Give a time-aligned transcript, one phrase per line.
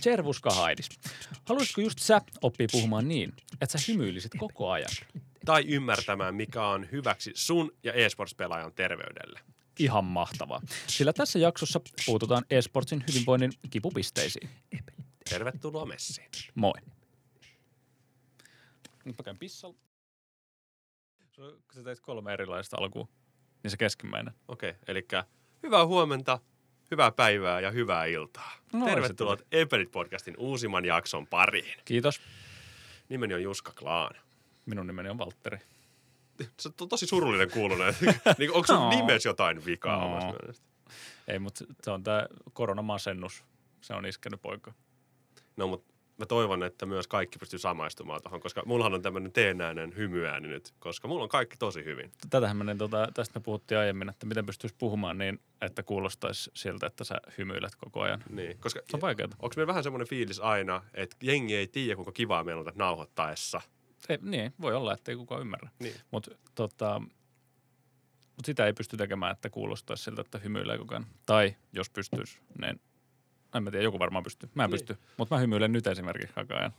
[0.00, 0.88] Servuska Haidis.
[1.44, 4.90] Haluaisitko just sä oppia puhumaan niin, että sä hymyilisit koko ajan?
[5.44, 9.40] Tai ymmärtämään, mikä on hyväksi sun ja esports-pelaajan terveydelle.
[9.78, 10.60] Ihan mahtavaa.
[10.86, 14.50] Sillä tässä jaksossa puututaan esportsin hyvinvoinnin kipupisteisiin.
[15.30, 16.28] Tervetuloa messiin.
[16.54, 16.72] Moi.
[19.04, 19.76] Nyt mä käyn pissalla.
[21.36, 23.08] Kun sä teit kolme erilaista alkua,
[23.62, 24.34] niin se keskimmäinen.
[24.48, 25.06] Okei, okay, eli
[25.62, 26.38] hyvää huomenta,
[26.92, 28.52] hyvää päivää ja hyvää iltaa.
[28.72, 31.74] No, Tervetuloa se Epelit podcastin uusimman jakson pariin.
[31.84, 32.20] Kiitos.
[33.08, 34.14] Nimeni on Juska Klaan.
[34.66, 35.58] Minun nimeni on Valtteri.
[36.60, 37.94] Se on onko surullinen kuulonen.
[38.38, 38.90] niin, onko sun No.
[38.90, 40.06] nimessä jotain vikaa No.
[40.06, 40.66] omasta mielestä?
[41.28, 43.44] Ei, mutta se on tämä koronamasennus.
[43.80, 44.72] Se on iskenyt poika.
[45.56, 49.96] No, mutta mä toivon, että myös kaikki pystyy samaistumaan tuohon, koska mullahan on tämmöinen teennäinen
[49.96, 52.12] hymyääni nyt, koska mulla on kaikki tosi hyvin.
[52.30, 56.50] Tätähän me, niin, tota, tästä me puhuttiin aiemmin, että miten pystyisi puhumaan niin, että kuulostaisi
[56.54, 58.24] siltä, että sä hymyilet koko ajan.
[58.30, 59.28] Niin, koska Se on vaikeaa.
[59.38, 63.60] onko meillä vähän semmoinen fiilis aina, että jengi ei tiedä, kuinka kivaa meillä on nauhoittaessa.
[64.08, 65.68] Ei, niin, voi olla, että ei kukaan ymmärrä.
[65.78, 65.94] Niin.
[66.10, 67.00] Mutta tota,
[68.36, 71.06] mut sitä ei pysty tekemään, että kuulostaisi siltä, että hymyilee koko ajan.
[71.26, 72.80] Tai jos pystyisi, niin
[73.54, 74.50] en mä tiedä, joku varmaan pystyy.
[74.54, 74.80] Mä en Niin.
[74.80, 76.72] pysty, mutta mä hymyilen nyt esimerkiksi koko ajan.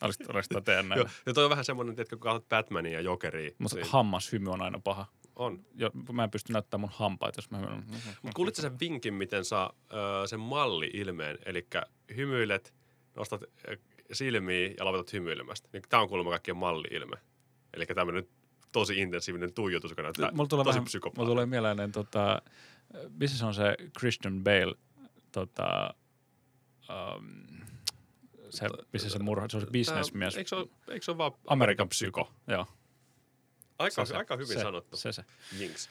[0.00, 0.98] Olisiko olisiko tehdä näin?
[0.98, 3.50] Joo, ja toi on vähän semmoinen, että kun katsot Batmania ja Jokeria.
[3.58, 5.06] Mutta niin hammashymy on aina paha.
[5.36, 5.64] on.
[5.74, 7.84] Jo, mä en pysty näyttämään mun hampaita, jos mä hymyilen.
[8.22, 11.38] Mutta kuulitko sen vinkin, miten saa ö, sen malli-ilmeen?
[11.46, 11.66] Eli
[12.16, 12.74] hymyilet,
[13.16, 13.42] nostat
[14.12, 15.68] silmiä ja lopetat hymyilemästä.
[15.72, 17.16] Niin tämä on kuulemma kaikkien malli-ilme.
[17.74, 18.28] Eli tämmöinen
[18.72, 22.42] tosi intensiivinen tuijotus, joka näyttää Mulla tulee, tosi vähän, mulla tulee mieleen, tota,
[23.20, 24.74] missä se on se Christian Bale,
[25.32, 25.94] tota,
[26.88, 27.46] um,
[28.50, 30.36] se, missä se murha, se on se bisnesmies.
[30.36, 32.66] Eikö se ole, eikö se ole vaan Amerikan psyko, joo.
[33.78, 34.96] Aika, Se, aika hyvin se, sanottu.
[34.96, 35.24] Se, se.
[35.58, 35.88] Jinx.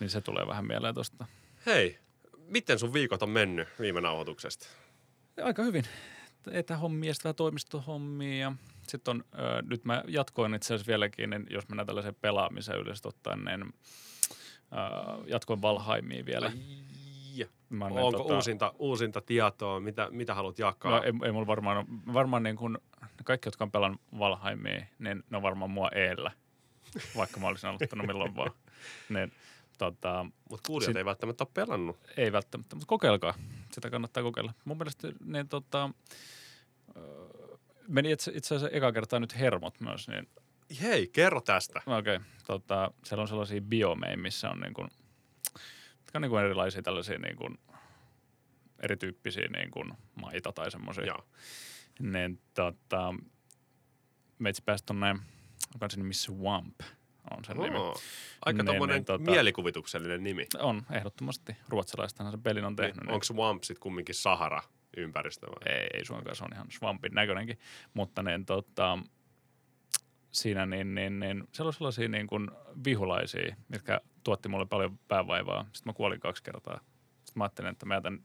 [0.00, 1.26] Niin se tulee vähän mieleen tosta.
[1.66, 1.98] Hei,
[2.38, 4.66] miten sun viikot on mennyt viime nauhoituksesta?
[5.44, 5.84] Aika hyvin.
[6.50, 8.52] Etähommia, sitä toimistohommia ja
[8.88, 13.08] sitten on, ö, nyt mä jatkoin itse asiassa vieläkin, niin jos mennään tällaiseen pelaamiseen yleisesti
[13.08, 16.46] ottaen, niin ö, jatkoin Valheimiin vielä.
[16.46, 16.52] Ja.
[17.70, 20.90] Mä oon, Onko tota- uusinta, uusinta tietoa, mitä, mitä haluat jakaa?
[20.90, 22.78] No, ei, ei mulla varmaan, varmaan niin kuin
[23.24, 26.30] kaikki, jotka on pelannut Valheimia, niin ne on varmaan mua eellä,
[27.16, 28.50] vaikka mä olisin aloittanut milloin vaan.
[29.08, 29.32] Niin,
[29.78, 31.96] tota, Mutta kuulijat Sit- ei välttämättä ole pelannut.
[32.16, 33.34] ei välttämättä, mutta kokeilkaa.
[33.72, 34.52] Sitä kannattaa kokeilla.
[34.64, 35.90] Mun mielestä niin, tota,
[37.88, 40.28] meni itse, itse asiassa eka kertaa nyt hermot myös, niin
[40.82, 41.82] Hei, kerro tästä.
[41.86, 44.88] okei, tota, siellä on sellaisia biomeja, missä on niin kuin,
[46.08, 47.58] mitkä on niin kuin erilaisia tällaisia niin kuin,
[48.82, 51.14] erityyppisiä niin kuin maita tai semmoisia.
[52.00, 53.14] Niin tota,
[54.38, 55.10] meitsi pääsi tonne,
[55.74, 56.80] onko se nimi Swamp,
[57.36, 57.76] on sen nimi.
[57.76, 57.96] Oo,
[58.44, 60.46] aika Niin, tommonen niin, tota- mielikuvituksellinen nimi.
[60.58, 61.56] On, ehdottomasti.
[61.68, 62.96] Ruotsalaistahan se pelin on tehnyt.
[63.04, 64.62] niin- Onko Swamp sit kumminkin Sahara
[64.96, 65.74] ympäristö vai?
[65.74, 67.58] Ei, ei suinkaan, se on ihan swampin näköinenkin.
[67.94, 68.98] Mutta niin, tota,
[70.32, 72.50] siinä niin, niin, niin, siellä oli sellaisia niin kuin
[72.84, 75.62] vihulaisia, mitkä tuotti mulle paljon päävaivaa.
[75.72, 76.76] Sitten mä kuolin kaksi kertaa.
[77.24, 78.18] Sitten mä ajattelin, että mä jätän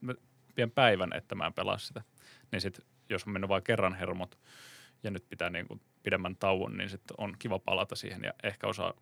[0.56, 2.02] pidän päivän, että mä en pelaa sitä.
[2.52, 4.40] Niin sitten, jos on mennyt vain kerran hermot
[5.04, 8.68] ja nyt pitää niin kuin pidemmän tauon, niin sitten on kiva palata siihen ja ehkä
[8.68, 8.94] osaa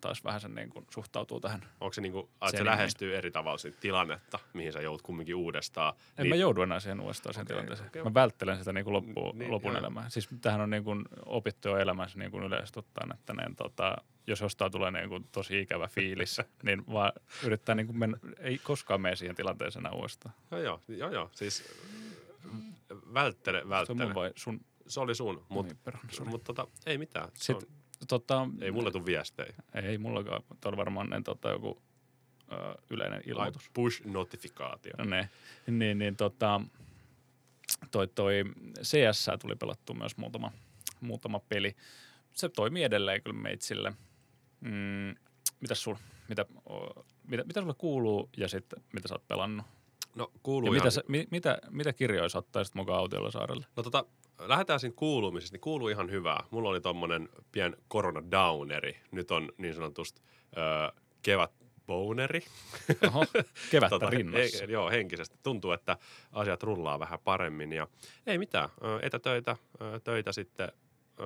[0.00, 1.60] taas vähän sen niin kuin suhtautuu tähän.
[1.80, 5.94] Onko se niinku, että Se lähestyy eri tavalla siitä tilannetta, mihin sä joudut kumminkin uudestaan?
[6.18, 7.88] En niin, mä joudu enää siihen uudestaan siihen Okei, tilanteeseen.
[7.88, 8.04] okei.
[8.04, 9.78] Mä välttelen sitä niin kuin loppuun, Niin, lopun joo.
[9.78, 10.08] elämää.
[10.08, 13.96] Siis tähän on niin kuin opittu jo elämässä niin kuin yleisesti ottaen, että ne, tota,
[14.26, 17.12] jos jostain tulee niin kuin tosi ikävä fiilis, niin vaan
[17.44, 20.34] yrittää niin kuin mennä, ei koskaan mene siihen tilanteeseen uudestaan.
[20.50, 21.30] Joo, joo, joo, joo.
[21.32, 21.64] Siis
[23.14, 24.14] välttele, Se on välttele.
[24.14, 25.74] vai sun, Se oli sun, mutta
[26.18, 27.28] Niin, mut, tota, ei mitään.
[27.34, 27.68] Se Sitten,
[28.00, 29.54] on, tota, ei mulle tule viestejä.
[29.74, 31.82] ei mullakaan, tuo oli varmaan niin, tota, joku
[32.52, 33.70] ö, yleinen ilmoitus.
[33.74, 34.92] push-notifikaatio.
[34.98, 35.28] No Ne,
[35.66, 36.60] niin, niin tota,
[37.90, 38.44] toi, toi
[38.82, 40.52] CS tuli pelattua myös muutama,
[41.00, 41.76] muutama peli.
[42.32, 43.92] Se toimii edelleen kyllä meitsille.
[44.60, 45.14] Mm,
[45.60, 45.94] mitäs sul,
[46.28, 46.46] mitä,
[47.24, 49.66] mitä, mitä sulle kuuluu ja sitten mitä sä oot pelannut?
[50.14, 53.66] No Ja kuuluu mitä, ihan, sä, mi, mitä, mitä kirjoja sä ottaisit mukaan autiolla saarelle?
[53.76, 54.04] No tota,
[54.38, 56.44] lähdetään siitä kuulumisesta, niin kuuluu ihan hyvää.
[56.50, 59.00] Mulla oli tommonen pien koronadowneri.
[59.10, 60.22] Nyt on niin sanotusti
[60.56, 60.92] ö,
[61.22, 61.52] kevät
[61.86, 62.40] boneri.
[63.06, 63.24] Oho,
[63.70, 64.66] kevättä Tota, rinnassa.
[64.66, 65.38] He, joo, henkisesti.
[65.42, 65.96] Tuntuu, että
[66.32, 67.72] asiat rullaa vähän paremmin.
[67.72, 67.88] Ja
[68.26, 68.68] ei mitään,
[69.02, 69.56] etätöitä,
[70.04, 70.72] töitä sitten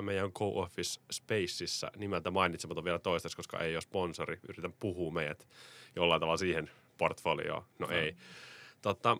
[0.03, 4.39] meidän Co-Office Spaceissa nimeltä mainitsematon vielä toistaiseksi, koska ei ole sponsori.
[4.49, 5.49] Yritän puhua meidät
[5.97, 7.63] jollain tavalla siihen portfolioon.
[7.79, 7.93] No Mm.
[7.93, 8.17] ei.
[8.83, 9.17] Tota,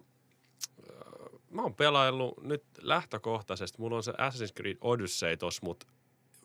[0.91, 3.79] ö, mä oon pelaillut nyt lähtökohtaisesti.
[3.81, 5.87] Mulla on se Assassin's Creed Odyssey tossa, mutta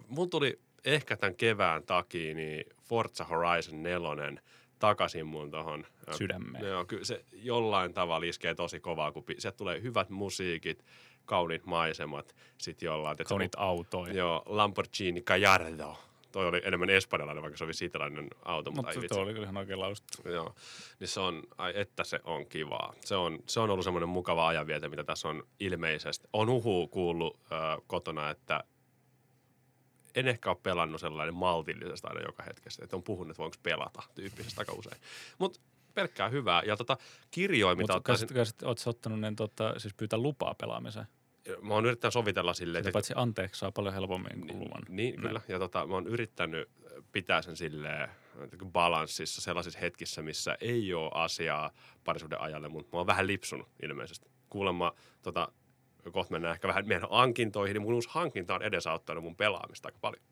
[0.08, 4.42] mun tuli ehkä tämän kevään takia niin Forza Horizon 4
[4.80, 5.86] takaisin mun tohon.
[6.10, 6.66] ö, Sydämeen.
[6.66, 10.86] Joo, kyllä se jollain tavalla iskee tosi kovaa, kun sieltä tulee hyvät musiikit,
[11.26, 13.18] kauniit maisemat, sitten jollain...
[13.18, 14.14] Kauniit autoja.
[14.14, 15.98] Joo, Lamborghini Gallardo.
[16.32, 19.20] Toi oli enemmän espanjalainen, vaikka se oli italainen auto, mutta, Mutta vitsi.
[19.20, 20.30] oli kyllä ihan oikein lausuttu.
[20.30, 20.56] Joo,
[21.00, 22.94] niin se on, ai että se on kivaa.
[23.06, 26.28] Se on, se on ollut semmoinen mukava ajanvieto, mitä tässä on ilmeisesti.
[26.34, 28.64] On huhu kuullut äh, kotona, että
[30.16, 32.84] en ehkä ole pelannut sellainen maltillisesti aina joka hetkessä.
[32.84, 35.02] Että on puhunut, että voinko pelata tyyppisesti aika usein.
[35.38, 35.60] Mutta
[35.96, 36.62] pelkkää hyvää.
[36.66, 36.98] Ja tota,
[37.32, 38.28] kirjoja, mitä Mutta ottaisin,
[38.64, 41.06] oletko ottanut ne, tota, siis pyytää lupaa pelaamiseen?
[41.62, 44.82] mä oon yrittänyt sovitella silleen, Sitä paitsi anteeksi saa paljon helpommin kuin luvan.
[44.90, 45.42] Niin, kyllä.
[45.48, 46.70] Ja tota, mä oon yrittänyt
[47.12, 48.10] pitää sen silleen
[48.66, 51.72] balanssissa sellaisissa hetkissä, missä ei ole asiaa
[52.04, 54.30] parisuuden ajalle, mutta mä oon vähän lipsunut ilmeisesti.
[54.50, 55.52] Kuulemma, tota,
[56.12, 59.98] kohta mennään ehkä vähän meidän hankintoihin, niin mun uusi hankinta on edesauttanut mun pelaamista aika
[60.02, 60.24] paljon.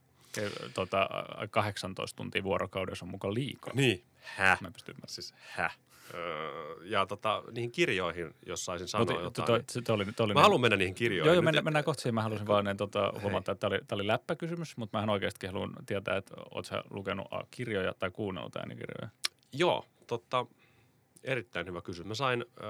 [0.73, 1.09] Tota,
[1.51, 3.73] 18 tuntia vuorokaudessa on mukaan liikaa.
[3.73, 4.03] Niin.
[4.21, 4.61] Häh?
[4.61, 5.13] Mä en pysty ymmärtämään.
[5.13, 5.77] Siis häh?
[6.13, 9.57] Öö, ja tota, niihin kirjoihin, jos saisin sanoa Mutta jotain.
[9.57, 11.27] niin- se, toi oli, toi oli Mä haluan mennä niihin kirjoihin.
[11.27, 12.15] Joo, joo mennään, mennään kohta siihen.
[12.15, 15.47] Mä halusin vaan ne, tota, huomata, että tämä oli, tää oli läppäkysymys, mutta mä oikeasti
[15.47, 19.09] haluan tietää, että oot sä lukenut a, kirjoja tai kuunnellut äänikirjoja.
[19.53, 20.45] Joo, totta,
[21.23, 22.07] erittäin hyvä kysymys.
[22.07, 22.67] Mä sain, äh,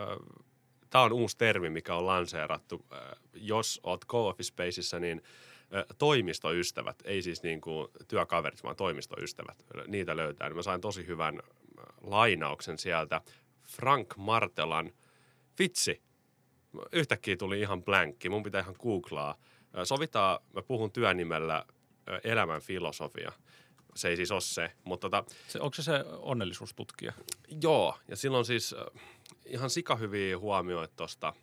[0.89, 2.85] tämä on uusi termi, mikä on lanseerattu.
[2.93, 2.99] Äh,
[3.33, 5.52] jos oot co-office spaceissa, niin äh,
[5.97, 10.49] toimistoystävät, ei siis niin kuin työkaverit, vaan toimistoystävät, niitä löytää.
[10.49, 11.39] Niin mä sain tosi hyvän
[12.01, 13.21] lainauksen sieltä
[13.63, 14.91] Frank Martelan,
[15.59, 16.01] vitsi,
[16.91, 19.35] yhtäkkiä tuli ihan blankki, mun pitää ihan googlaa.
[19.83, 21.65] Sovitaan, mä puhun työnimellä
[22.23, 23.31] elämän filosofia.
[23.95, 27.13] Se ei siis ole se, mutta tota, Se, onko se se onnellisuustutkija?
[27.61, 28.75] Joo, ja silloin siis
[29.45, 31.33] ihan sikahyviä huomioita tuosta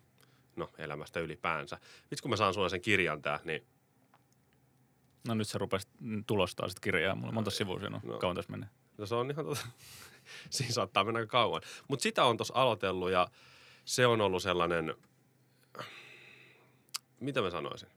[0.55, 1.77] no, elämästä ylipäänsä.
[2.11, 3.65] Vitsi, kun mä saan sulle sen kirjan tää, niin
[5.27, 5.87] No nyt se rupesi
[6.27, 7.33] tulostaa sitten kirjaa mulle.
[7.33, 8.09] Monta sivua siinä on?
[8.11, 8.17] No.
[8.17, 8.69] Kauan tässä menee?
[8.97, 9.67] no, se on ihan tota,
[10.49, 11.61] siinä saattaa mennä kauan.
[11.87, 13.27] Mutta sitä on tuossa aloitellut ja
[13.85, 14.95] se on ollut sellainen,
[17.19, 17.89] mitä mä sanoisin?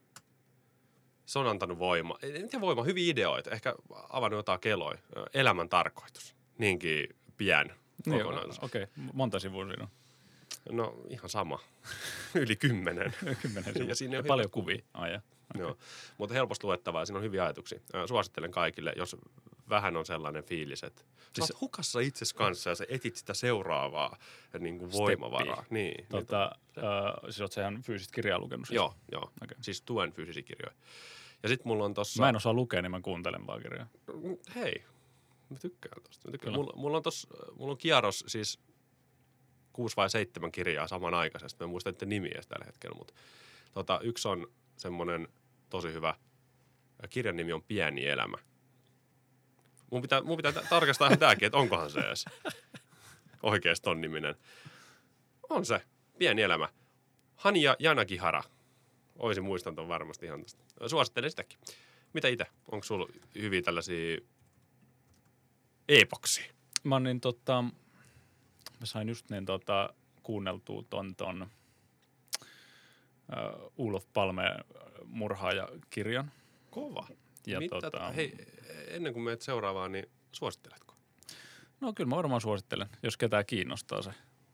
[1.25, 3.75] Se on antanut voima, en tiedä voima, hyviä ideoita, ehkä
[4.09, 4.97] avannut jotain keloja.
[5.33, 7.07] Elämän tarkoitus, niinkin
[7.37, 7.71] pian
[8.05, 8.59] Niin, kokonaisuus.
[8.59, 9.03] Okei, okay.
[9.13, 9.89] monta sivua siinä on?
[10.77, 11.59] No ihan sama,
[12.35, 13.15] yli kymmenen.
[13.41, 13.89] Kymmenen sivua.
[13.89, 14.83] Ja siinä on paljon hyvät kuvia.
[14.93, 15.19] Ai
[15.53, 15.59] ja.
[15.61, 15.77] Joo,
[16.17, 17.79] mutta helposti luettavaa ja siinä on hyviä ajatuksia.
[18.05, 19.15] Suosittelen kaikille, jos
[19.69, 21.01] vähän on sellainen fiilis, että
[21.37, 24.17] sä oot hukassa itses kanssa ja sä etit sitä seuraavaa
[24.59, 25.63] niin kuin voimavaraa.
[25.69, 26.83] Niin, niin, Tota, äh,
[27.23, 28.67] siis oot sä ihan fyysistä kirjaa lukenut?
[28.67, 28.75] Siis?
[28.75, 29.31] joo, joo.
[29.43, 29.57] Okei.
[29.61, 30.75] Siis tuen fyysisiä kirjoja.
[31.43, 32.23] Ja sitten mulla on tossa...
[32.23, 33.87] Mä en osaa lukea, niin mä kuuntelen vaan kirjaa.
[34.55, 34.83] Hei,
[35.49, 36.27] mä tykkään tosta.
[36.27, 36.53] Mä tykkään.
[36.53, 36.57] Kyllä.
[36.57, 38.59] Mulla, mulla, on tossa, mulla on kierros siis
[39.73, 41.59] kuusi vai seitsemän kirjaa samanaikaisesti.
[41.59, 43.13] Mä en muista niiden nimiä tällä hetkellä, mutta
[43.73, 44.47] tota, yksi on
[44.77, 45.27] semmoinen
[45.69, 46.15] tosi hyvä.
[47.09, 48.37] Kirjan nimi on Pieni elämä.
[49.91, 52.25] Mun pitää, mun pitää tä- tarkastaa ihan tääkin, että onkohan se edes
[53.43, 54.35] oikeasti ton niminen.
[55.49, 55.81] On se.
[56.17, 56.69] Pieni elämä.
[57.35, 58.43] Hania Janagihara.
[59.15, 60.63] Oisin muistan ton varmasti ihan tästä.
[60.87, 61.59] Suosittelen sitäkin.
[62.13, 62.45] Mitä itse?
[62.71, 64.17] Onko sulla hyviä tällaisia
[65.89, 66.53] epoksia?
[66.83, 67.61] Mä niin tota,
[68.79, 69.93] mä sain just niin tota,
[70.23, 71.47] kuunneltua ton, ton
[73.29, 74.43] uh, Ulof Palme
[75.05, 76.31] murhaaja-kirjan.
[76.71, 77.07] Kova.
[77.47, 78.37] Ja Mitä, tota- Hei,
[78.87, 80.95] ennen kuin menet seuraavaan, niin suositteletko?
[81.81, 84.11] No kyllä mä varmaan suosittelen, jos ketään kiinnostaa se.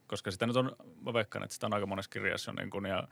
[0.08, 3.08] Koska sitä nyt on, mä veikkaan, että sitä on aika monessa kirjassa niin kuin, ja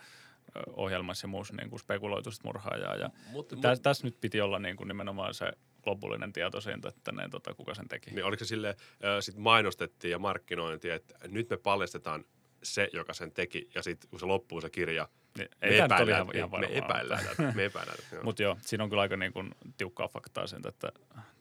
[0.67, 2.95] ohjelmassa ja muussa niin kuin spekuloitu murhaajaa.
[2.95, 5.51] Ja Mut, tässä täs nyt piti olla niin kuin nimenomaan se
[5.85, 8.11] lopullinen tieto siitä, että ne, tota, kuka sen teki.
[8.11, 8.75] Niin oliko se sille,
[9.19, 12.25] sit mainostettiin ja markkinointiin, että nyt me paljastetaan
[12.63, 15.85] se, joka sen teki, ja sitten kun se loppuu se kirja, Niin, me ei ole
[15.85, 17.97] epäillään, ihan, ihan me epäillään, tätä, me epäillään.
[18.23, 20.91] Mutta joo, siinä on kyllä aika niin kuin tiukkaa faktaa sen, että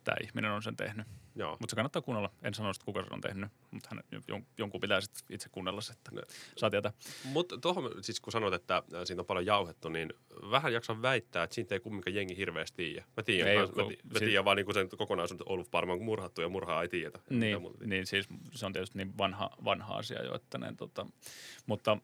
[0.04, 1.06] tämä ihminen on sen tehnyt.
[1.36, 1.56] joo.
[1.60, 2.30] Mutta se kannattaa kuunnella.
[2.42, 5.80] En sano, että kuka sen on tehnyt, mutta hän, jon- jonkun pitää sitten itse kuunnella
[5.80, 6.22] se, että Ne.
[6.56, 6.92] saa tietää.
[7.24, 10.12] Mutta tuohon, siis kun sanoit, että äh, siitä on paljon jauhettu, niin
[10.50, 13.04] vähän jaksan väittää, että siitä ei kumminkaan jengi hirveästi tiedä.
[13.16, 16.02] Mä tiedän, Ei mä, mä, kun mä si- tiedän vaan niin sen kokonaisuuden, Parma on
[16.02, 17.18] murhattu ja murhaa ei tiedetä.
[17.18, 17.86] Mitä Niin, tiedä.
[17.86, 21.06] niin siis se on tietysti niin vanha, vanha asia jo, että ne, tota,
[21.66, 21.98] mutta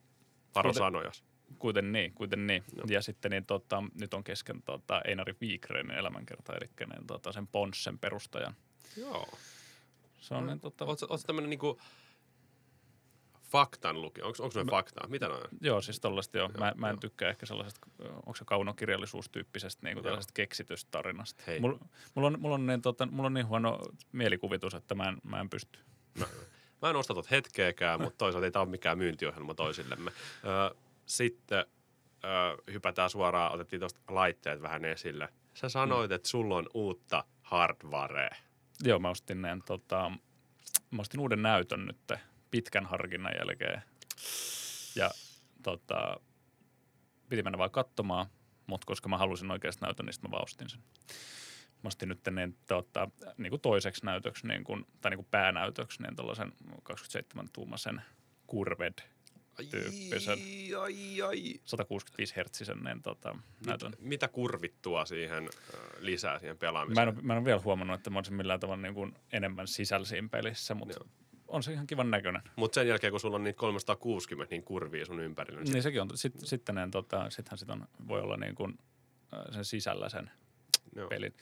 [0.54, 1.24] Varo sanojas.
[1.58, 2.64] Kuiten niin, kuiten niin.
[2.76, 2.86] Joo.
[2.88, 7.46] Ja sitten niin, tota, nyt on kesken tota, Einari Viikreinen elämänkerta, eli niin, tota, sen
[7.46, 8.54] Ponssen perustajan.
[8.96, 9.28] Joo.
[10.20, 11.80] Se on niin, tota, Oletko oot tämmöinen niinku
[13.54, 14.26] faktan lukija?
[14.26, 15.08] Onko noin faktaa?
[15.08, 15.48] Mitä noin on?
[15.60, 16.48] Joo, siis tollaista joo.
[16.58, 17.00] Mä, mä en joo.
[17.00, 20.04] tykkää ehkä sellaisesta, onko se kaunokirjallisuustyyppisestä niin kuin Joo.
[20.04, 21.44] tällaisesta keksitystarinasta.
[21.46, 21.60] Hei.
[21.60, 21.78] Mulla
[22.14, 23.80] mul on, mulla, on niin, tota, mulla on niin huono
[24.12, 25.78] mielikuvitus, että mä en, mä en pysty.
[26.18, 26.26] Mä,
[26.82, 30.10] mä en osta tot hetkeäkään, mutta toisaalta ei tämä ole mikään myyntiohjelma toisillemme.
[30.70, 31.64] Ö, sitten
[32.24, 35.28] ö, hypätään suoraan, otettiin tuosta laitteet vähän esille.
[35.54, 38.30] Sä sanoit, että sulla on uutta hardwarea.
[38.84, 40.12] Joo, mä ostin ne, tota,
[40.90, 42.20] mä ostin uuden näytön nyt
[42.50, 43.82] pitkän harkinnan jälkeen.
[44.96, 45.10] Ja
[45.62, 46.20] tota,
[47.28, 48.26] piti mennä vaan katsomaan,
[48.66, 50.80] mutta koska mä halusin oikeasti näytön, niin mä vaan ostin sen.
[51.82, 53.08] Mä ostin nyt niin, tota,
[53.38, 56.52] niin kuin toiseksi näytöksi, niin kuin, tai niin kuin päänäytöksi, niin tällaisen
[56.92, 58.00] 27-tuumaisen
[58.50, 58.98] Curved
[59.70, 61.54] tyyppisen Ai, ai, ai.
[61.64, 63.90] 165 hertsisen niin, tota, näytön.
[63.90, 65.48] Mitä, mitä kurvittua siihen
[65.98, 67.08] lisää siihen Mä pelaamiseen?
[67.08, 69.68] en, ole, mä en ole vielä huomannut, että mä olisin millään tavalla niin kuin enemmän
[69.68, 71.08] sisällä siinä pelissä, mutta Joo.
[71.48, 72.42] on se ihan kivan näköinen.
[72.56, 76.02] Mutta sen jälkeen, kun sulla on niitä 360 niin kurvia sun ympärillä, niin, Niin sekin
[76.02, 76.08] on.
[76.14, 78.78] Sit, sitten tota, sittenhän sit on, voi olla niin kuin,
[79.50, 80.30] sen sisällä sen
[80.96, 81.08] joo.
[81.08, 81.34] pelin.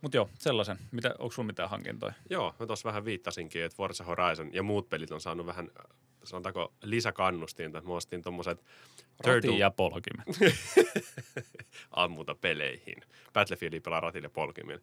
[0.00, 0.78] Mutta joo, sellaisen.
[0.90, 2.12] Mitä, onko sulla mitään hankintoja?
[2.30, 5.96] Joo, mä tuossa vähän viittasinkin, että Forza Horizon ja muut pelit on saanut vähän, äh,
[6.24, 7.80] sanotaanko, lisäkannustinta.
[7.80, 8.64] Mä ostin tommoset
[9.24, 10.26] Rati ja polkimet.
[11.90, 12.96] ammuta peleihin.
[13.32, 14.80] Battlefieldia pelaa ratille polkimin.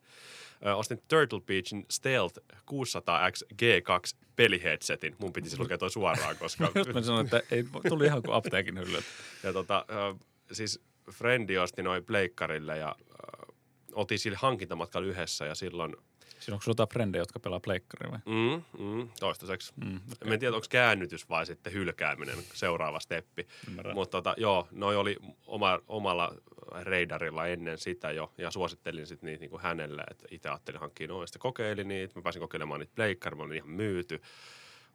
[0.65, 2.39] Ö, ostin Turtle Beachin Stealth
[2.72, 5.15] 600X G2 peliheadsetin.
[5.19, 6.72] Mun piti se lukea toi suoraan, koska...
[6.75, 9.08] Just mä sanoin, että ei, tuli ihan kuin apteekin hyllyltä.
[9.43, 10.15] ja tota, ö,
[10.51, 10.79] siis
[11.12, 13.53] Frendi osti noin pleikkarille ja ö,
[13.93, 15.96] oltiin sillä hankintamatkalla yhdessä ja silloin...
[16.39, 18.19] Siinä onko sulla jotain frendejä, jotka pelaa pleikkaria vai?
[18.25, 19.74] Mm, mm, toistaiseksi.
[19.86, 20.34] Mm, Okay.
[20.34, 23.48] En tiedä, onko käännytys vai sitten hylkääminen seuraava steppi.
[23.67, 23.96] Ymmärrän.
[23.96, 25.17] Mutta tota, joo, noi oli
[25.48, 26.36] oma, omalla
[26.81, 31.27] reidarilla ennen sitä jo, ja suosittelin sitten niitä niinku hänelle, että itse ajattelin hankkia noin.
[31.27, 34.22] Sitten kokeilin niitä, mä pääsin kokeilemaan niitä pleikkari, mä olin ihan myyty.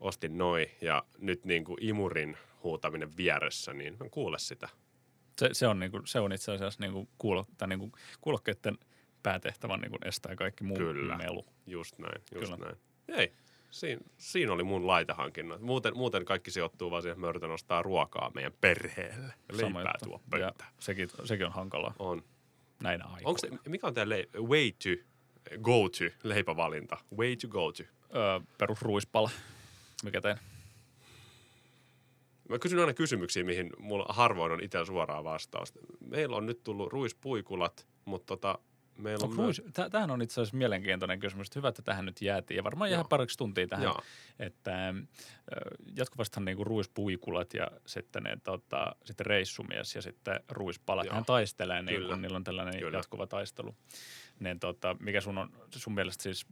[0.00, 4.68] Ostin noin, ja nyt niinku imurin huutaminen vieressä, niin mä en kuule sitä.
[5.38, 8.78] Se, se, on, niinku, se on itse asiassa niinku kuulo, tai niinku kuulokkeiden
[9.24, 11.16] päätehtävän niinku estää kaikki muu Kyllä.
[11.16, 11.44] melu.
[11.66, 12.56] Just näin, just Kyllä.
[12.64, 12.76] näin.
[13.08, 13.32] Ei,
[13.70, 15.60] siinä, siinä oli mun laitehankinnat.
[15.60, 19.34] Muuten, muuten kaikki sijoittuu vaan siihen, että mä yritän ostaa ruokaa meidän perheelle.
[19.60, 20.08] Sama leipää juttu.
[20.08, 20.70] tuo Ja pöytään.
[20.78, 22.22] sekin, sekin on hankalaa On.
[22.82, 23.28] näinä aikoina.
[23.28, 25.02] Onko te, mikä on teidän le- way to
[25.62, 26.96] go to leipävalinta?
[27.16, 27.82] Way to go to.
[28.16, 29.30] Öö, perusruispala.
[30.04, 30.36] Mikä tein?
[32.48, 35.78] Mä kysyn aina kysymyksiä, mihin mulla harvoin on itse suoraa vastausta.
[36.00, 38.58] Meillä on nyt tullut ruispuikulat, mutta tota,
[38.98, 41.56] meillä on Onko ruis, tä- tämähän on itse asiassa mielenkiintoinen kysymys.
[41.56, 42.56] Hyvä, että tähän nyt jäätiin.
[42.56, 43.84] Ja varmaan jää pariksi tuntia tähän.
[43.84, 44.00] Joo.
[44.38, 44.94] Että ö,
[45.96, 51.06] jatkuvastihan niinku ruispuikulat ja sitten, ne, tota, sitten reissumies ja sitten ruispalat.
[51.06, 51.14] Joo.
[51.14, 52.98] Hän taistelee, niin kun niillä on tällainen Kyllä.
[52.98, 53.76] jatkuva taistelu.
[54.40, 56.46] Niin, tota, mikä sun on, sun mielestä siis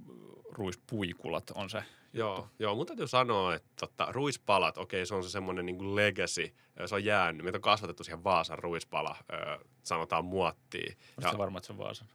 [0.51, 1.85] ruispuikulat on se?
[2.13, 6.55] Joo, joo, mun täytyy sanoa, että tota, ruispalat, okei, se on se semmoinen niin legacy,
[6.87, 7.45] se on jäänyt.
[7.45, 10.97] Meitä on kasvatettu siihen Vaasan ruispala, ö, sanotaan muottiin.
[11.19, 12.09] Oletko varma, että se on Vaasan?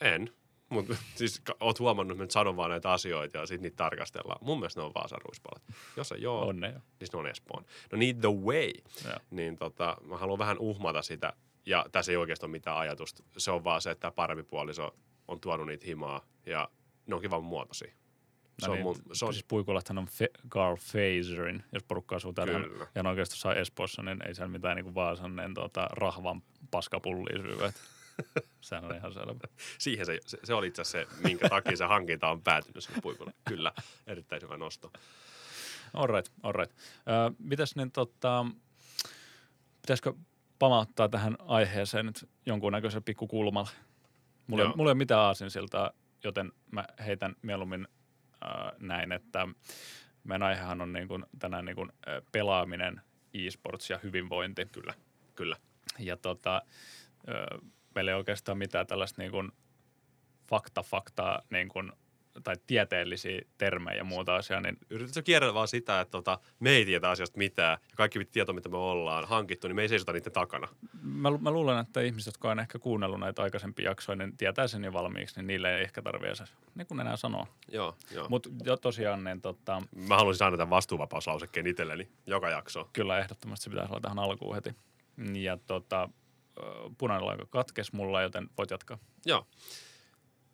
[0.00, 0.30] En,
[0.68, 4.38] mutta siis oot huomannut, että sanon vaan näitä asioita ja sitten niitä tarkastellaan.
[4.44, 5.62] Mun mielestä ne on Vaasan ruispalat.
[5.96, 6.80] Jos ei ole, On ne jo.
[7.00, 7.64] niin ne on Espoon.
[7.92, 8.70] No Need the Way,
[9.04, 9.18] Joo.
[9.30, 11.32] niin tota, mä haluan vähän uhmata sitä.
[11.66, 13.22] Ja tässä ei oikeastaan ole mitään ajatusta.
[13.36, 14.96] Se on vaan se, että tämä parempi puoliso
[15.28, 16.68] on tuonut niitä himaa ja
[17.06, 17.92] ne on kivan muotoisia.
[18.58, 22.16] Se No on niin, mun, se on, Siis puikulathan on Fe- Carl Fazerin, jos porukka
[22.16, 22.60] asuu täällä.
[22.60, 22.86] Kyllä.
[22.94, 26.42] Ja on oikeastaan saa Espoossa, niin ei siellä mitään niin kuin Vaasan niin, tota, rahvan
[26.70, 27.66] paskapullia syyä.
[27.68, 27.80] että
[28.60, 29.40] Sehän on ihan selvä.
[29.78, 33.00] siihen se, se, se oli itse asiassa se, minkä takia se hankinta on päätynyt sinne
[33.00, 33.32] puikulle.
[33.48, 33.72] Kyllä,
[34.06, 34.92] erittäin hyvä nosto.
[35.94, 36.76] All right, all right.
[36.78, 38.46] Ö, mitäs niin tota,
[39.82, 40.12] pitäisikö
[40.58, 43.70] pamauttaa tähän aiheeseen nyt jonkunnäköisellä pikkukulmalla?
[44.46, 45.90] Mulla, ei, mulla ei ole mitään aasinsiltaa,
[46.24, 47.88] joten mä heitän mieluummin
[48.44, 49.48] äh, näin, että
[50.24, 53.00] meidän aihehan on niin kuin, tänään niin kuin, äh, pelaaminen,
[53.34, 54.66] e-sports ja hyvinvointi.
[54.66, 54.94] Kyllä,
[55.34, 55.56] kyllä.
[55.98, 56.62] Ja tota,
[57.28, 57.58] ö,
[57.94, 59.52] meillä ei oikeastaan mitään tällaista niin kuin
[60.48, 61.92] fakta, faktaa niin kuin,
[62.44, 66.84] tai tieteellisiä termejä ja muuta asiaa, niin Yritätkö kierrellä vaan sitä, että tota, me ei
[66.84, 70.32] tiedä asiasta mitään ja kaikki tieto, mitä me ollaan hankittu, niin me ei seisota niiden
[70.32, 70.68] takana.
[71.02, 74.66] mä, lu- mä luulen, että ihmiset, jotka on ehkä kuunnellut näitä aikaisempia jaksoja, niin tietää
[74.68, 77.46] sen jo valmiiksi, niin niille ei ehkä tarvitse niin kuin enää sanoa.
[77.68, 78.28] Joo, joo.
[78.28, 82.90] Mutta jo tosiaan, niin tota, Mä haluaisin saada tämän vastuuvapauslausekkeen itselleni joka jakso.
[82.92, 84.74] kyllä ehdottomasti se pitäisi olla tähän alkuun heti.
[85.32, 86.08] Ja tota,
[86.98, 88.98] punainen lanka katkes mulla, joten voit jatkaa.
[89.26, 89.46] Joo.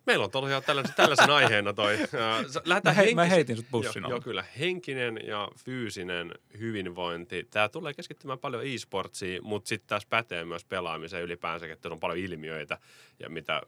[0.05, 1.97] Meillä on tosiaan tällaisen, tällaisen aiheena toi.
[2.65, 4.13] Lähdetään Mä, mä henkis- heitin sut bussin Joo, alle.
[4.13, 4.45] joo, kyllä.
[4.59, 7.47] Henkinen ja fyysinen hyvinvointi.
[7.51, 12.19] Tämä tulee keskittymään paljon e-sportsiin, mutta sitten taas pätee myös pelaamiseen ylipäänsä, että on paljon
[12.19, 12.77] ilmiöitä
[13.19, 13.61] ja mitä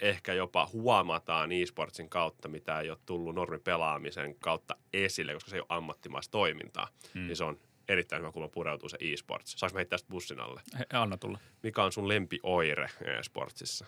[0.00, 5.60] ehkä jopa huomataan e-sportsin kautta, mitä ei ole tullut normipelaamisen kautta esille, koska se ei
[5.60, 6.88] ole ammattimaista toimintaa.
[7.14, 7.26] Mm.
[7.26, 9.54] Niin se on erittäin hyvä, kun mä pureutuu se e-sports.
[9.56, 10.60] Saanko mä heittää sitä bussin alle?
[10.78, 11.38] He, anna tulla.
[11.62, 13.86] Mikä on sun lempioire e-sportsissa?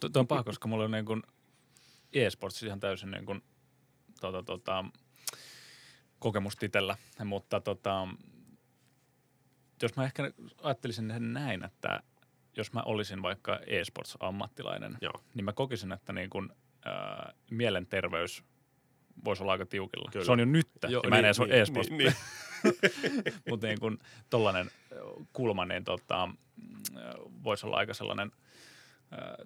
[0.00, 1.22] Tuo on paha, koska mulla on niin kuin
[2.12, 3.42] e-sports ihan täysin niin kuin,
[4.20, 4.84] tota, tota,
[6.18, 8.08] kokemusta itsellä, mutta tota,
[9.82, 12.02] jos mä ehkä ajattelisin näin, että
[12.56, 15.22] jos mä olisin vaikka e-sports-ammattilainen, Joo.
[15.34, 16.50] niin mä kokisin, että niin kuin,
[16.84, 18.44] ää, mielenterveys
[19.24, 20.10] voisi olla aika tiukilla.
[20.12, 20.24] Kyllä.
[20.24, 22.14] Se on jo nyt, Joo, ja mä en edes niin, ole ees niin, niin.
[23.48, 23.98] mutta niin kuin
[24.30, 24.70] tollainen
[25.32, 26.28] kulma, niin tota,
[27.44, 28.32] voisi olla aika sellainen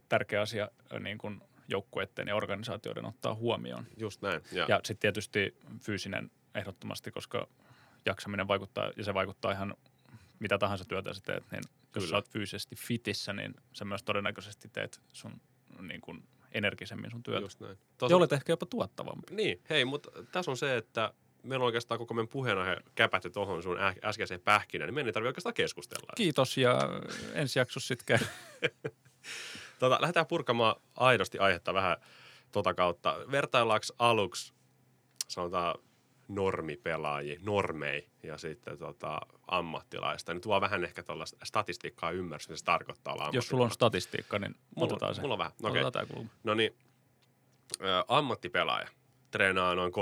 [0.08, 0.68] tärkeä asia
[1.00, 3.86] niin kuin joukkueiden ja organisaatioiden ottaa huomioon.
[3.96, 4.42] Just näin.
[4.52, 7.48] Ja, Ja sitten tietysti fyysinen ehdottomasti, koska
[8.06, 9.74] jaksaminen vaikuttaa, ja se vaikuttaa ihan
[10.38, 12.06] mitä tahansa työtä sä teet, niin jos Kyllä.
[12.08, 15.40] sä oot fyysisesti fitissä, niin sä myös todennäköisesti teet sun
[15.80, 17.40] niin kuin energisemmin sun työtä.
[17.40, 17.78] just näin.
[18.10, 19.34] Ja olet ehkä jopa tuottavampi.
[19.34, 23.62] Niin, hei, mutta tässä on se, että meillä on oikeastaan koko meidän puheenaihe käpätty tuohon
[23.62, 26.12] sun ä- äskeiseen pähkinään, niin meidän ei tarvitse oikeastaan keskustella.
[26.16, 26.78] Kiitos ja
[27.34, 28.18] ensi jaksossa sitten.
[29.78, 31.96] Tota, lähdetään purkamaan aidosti aihetta vähän
[32.52, 33.16] tota kautta.
[33.30, 34.52] Vertaillaanko aluksi,
[35.28, 35.74] sanotaan,
[36.28, 40.34] normipelaajia, normei ja sitten tota, ammattilaista.
[40.34, 44.38] Nyt vaan vähän ehkä tuollaista statistiikkaa ymmärrys, mitä se tarkoittaa olla Jos sulla on statistiikka,
[44.38, 45.20] niin Mulla- otetaan se.
[45.20, 45.82] mulla on vähän, okei.
[45.82, 46.24] Otetaan tämä.
[46.44, 46.76] No niin,
[48.08, 48.88] ammattipelaaja
[49.30, 49.92] treenaa noin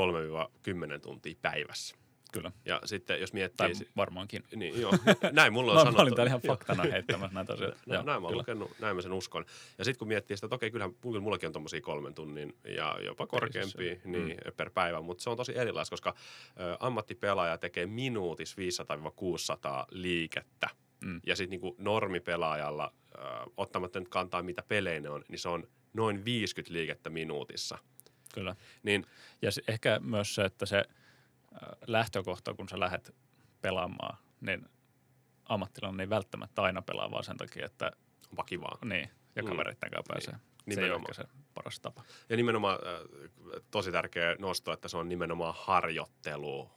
[0.97, 1.97] 3-10 tuntia päivässä.
[2.33, 2.53] Kyllä.
[2.65, 3.75] Ja sitten jos miettii...
[3.75, 4.45] Tai varmaankin.
[4.57, 4.93] niin, joo,
[5.33, 5.97] näin mulla on sanottu.
[5.97, 7.79] mä olin täällä ihan faktana heittämässä näitä asioita.
[7.87, 9.45] Näin, Joo, näin mä lukenut, näin mä sen uskon.
[9.79, 12.99] Ja sitten kun miettii sitä, että okei, kyllähän mulla- mullakin on tommosia kolmen tunnin ja
[13.05, 14.13] jopa korkeampia Mm.
[14.13, 16.15] niin, per päivä, mutta se on tosi erilaista, koska
[16.61, 20.69] ö, ammattipelaaja tekee minuutis 500-600 liikettä.
[21.05, 21.21] Mm.
[21.27, 23.19] Ja sitten niinku normipelaajalla, ö,
[23.57, 27.79] ottamatta nyt kantaa mitä pelejä ne on, niin se on noin 50 liikettä minuutissa.
[28.35, 28.57] Kyllä.
[28.83, 29.07] Niin
[29.43, 30.85] Ja se, ehkä myös se, että se
[31.87, 33.15] lähtökohta, kun sä lähdet
[33.61, 34.67] pelaamaan, niin
[35.45, 37.91] ammattilainen ei välttämättä aina pelaa vaan sen takia, että
[38.31, 38.79] onpa kivaa.
[38.85, 39.49] niin, ja Mm.
[39.49, 40.35] kavereitten kanssa pääsee.
[40.35, 40.41] Se
[40.71, 41.15] ei ole Nimenomaan.
[41.15, 42.05] se paras tapa.
[42.29, 46.71] Ja nimenomaan äh, tosi tärkeä nosto, että se on nimenomaan harjoittelu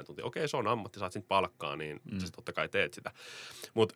[0.00, 0.24] 3-10 tuntia.
[0.24, 2.18] Okei, se on ammatti, saat siitä palkkaa, niin mm.
[2.18, 3.12] sä totta kai teet sitä.
[3.74, 3.94] Mutta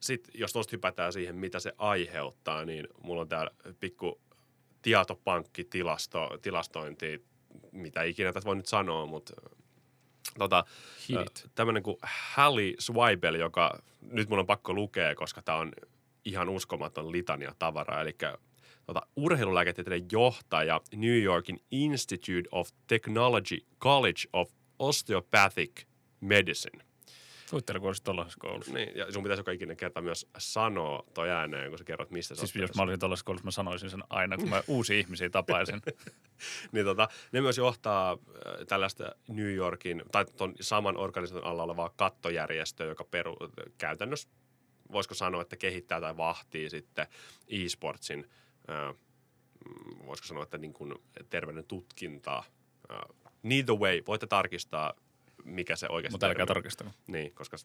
[0.00, 4.20] sitten jos tuosta hypätään siihen, mitä se aiheuttaa, niin mulla on täällä pikku
[4.82, 7.24] tietopankki, tilasto, tilastointi,
[7.72, 9.34] mitä ikinä tätä voi nyt sanoa, mutta
[10.38, 10.64] tota,
[11.54, 15.72] tämmöinen kuin Hallie Swibel, joka nyt mun on pakko lukea, koska tämä on
[16.24, 18.00] ihan uskomaton litania tavaraa.
[18.00, 18.16] Eli
[18.86, 25.82] tota, urheilulääketieteen johtaja New Yorkin Institute of Technology College of Osteopathic
[26.20, 26.89] Medicine.
[27.50, 28.72] Kuvittele, kun olisit tuollaisessa koulussa.
[28.72, 32.34] Niin, ja sun pitäisi joka ikinen kerta myös sanoa toi ääneen, kun sä kerrot, mistä
[32.34, 35.30] sä Siis jos mä olisin tuollaisessa koulussa, mä sanoisin sen aina, kun mä uusia ihmisiä
[35.30, 35.82] tapaisin.
[36.72, 41.90] niin tota, ne myös johtaa äh, tällaista New Yorkin, tai ton saman organisaation alla olevaa
[41.96, 43.36] kattojärjestöä, joka peru,
[43.78, 44.28] käytännössä,
[44.92, 47.06] voisiko sanoa, että kehittää tai vahtii sitten
[47.48, 48.30] e-sportsin,
[48.70, 50.94] äh, mm, voisiko sanoa, että niin kuin
[51.30, 52.44] terveyden tutkintaa.
[52.90, 52.98] Äh,
[53.42, 54.94] neither way, voitte tarkistaa,
[55.50, 56.90] mikä se oikeasti Mutta älkää tarkistako.
[57.06, 57.56] niin, koska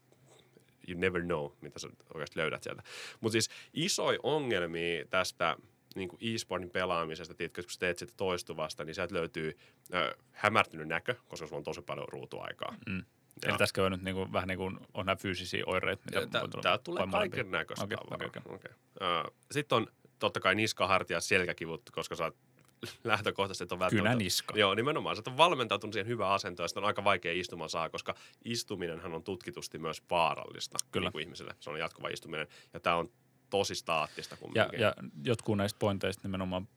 [0.87, 2.83] you never know, mitä sä oikeasti löydät sieltä.
[3.21, 5.55] Mutta siis isoja ongelmia tästä
[5.95, 9.57] niin kuin e-sportin pelaamisesta, tiedätkö, kun sä teet sitä toistuvasta, niin sieltä löytyy
[9.93, 12.75] ö, hämärtynyt näkö, koska sulla on tosi paljon ruutuaikaa.
[12.87, 12.97] Mm.
[12.97, 16.39] Ja- Eli tässä käy nyt niin kuin, vähän niin kuin on nämä fyysisiä oireita, mitä
[16.39, 16.61] voi tulla.
[16.63, 18.39] Tää tulee kaiken näköistä okei, okei.
[18.45, 18.71] Okay.
[19.01, 19.87] Ö, Sitten on
[20.19, 22.35] totta kai niska, hartia, selkäkivut, koska sä oot
[23.03, 24.09] lähtökohtaisesti on välttämättä...
[24.09, 24.57] Kynäniska.
[24.57, 25.15] Joo, nimenomaan.
[25.15, 29.13] Sä oot valmentautunut siihen hyvään asentoon ja sitä on aika vaikea istumaan saa, koska istuminenhan
[29.13, 31.11] on tutkitusti myös vaarallista Kyllä.
[31.13, 31.55] Niin ihmiselle.
[31.59, 33.09] Se on jatkuva istuminen ja tämä on
[33.49, 34.79] tosi staattista Ja, kumminkin.
[34.79, 36.67] ja jotkut näistä pointeista nimenomaan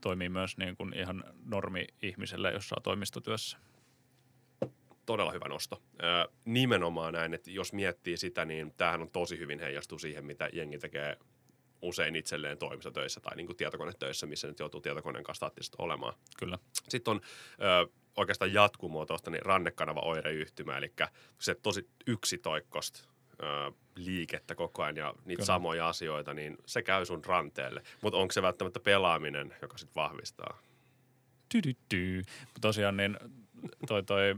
[0.00, 3.58] toimii myös niin kuin ihan normi-ihmiselle, jos saa toimistotyössä.
[5.06, 5.82] Todella hyvä nosto.
[6.02, 10.48] Ö, nimenomaan näin, että jos miettii sitä, niin tämähän on tosi hyvin heijastu siihen, mitä
[10.52, 11.16] jengi tekee
[11.82, 16.14] usein itselleen toimistotöissä tai niin kuin tietokonetöissä, missä nyt joutuu tietokoneen kanssa staattisesti olemaan.
[16.38, 16.58] Kyllä.
[16.88, 17.20] Sitten on
[17.62, 20.92] ö, oikeastaan jatkumoa tuosta niin rannekanava oireyhtymä, eli
[21.38, 23.08] se tosi yksitoikkosta
[23.42, 25.46] ö, liikettä koko ajan ja niitä Kyllä.
[25.46, 27.82] Samoja asioita, niin se käy sun ranteelle.
[28.02, 30.58] Mutta onko se välttämättä pelaaminen, joka sitten vahvistaa?
[31.48, 32.22] Tydytty.
[32.60, 33.18] Tosiaan niin
[33.88, 34.36] toi, toi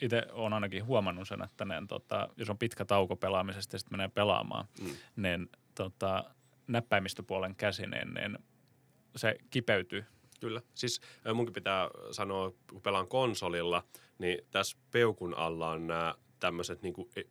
[0.00, 3.98] itse olen ainakin huomannut sen, että ne, tota, jos on pitkä tauko pelaamisesta ja sitten
[3.98, 4.90] menee pelaamaan, Mm.
[5.16, 6.24] niin tota,
[6.72, 8.38] näppäimistöpuolen käsineen, niin
[9.16, 10.04] se kipeytyy.
[10.40, 10.62] Kyllä.
[10.74, 11.00] Siis
[11.34, 13.84] munkin pitää sanoa, kun pelaan konsolilla,
[14.18, 17.22] niin tässä peukun alla on nämä tämmöiset, niinku, e-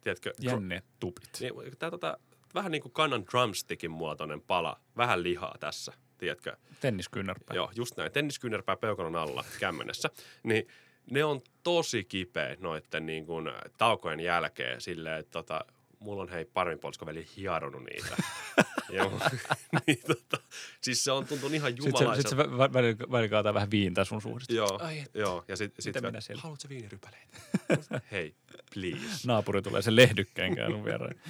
[0.00, 1.28] tiedätkö, dro- Jänne tupit.
[1.40, 2.18] niin, tää, tota,
[2.54, 6.56] vähän niin kuin kannan drumstickin muotoinen pala, vähän lihaa tässä, tiedätkö?
[6.80, 7.56] Tenniskyynärpää.
[7.56, 8.12] Joo, just näin.
[8.12, 10.10] Tenniskyynärpää peukalon alla kämmenessä.
[10.42, 10.66] Niin
[11.10, 15.64] ne on tosi kipeä noitten niin kuin taukojen jälkeen silleen, että tota,
[15.98, 18.16] mulla on hei paremmin polskoveli hieronut niitä.
[18.98, 19.20] Joo.
[19.86, 20.36] niin, tota,
[20.80, 22.28] siis se on tuntunut ihan Sitten se, jumalaiselta.
[22.28, 24.40] sit se vä- vä- välillä, välillä kaataa vähän viintä sun suuhun.
[24.48, 25.44] Joo, Ai, et- joo.
[25.48, 26.42] Ja sit, sit mitä minä siellä?
[26.42, 27.36] haluatko viinirypäleitä?
[28.12, 28.34] hei,
[28.74, 29.26] please.
[29.26, 31.20] Naapuri tulee sen lehdykkeen sun viereen.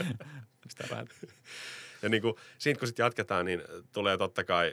[0.69, 1.09] Sitä vähän.
[2.03, 3.63] Ja niin kuin, siitä kun sitten jatketaan, niin
[3.93, 4.73] tulee totta kai,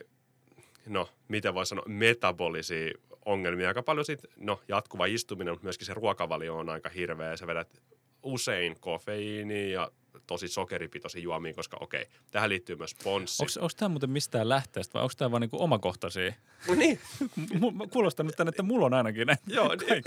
[0.85, 2.93] no, miten voi sanoa, metabolisia
[3.25, 3.67] ongelmia.
[3.67, 7.37] Aika paljon sit, no jatkuva istuminen, mutta myöskin se ruokavalio on aika hirveä.
[7.37, 7.81] Sä vedät
[8.23, 9.91] usein kofeiiniä ja
[10.27, 13.59] tosi sokeripitoisia juomia, koska okei, tähän liittyy myös ponssi.
[13.59, 16.33] Onko tämä muuten mistään lähteestä vai onko tämä vaan niinku omakohtaisia?
[16.75, 16.99] niin,
[17.61, 20.03] M- kuulostaa nyt tänne, että mulla on ainakin näitä Joo, niin.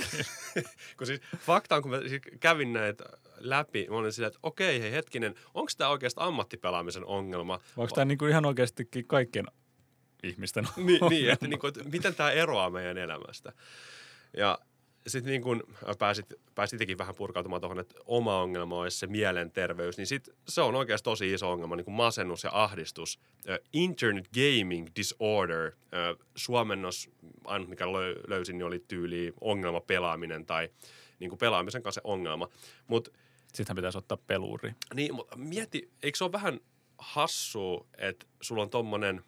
[0.99, 3.05] kun siis fakta on, kun mä siis kävin näitä
[3.39, 7.53] läpi, mä olin silleen, että okei, hei hetkinen, onko tämä oikeastaan ammattipelaamisen ongelma?
[7.77, 9.47] Vai onko tämä niinku ihan oikeastikin kaikkien
[10.23, 13.53] ihmisten niin, niin, että, niin kuin, että miten tämä eroaa meidän elämästä.
[14.37, 14.59] Ja
[15.07, 15.63] sitten niin kun
[15.99, 20.61] pääsit, pääsit itsekin vähän purkautumaan tuohon, että oma ongelma olisi se mielenterveys, niin sit se
[20.61, 23.19] on oikeasti tosi iso ongelma, niin kuin masennus ja ahdistus.
[23.73, 25.73] Internet Gaming Disorder,
[26.35, 27.11] suomennos,
[27.45, 30.69] ainut mikä löy, löysin, niin oli tyyli ongelma pelaaminen tai
[31.21, 32.49] niin kuin pelaamisen kanssa se ongelma.
[32.87, 33.11] Mutta
[33.55, 34.73] Sittenhän pitäisi ottaa peluuri.
[34.95, 36.61] niin, mutta mieti, eikö se ole vähän
[36.99, 39.25] hassua, että sulla on tommonen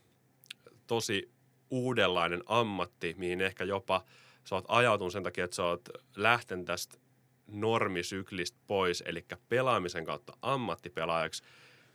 [0.86, 1.30] tosi
[1.70, 4.04] uudenlainen ammatti, mihin ehkä jopa
[4.48, 6.98] sä oot ajautunut sen takia, että sä oot lähtenyt tästä
[7.46, 11.42] normisyklistä pois, eli pelaamisen kautta ammattipelaajaksi,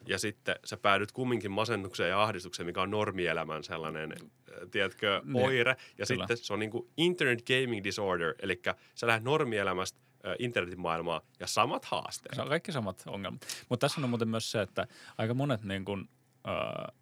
[0.08, 5.46] ja sitten sä päädyt kumminkin masennukseen ja ahdistukseen, mikä on normielämän sellainen, äh, tiedätkö, Niin,
[5.46, 5.76] oire.
[5.98, 6.24] Ja kyllä.
[6.28, 8.62] sitten se on niin kuin internet gaming disorder, eli
[8.96, 12.36] sä lähdet normielämästä äh, internetin maailmaan ja samat haasteet.
[12.36, 13.42] Se on kaikki samat ongelmat.
[13.70, 14.88] Mutta tässä on muuten myös se, että
[15.18, 16.10] aika monet niin kuin,
[16.48, 16.96] äh,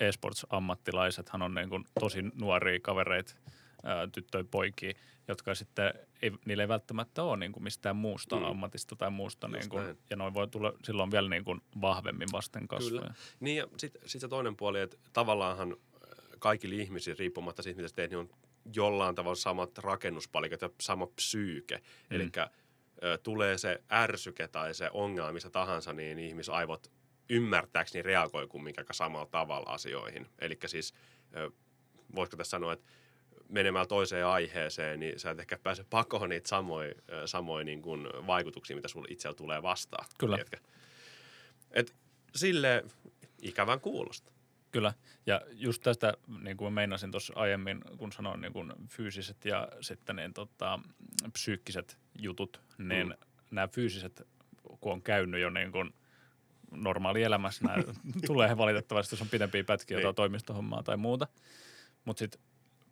[0.00, 3.34] e-sports-ammattilaisethan on niin kuin tosi nuoria kavereita,
[3.86, 4.94] äh, tyttöjä, poikia,
[5.28, 8.42] jotka sitten, ei, niillä ei välttämättä ole niin kuin mistään muusta Mm.
[8.42, 8.48] mm.
[8.50, 9.46] ammatista tai muusta.
[9.46, 9.98] Just Niin kuin, näin.
[10.10, 13.00] ja noin voi tulla silloin vielä niin kuin vahvemmin vasten kasvoja.
[13.00, 13.14] Kyllä.
[13.40, 15.76] Niin ja sitten sit se toinen puoli, että tavallaanhan
[16.38, 18.30] kaikilla ihmisillä, riippumatta siitä, mitä sä teet, niin on
[18.74, 21.76] jollain tavalla samat rakennuspalikat ja sama psyyke.
[21.76, 22.16] Mm.
[22.16, 22.30] Eli
[23.22, 26.90] tulee se ärsyke tai se ongelma, missä tahansa, niin ihmisaivot
[27.30, 30.26] ymmärtääkseni reagoi kumminkin aika samalla tavalla asioihin.
[30.38, 30.94] Eli siis,
[32.14, 32.86] voisiko tässä sanoa, että
[33.52, 36.94] menemällä toiseen aiheeseen, niin sä et ehkä pääse pakoon niitä samoja,
[37.26, 40.04] samoja niin kuin vaikutuksia, mitä sulla itsellä tulee vastaan.
[40.18, 40.36] Kyllä.
[40.36, 40.56] Tiedätkö?
[41.70, 41.94] Et
[42.34, 42.84] sille
[43.42, 44.32] ikävän kuulosta.
[44.70, 44.94] Kyllä,
[45.26, 50.16] ja just tästä, niin kuin meinasin tuossa aiemmin, kun sanoin niin kuin fyysiset ja sitten
[50.16, 50.78] niin, tota,
[51.32, 53.14] psyykkiset jutut, niin Mm.
[53.50, 54.22] nämä fyysiset,
[54.80, 55.94] kun on käynyt jo niin kuin
[56.70, 57.82] normaali elämässä, nämä
[58.26, 60.02] tulee valitettavasti, jos on pidempiä pätkiä Niin.
[60.04, 61.26] tai toimistohommaa tai muuta.
[62.04, 62.40] Mutta sitten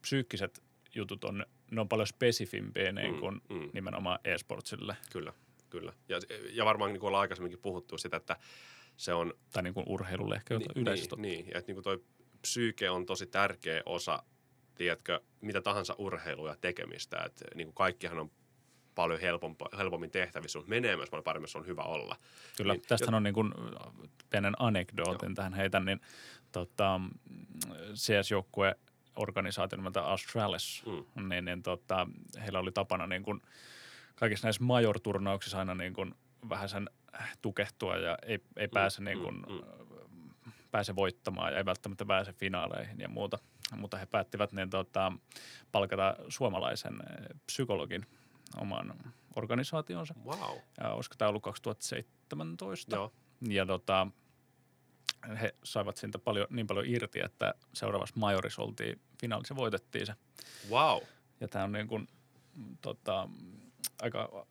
[0.01, 0.63] psyykkiset
[0.95, 3.71] jutut on, ne on paljon spesifimpiä niin kuin Mm, mm.
[3.73, 5.33] nimenomaan e-sportsille Kyllä,
[5.71, 5.93] kyllä.
[6.09, 6.21] Ja,
[6.53, 8.37] ja varmaan niin kuin ollaan aikaisemminkin puhuttu sitä, että
[8.97, 11.17] se on tai niin kuin urheilulle ehkä Ni- niin, yleisesti.
[11.17, 11.51] Niin, niin.
[11.55, 12.05] Ja että niin toi
[12.43, 14.23] psyyke on tosi tärkeä osa,
[14.75, 17.23] tiedätkö, mitä tahansa urheilua ja tekemistä.
[17.27, 18.31] Että niin kuin kaikkihan on
[18.95, 22.17] paljon helpompa, helpommin tehtävissä, mutta menee myös paljon paremmin, jos on hyvä olla.
[22.57, 23.55] Kyllä, Niin, tästähän on niin kuin
[24.31, 26.01] pienen anekdootin tähän heitän, niin
[26.53, 27.01] tota,
[27.95, 28.75] CS-joukkue
[29.23, 31.23] organisaatio nimeltä Astralis, Mm.
[31.23, 31.29] mm.
[31.29, 32.07] niin, niin tota,
[32.43, 33.43] heillä oli tapana niin kuin
[34.15, 36.15] kaikissa näissä major-turnauksissa aina niin kuin
[36.49, 36.91] vähän sen
[37.43, 39.61] tukehtua ja ei, ei pääse, niin kuin, mm,
[40.71, 43.39] pääse voittamaan ja ei välttämättä pääse finaaleihin ja muuta.
[43.77, 45.13] Mutta he päättivät niin, tota,
[45.73, 48.07] palkata suomalaisen eh, psykologin
[48.57, 48.95] oman
[49.37, 50.15] organisaationsa.
[50.25, 50.59] Wow.
[50.81, 52.97] Ja olisiko tämä ollut 2017?
[52.97, 53.13] Joo.
[53.49, 54.07] Ja tota,
[55.41, 60.15] he saivat siitä paljon, niin paljon irti, että seuraavassa majorissa oltiin finaalissa voitettiin se.
[60.71, 61.03] Wow.
[61.41, 62.09] Ja tämä on niin kuin,
[62.81, 63.29] tota,
[64.03, 64.47] aika,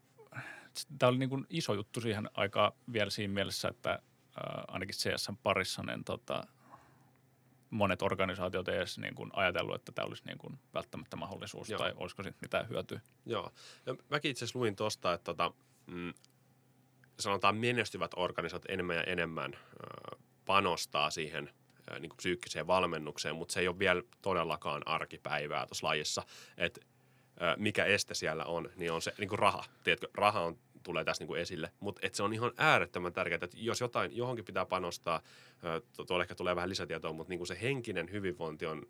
[0.99, 5.37] tämä oli niin kuin iso juttu siihen aikaan vielä siinä mielessä, että ää, ainakin CSN
[5.43, 6.43] parissa niin tota,
[7.69, 11.77] monet organisaatiot ei edes niin kuin ajatellut, että tämä olisi niin kuin välttämättä mahdollisuus Joo.
[11.77, 13.01] tai olisiko siitä mitään hyötyä.
[13.25, 13.51] Joo.
[13.85, 15.51] Ja mäkin itse asiassa luin tuosta, että tota,
[15.87, 16.13] mm,
[17.19, 21.53] sanotaan menestyvät organisaatiot enemmän ja enemmän ö, panostaa siihen
[21.99, 26.23] niin kuin psyykkiseen valmennukseen, mutta se ei ole vielä todellakaan arkipäivää tuossa lajissa.
[26.61, 29.63] Ö, mikä este siellä on, niin on se niin kuin raha.
[29.83, 33.39] Tiedätkö, raha on, tulee tässä niin kuin esille, mutta et se on ihan äärettömän tärkeää,
[33.43, 35.21] että jos jotain, johonkin pitää panostaa,
[36.07, 38.85] tuolla ehkä tulee vähän lisätietoa, mutta niin kuin se henkinen hyvinvointi on,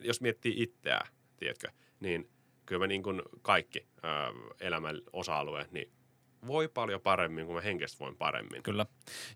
[0.00, 1.68] jos miettii itseään, tiedätkö,
[2.00, 2.30] niin
[2.66, 3.86] kyllä me niin kuin kaikki
[4.60, 5.92] elämän osa-alueet, niin
[6.46, 8.62] voi paljon paremmin, kun mä henkisesti voin paremmin.
[8.62, 8.86] Kyllä.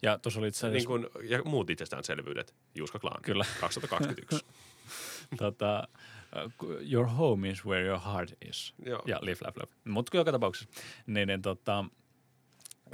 [0.02, 2.54] Ja tuossa oli itse Niin asiassa, kuin, ja muut itsestäänselvyydet.
[2.74, 3.22] Juuska Klaan.
[3.22, 3.44] Kyllä.
[3.60, 4.46] 2021.
[5.36, 5.88] tota,
[6.62, 8.74] uh, your home is where your heart is.
[8.86, 9.02] Joo.
[9.06, 9.72] Ja live, laugh, love.
[9.84, 10.70] Mutta joka tapauksessa,
[11.06, 11.84] niin, niin tota,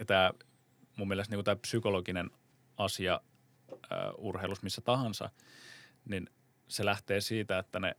[0.06, 0.30] tämä
[0.96, 2.30] mun mielestä niin tämä psykologinen
[2.76, 3.20] asia
[3.72, 3.78] uh,
[4.26, 5.30] urheilussa missä tahansa,
[6.04, 6.30] niin
[6.68, 7.96] se lähtee siitä, että ne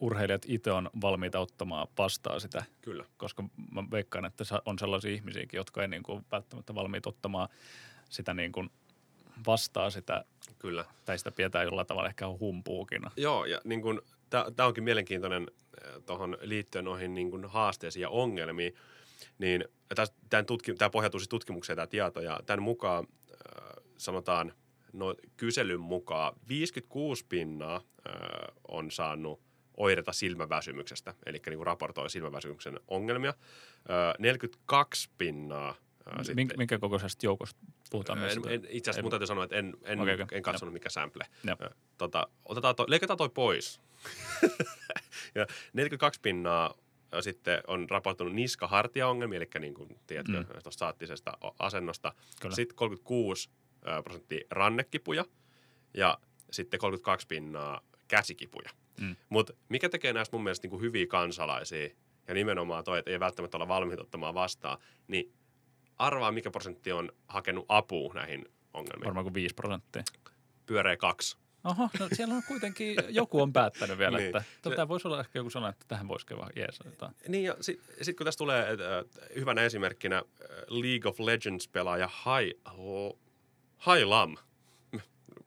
[0.00, 3.04] urheilijat itse on valmiita ottamaan vastaan sitä, Kyllä.
[3.16, 7.48] koska mä veikkaan, että on sellaisia ihmisiäkin, jotka ei niin kuin välttämättä valmiita ottamaan
[8.08, 8.70] sitä niin kuin
[9.46, 10.24] vastaa sitä,
[10.58, 10.84] Kyllä.
[11.04, 13.10] tai sitä pidetään jollain tavalla ehkä humpuukina.
[13.16, 15.46] Joo, ja niin kuin tämä onkin mielenkiintoinen
[16.06, 18.74] tuohon liittyen noihin niin kuin haasteisiin ja ongelmiin,
[19.38, 19.64] niin
[20.30, 24.52] tämän tutki, tämä pohjautuu siis tutkimukseen tämä tieto, ja tämän mukaan äh, sanotaan,
[24.92, 27.82] no, kyselyn mukaan 56 pinnaa äh,
[28.68, 29.40] on saanut
[29.76, 33.34] oireita silmäväsymyksestä, eli niin kuin raportoi silmäväsymyksen ongelmia.
[33.90, 35.74] Äh, 42 pinnaa
[36.22, 37.60] sitten, Minkä kokoisesta joukosta
[37.90, 38.18] puhutaan?
[38.18, 40.26] En, en, itse asiassa mun täytyy sanoa, että en, en, okay, okay.
[40.30, 41.26] en katsonut mikä sample.
[41.98, 43.80] Tota, otetaan toi, leikataan toi pois.
[45.34, 46.74] ja 42 pinnaa
[47.20, 50.46] sitten on raportoinut niska-hartia-ongelmia, eli niin kuin, tiedätkö, mm.
[50.46, 52.12] tuosta saattisesta asennosta.
[52.40, 52.54] Kyllä.
[52.54, 53.50] Sitten 36
[54.04, 55.24] prosenttia rannekipuja
[55.94, 56.18] ja
[56.50, 58.70] sitten 32 pinnaa käsikipuja.
[59.00, 59.16] Mm.
[59.28, 61.88] Mutta mikä tekee näistä mun mielestä niin kuin hyviä kansalaisia
[62.28, 64.78] ja nimenomaan toi, että ei välttämättä olla valmiita ottamaan vastaan,
[65.08, 65.32] niin
[65.98, 69.04] arvaa mikä prosentti on hakenut apua näihin ongelmiin.
[69.04, 70.02] Varmaan kuin 5 prosenttia.
[70.66, 71.36] Pyöreä kaksi.
[71.64, 74.36] Oho, no siellä on kuitenkin, joku on päättänyt vielä, niin.
[74.36, 76.78] että tämä voisi olla ehkä joku sana, että tähän voisi vaan jees.
[77.28, 78.76] Niin ja sitten sit kun tässä tulee äh,
[79.34, 80.24] hyvänä esimerkkinä äh,
[80.68, 82.54] League of Legends-pelaaja Hai,
[83.76, 84.36] Hai Lam.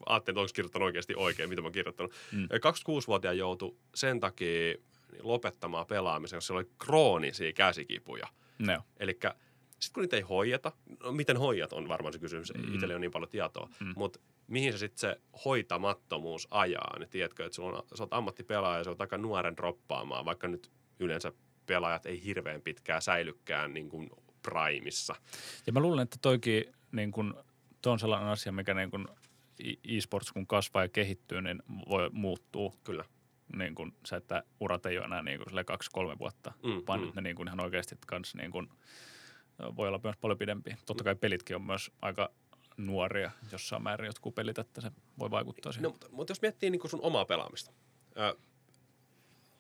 [0.10, 2.14] Ajattelin, että onko kirjoittanut oikeasti oikein, mitä mä oon kirjoittanut.
[2.32, 2.44] Mm.
[2.44, 4.76] 26-vuotiaan joutui sen takia
[5.22, 8.28] lopettamaan pelaamisen, koska siellä oli kroonisia käsikipuja.
[8.60, 8.84] No.
[9.00, 9.12] Eli
[9.80, 10.72] sitten kun niitä ei hoideta,
[11.04, 12.74] no miten hoijat on varmaan se kysymys, mm.
[12.74, 13.94] itsellä on niin paljon tietoa, mm.
[13.96, 18.78] mutta mihin se sitten se hoitamattomuus ajaa, niin tiedätkö, että sulla on, sä oot ammattipelaaja
[18.78, 21.32] ja sä oot aika nuoren droppaamaan, vaikka nyt yleensä
[21.66, 24.10] pelaajat ei hirveän pitkään säilykään niin kuin
[24.42, 25.16] primissa.
[25.68, 27.34] Ja mä luulen, että toikin niin kuin,
[27.82, 29.08] toi on sellainen asia, mikä niin kuin
[29.84, 32.74] e-sports kun kasvaa ja kehittyy, niin voi muuttua.
[32.84, 33.06] Kyllä.
[33.56, 37.06] Niin kuin se, että urat ei ole enää niin kuin kaksi-kolme vuotta, mm, vaan mm.
[37.06, 38.70] nyt ne niin kuin ihan oikeasti kanssa niin kuin–
[39.76, 40.76] voi olla myös paljon pidempi.
[40.86, 42.30] Totta kai pelitkin on myös aika
[42.78, 45.84] nuoria jossain määrin jotkut pelit, että se voi vaikuttaa siihen.
[45.84, 47.72] No, mutta, mutta jos miettii niin kuin sun omaa pelaamista,
[48.16, 48.34] ää,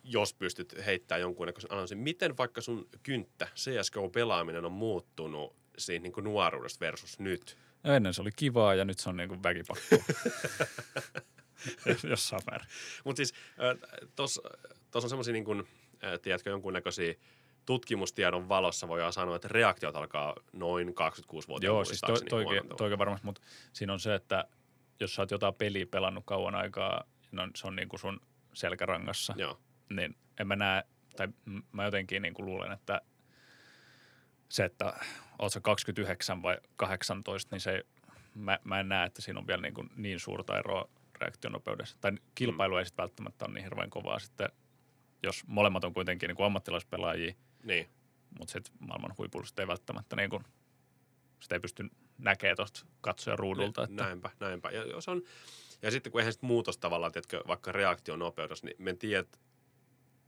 [0.03, 6.85] jos pystyt heittämään jonkunnäköisen analyysin, miten vaikka sun kynttä CSGO-pelaaminen on muuttunut siinä niin nuoruudesta
[6.85, 7.57] versus nyt?
[7.83, 9.95] No ennen se oli kivaa ja nyt se on niin kuin väkipakko.
[12.09, 12.67] jossain määrin.
[13.03, 13.33] Mutta siis
[14.15, 14.41] tuossa
[14.95, 15.67] on semmoisia, niin kuin,
[16.21, 17.13] tiedätkö, jonkunnäköisiä–
[17.69, 21.75] tutkimustiedon valossa voidaan sanoa, että reaktiot alkaa noin 26-vuotiaana.
[21.75, 23.41] Joo, siis toi, toikin, toikin varmasti, mutta
[23.73, 24.45] siinä on se, että
[24.99, 28.21] jos sä oot jotain peliä pelannut kauan aikaa, no, se on niin kuin sun
[28.53, 29.59] selkärangassa, Joo.
[29.89, 30.83] niin en mä näe,
[31.15, 31.27] tai
[31.71, 33.01] mä jotenkin niin kuin luulen, että
[34.49, 34.93] se, että
[35.39, 37.85] oot sä 29 vai 18, niin se,
[38.35, 40.89] mä, mä en näe, että siinä on vielä niin, kuin niin suurta eroa
[41.21, 41.97] reaktionopeudessa.
[42.01, 42.79] Tai kilpailu mm.
[42.79, 44.49] ei sitten välttämättä ole niin hirveän kovaa sitten,
[45.23, 47.33] jos molemmat on kuitenkin niin kuin ammattilaispelaajia–
[47.63, 47.89] niin.
[48.39, 50.43] Mutta sitten maailman huipulla ei välttämättä niin kuin,
[51.39, 53.83] sitä ei pysty näkemään tuosta katsoja ruudulta.
[53.83, 54.03] Että.
[54.03, 54.69] Näinpä, näinpä.
[54.69, 55.21] Ja, jos on,
[55.81, 59.39] ja sitten kun eihän sitten muutos tavallaan, tiedätkö, vaikka reaktionopeudessa, niin me tiedät,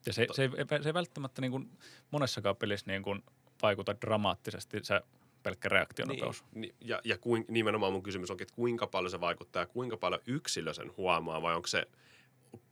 [0.05, 1.77] ja se, se, ei, se ei välttämättä niin kuin
[2.11, 3.23] monessakaan pelissä niin kuin
[3.61, 5.01] vaikuta dramaattisesti se
[5.43, 6.43] pelkkä reaktionopeus.
[6.51, 9.67] Niin, niin, ja ja kuin, nimenomaan mun kysymys onkin, että kuinka paljon se vaikuttaa ja
[9.67, 11.87] kuinka paljon yksilö sen huomaa vai onko se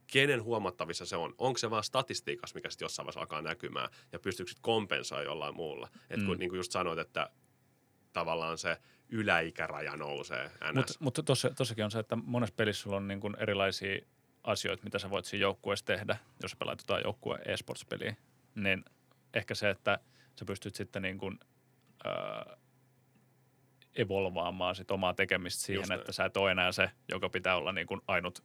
[0.07, 1.35] kenen huomattavissa se on?
[1.37, 5.55] Onko se vaan statistiikassa, mikä sitten jossain vaiheessa alkaa näkymään ja pystyykö sitten kompensoimaan jollain
[5.55, 5.89] muulla?
[6.09, 6.39] Että kun mm.
[6.39, 7.29] niin kuin just sanoit, että
[8.13, 8.77] tavallaan se
[9.09, 11.19] yläikäraja nousee Mutta mut
[11.57, 14.01] tossakin on se, että monessa pelissä sulla on niin kuin erilaisia
[14.43, 18.15] asioita, mitä sä voit siinä joukkueessa tehdä, jos pelaat jotain joukkue e-sports-peliä,
[18.55, 18.85] niin
[19.33, 19.99] ehkä se, että
[20.39, 21.39] sä pystyt sitten niin kuin,
[22.05, 22.57] äh,
[23.95, 27.87] evolvaamaan sit omaa tekemistä siihen, että sä et ole enää se, joka pitää olla niin
[27.87, 28.43] kuin ainut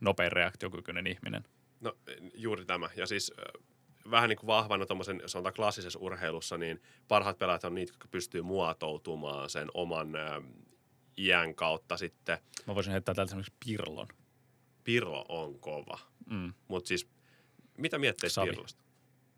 [0.00, 1.44] nopein reaktiokykyinen ihminen.
[1.80, 1.96] No
[2.34, 2.90] juuri tämä.
[2.96, 3.32] Ja siis
[4.10, 8.42] vähän niin kuin vahvana tuommoisen, sanotaan klassisessa urheilussa, niin parhaat pelaajat on niitä, jotka pystyy
[8.42, 10.42] muotoutumaan sen oman ä,
[11.18, 12.38] iän kautta sitten.
[12.66, 14.08] Mä voisin heittää täältä esimerkiksi Pirlon.
[14.84, 15.98] Pirlo on kova.
[16.30, 16.52] Mm.
[16.68, 17.08] Mutta siis,
[17.78, 18.82] mitä miettii Pirlosta?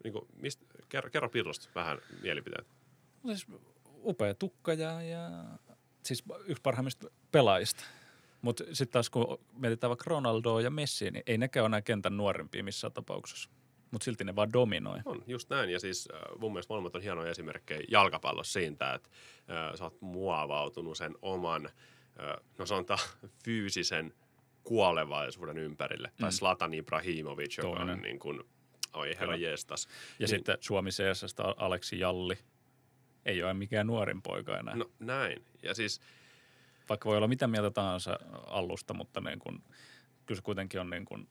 [0.04, 2.66] Niin kuin, mistä, kerro, kerro Pirlosta vähän mielipiteet.
[3.22, 3.46] No siis
[4.04, 5.30] upea tukka ja, ja
[6.02, 7.84] siis yksi parhaimmista pelaajista–
[8.44, 12.16] mutta sitten taas kun mietitään vaikka Ronaldoa ja Messi, niin ei nekään ole enää kentän
[12.16, 13.50] nuorempia missään tapauksessa.
[13.90, 14.98] Mutta silti ne vaan dominoi.
[15.04, 15.70] On, just näin.
[15.70, 19.08] Ja siis äh, mun mielestä molemmat on hienoja esimerkkejä jalkapallossa siitä, että
[19.50, 23.00] äh, sä oot muovautunut sen oman, äh, no sanotaan
[23.44, 24.14] fyysisen
[24.62, 26.08] kuolevaisuuden ympärille.
[26.08, 26.20] Mm.
[26.20, 27.96] Tai Slatan Ibrahimovic, joka Toinen.
[27.96, 28.44] on niin kuin,
[28.94, 29.86] oi herra jestas.
[29.86, 32.38] Ja niin, sitten Suomi CSS Aleksi Jalli.
[33.26, 34.76] Ei ole mikään nuorin poika enää.
[34.76, 35.44] No näin.
[35.62, 36.00] Ja siis
[36.88, 39.64] vaikka voi olla mitä mieltä tahansa alusta, mutta niin kuin,
[40.26, 41.28] kyllä se kuitenkin on niin kuin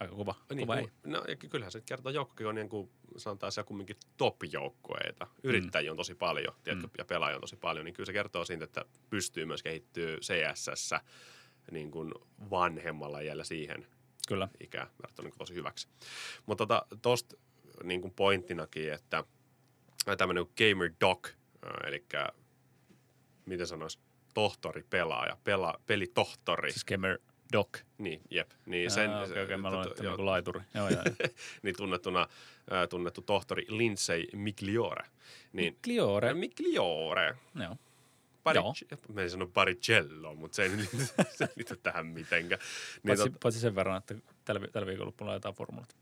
[0.00, 0.88] aika kova, niin, kova ei.
[1.06, 5.26] No, ja kyllähän se kertoo joukkokin on niin kuin, sanotaan siellä kumminkin top-joukkueita.
[5.42, 5.92] Yrittäjiä mm.
[5.92, 6.92] on tosi paljon, tiedätkö, mm.
[6.98, 10.94] ja pelaajia on tosi paljon, niin kyllä se kertoo siitä, että pystyy myös kehittyä CSS
[11.70, 12.14] niin kuin
[12.50, 13.86] vanhemmalla jäljellä siihen.
[14.34, 14.48] Kyllä.
[14.60, 15.88] ikää verrattuna niin tosi hyväksi.
[16.46, 17.36] Mutta tota, tosta
[17.82, 19.24] niin kuin pointtinakin, että
[20.18, 21.28] tämmöinen gamer doc,
[21.86, 22.04] eli
[23.46, 23.98] miten sanois,
[24.34, 26.72] tohtori pelaaja, pela, pelitohtori.
[26.72, 27.18] Siis gamer
[27.52, 27.68] doc.
[27.98, 28.50] Niin, jep.
[28.66, 30.60] Niin sen, okei, okay, mä luulen, että joo, niinku laituri.
[30.74, 31.02] Joo, joo.
[31.62, 32.28] niin tunnettuna,
[32.72, 35.06] äh, tunnettu tohtori Lindsay Migliore.
[35.52, 36.34] Niin, Cliore.
[36.34, 37.36] Migliore.
[37.54, 37.76] Joo.
[38.42, 38.74] Pari, Joo.
[39.14, 40.70] mä en sano Baricello, mutta se ei
[41.56, 42.60] liity, tähän mitenkään.
[42.60, 45.96] Niin Paitsi, tot, paitsi sen verran, että tällä, tällä viikonloppuna jotain formulat.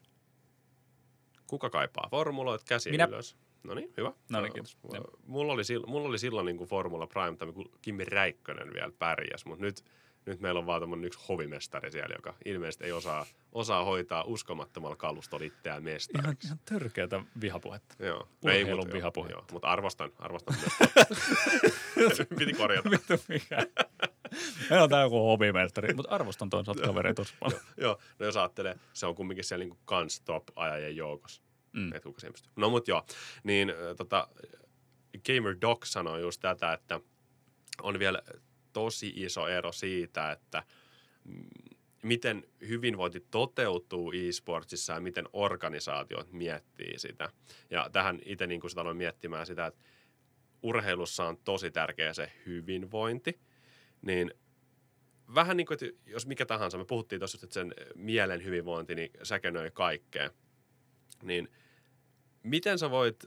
[1.46, 2.08] kuka kaipaa?
[2.10, 3.04] Formuloit käsi Minä.
[3.04, 3.36] ylös.
[3.62, 4.12] No niin, hyvä.
[4.28, 4.78] No niin, kiitos.
[5.26, 9.64] Mulla oli, mulla oli silloin niin kuin Formula Prime, kun Kimi Räikkönen vielä pärjäs, mutta
[9.64, 9.84] nyt,
[10.28, 14.96] nyt meillä on vaan tämmöinen yksi hovimestari siellä, joka ilmeisesti ei osaa, osaa hoitaa uskomattomalla
[14.96, 16.46] kalustolla itseään Ihan, mestariksi.
[16.46, 17.94] ihan törkeätä vihapuhetta.
[18.04, 18.28] Joo.
[18.42, 19.30] Urheilun mut- vihapuhe.
[19.30, 20.56] Joo, mutta arvostan, arvostan
[21.96, 22.18] myös.
[22.38, 22.90] Piti korjata.
[22.90, 23.56] Vittu mikä.
[24.70, 27.60] Meillä on tää joku hobimestari, mutta arvostan toisaalta kavereita tosi paljon.
[27.76, 31.42] joo, no jos ajattelee, se on kumminkin siellä niinku kans top-ajajien joukossa.
[31.72, 31.88] Mm.
[31.88, 32.52] Että kuka pystyy.
[32.56, 33.06] No mut joo,
[33.42, 34.28] niin tota,
[35.26, 37.00] Gamer Doc sanoi just tätä, että
[37.82, 38.22] on vielä
[38.72, 40.62] tosi iso ero siitä, että
[42.02, 47.30] miten hyvinvointi toteutuu e-sportsissa ja miten organisaatiot miettii sitä.
[47.70, 49.80] Ja tähän itse niin sitä aloin miettimään sitä, että
[50.62, 53.40] urheilussa on tosi tärkeä se hyvinvointi,
[54.02, 54.34] niin
[55.34, 59.10] vähän niin kuin, että jos mikä tahansa, me puhuttiin tuossa, että sen mielen hyvinvointi niin
[59.22, 60.30] säkenöi kaikkea,
[61.22, 61.48] niin
[62.42, 63.24] miten sä voit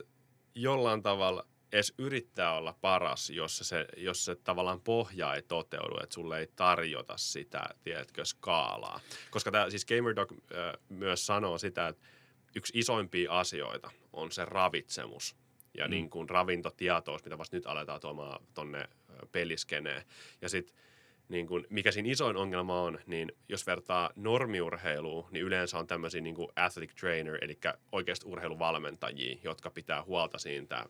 [0.54, 6.14] jollain tavalla edes yrittää olla paras, jos se, jos se tavallaan pohja ei toteudu, että
[6.14, 9.00] sulle ei tarjota sitä, tiedätkö, skaalaa.
[9.30, 10.38] Koska tämä siis GamerDog äh,
[10.88, 12.02] myös sanoo sitä, että
[12.54, 15.36] yksi isoimpia asioita on se ravitsemus
[15.74, 15.90] ja Mm.
[15.90, 18.88] niin kuin ravintotietous, mitä vasta nyt aletaan tuomaan tonne
[19.32, 20.02] peliskeneen.
[20.42, 20.74] Ja sitten
[21.32, 26.20] niin kuin, mikä siinä isoin ongelma on, niin jos vertaa normiurheiluun, niin yleensä on tämmöisiä
[26.20, 27.58] niin kuin athletic trainer, eli
[27.92, 30.86] oikeasti urheiluvalmentajia, jotka pitää huolta siitä, äh,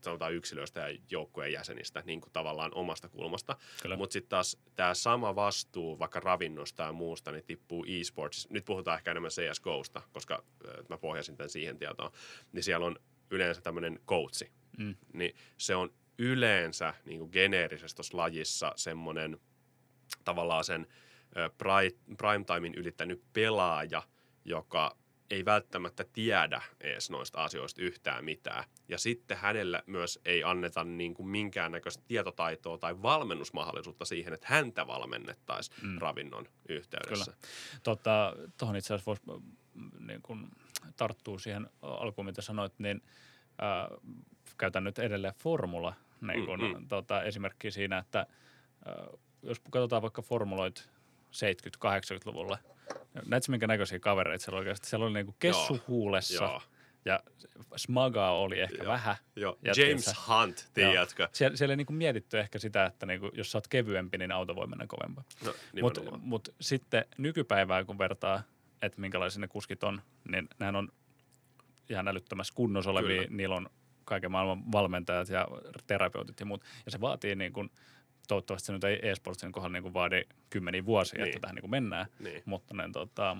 [0.00, 3.56] sanotaan yksilöistä ja joukkueen jäsenistä niin kuin tavallaan omasta kulmasta.
[3.96, 8.50] Mutta sitten taas tämä sama vastuu vaikka ravinnosta ja muusta, niin tippuu e-sports.
[8.50, 12.10] Nyt puhutaan ehkä enemmän CSGOsta, koska äh, mä pohjasin tämän siihen tietoon.
[12.52, 12.96] Niin siellä on
[13.30, 14.52] yleensä tämmöinen coachi.
[14.78, 14.94] Mm.
[15.12, 19.38] Niin se on yleensä niin kuin geneerisessä tuossa lajissa semmoinen
[20.24, 20.86] tavallaan sen
[22.18, 24.02] primetimein ylittänyt pelaaja,
[24.44, 24.96] joka
[25.30, 28.64] ei välttämättä tiedä edes noista asioista yhtään mitään.
[28.88, 34.86] Ja sitten hänellä myös ei anneta niin kuin minkäännäköistä tietotaitoa tai valmennusmahdollisuutta siihen, että häntä
[34.86, 35.98] valmennettaisiin Mm.
[35.98, 37.32] ravinnon yhteydessä.
[37.82, 39.22] Tota, tuohon itse asiassa voisi
[39.74, 40.48] mm, niin kun
[40.96, 43.02] tarttua siihen alkuun, mitä sanoit, niin
[43.58, 43.88] ää,
[44.58, 46.88] käytän nyt edelleen formula niin kun, Mm, mm.
[46.88, 48.26] Tota, esimerkki siinä, että
[48.86, 49.06] ää,
[49.42, 50.88] jos katsotaan vaikka formuloit
[51.32, 52.58] 70-80-luvulla,
[53.26, 54.88] näetkö minkä näköisiä kavereita siellä oikeasti?
[54.88, 55.84] Siellä oli niinku kessu Joo.
[55.88, 56.62] huulessa Joo,
[57.04, 57.20] ja
[57.76, 58.92] smagaa oli ehkä Joo.
[58.92, 59.16] vähän.
[59.36, 59.58] joo.
[59.62, 61.28] Ja James Hunt, tiedätkö?
[61.32, 64.56] Siellä, siellä ei niinku mietitty ehkä sitä, että niinku, jos sä oot kevyempi, niin auto
[64.56, 65.24] voi mennä kovempaa.
[65.44, 68.42] No, Mutta mut sitten nykypäivää, kun vertaa,
[68.82, 70.88] että minkälaisia ne kuskit on, niin nehän on
[71.90, 73.22] ihan älyttömässä kunnossa olevia.
[73.22, 73.36] Kyllä.
[73.36, 73.70] Niillä on
[74.04, 75.48] kaiken maailman valmentajat ja
[75.86, 76.64] terapeutit ja muut.
[76.84, 77.70] Ja se vaatii niin kuin,
[78.32, 81.22] toivottavasti se nyt ei e-sportsin kohdalla niin kuin vaadi kymmeniä vuosia, niin.
[81.24, 81.28] Niin.
[81.36, 82.06] että tähän niin kuin mennään.
[82.18, 82.42] Niin.
[82.44, 83.36] Mutta ne, tota,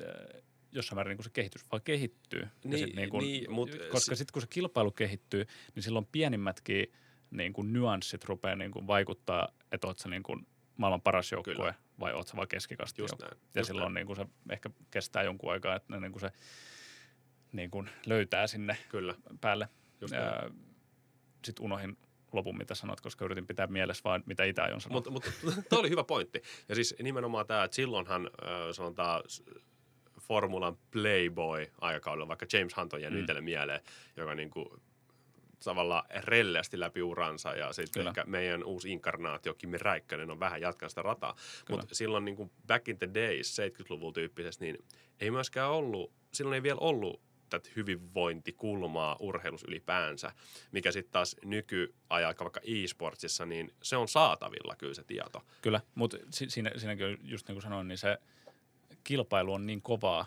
[0.00, 2.40] eh, jossain määrin niin kuin se kehitys vaan kehittyy.
[2.40, 5.82] Ja Niin, sit niin kuin, niin, mut koska si- sitten kun se kilpailu kehittyy, niin
[5.82, 6.92] silloin pienimmätkin
[7.30, 11.54] niin kuin nyanssit rupeaa niin kuin vaikuttaa, että oot sä niin kuin maailman paras joukkue
[11.54, 11.74] Kyllä.
[12.00, 13.28] vai oot sä vaan keskikasti Just joukkue.
[13.28, 13.40] näin.
[13.54, 13.94] Ja just silloin näin.
[13.94, 16.30] niin kuin se ehkä kestää jonkun aikaa, että ne niin kuin se
[17.52, 19.68] niin kuin löytää sinne Kyllä, päälle.
[20.00, 20.14] just.
[21.44, 21.96] Sitten unohin
[22.36, 25.10] lopun, mitä sanot, koska yritin pitää mielessä vaan, mitä Itä on sanonut.
[25.10, 26.42] Mutta mut, tuo oli hyvä pointti.
[26.68, 29.22] Ja siis nimenomaan tämä, että silloinhan äh, sanotaan
[30.20, 33.22] Formulan Playboy-aikakaudella, vaikka James Hunt on jäänyt Mm.
[33.22, 33.80] itselle mieleen,
[34.16, 34.80] joka niinku
[35.64, 38.10] tavallaan relleästi läpi uransa ja sitten Kyllä.
[38.10, 41.36] ehkä meidän uusi inkarnaatio Kimi Räikkönen on vähän jatkanut sitä rataa.
[41.70, 44.84] Mutta silloin niin back in the days, 70-luvulla tyyppisesti, niin
[45.20, 47.20] ei myöskään ollut, silloin ei vielä ollut
[47.50, 50.32] tätä hyvinvointikulmaa urheilus ylipäänsä,
[50.72, 55.42] mikä sitten taas nykyajalla vaikka e-sportsissa, niin se on saatavilla kyllä se tieto.
[55.62, 58.18] Kyllä, mutta si- siinä, siinäkin just niin kuin sanoin, niin se
[59.04, 60.26] kilpailu on niin kovaa,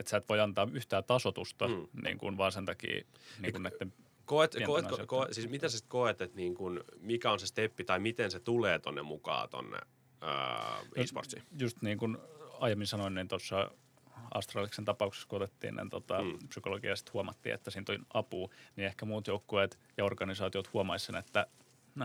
[0.00, 1.86] että sä et voi antaa yhtään tasotusta mm.
[2.02, 3.04] Niin kuin vaan sen takia
[3.40, 3.92] niin kuin näiden
[4.24, 5.06] Koet, koet, asioiden.
[5.06, 8.40] koet, siis miten sä koet, että niin kun, mikä on se steppi tai miten se
[8.40, 9.78] tulee tonne mukaan tonne
[10.20, 11.42] ää, e-sportsiin?
[11.58, 12.18] just niin kuin
[12.60, 13.70] aiemmin sanoin, niin tuossa
[14.34, 16.48] Astraliksen tapauksessa, kun otettiin niin tota, mm.
[16.48, 21.06] Psykologia ja sitten huomattiin, että siinä on apua, niin ehkä muut joukkueet ja organisaatiot huomaisivat
[21.06, 21.46] sen, että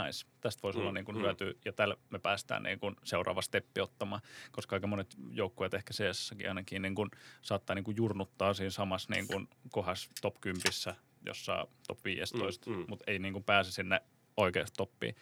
[0.05, 0.26] Nice.
[0.41, 1.22] Tästä voisi Mm, olla niin kuin mm.
[1.22, 5.93] hyötyä, ja tällä me päästään niin kuin seuraava steppi ottamaan, koska aika monet joukkueet ehkä
[5.93, 7.11] CS-säkin ainakin niin kuin
[7.41, 10.64] saattaa niin kuin jurnuttaa siinä samassa niin kuin kohdassa top 10,
[11.26, 12.84] jossa top 15, Mm, mm, mm.
[12.84, 12.89] mm.
[12.89, 14.01] mutta ei niin kuin pääse sinne
[14.38, 15.16] oikeasti toppiin.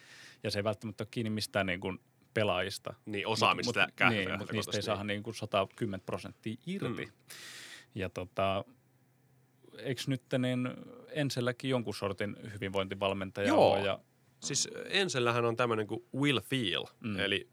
[0.44, 2.00] Ja se ei välttämättä ole kiinni mistään niin kuin
[2.34, 2.94] pelaajista.
[3.06, 7.06] Niin osaamista Mut- mut- Niin, mutta niistä ei saada niin kuin 110 prosenttia irti.
[7.06, 7.12] Mm.
[7.96, 8.66] Ja tota,
[9.78, 10.70] eikö nyt niin
[11.10, 13.72] Enselläkin jonkun sortin hyvinvointivalmentaja Joo.
[13.74, 14.00] ole ja
[14.40, 17.20] Siis Ensellähän on tämmöinen kuin Will Feel, mm.
[17.20, 17.50] Eli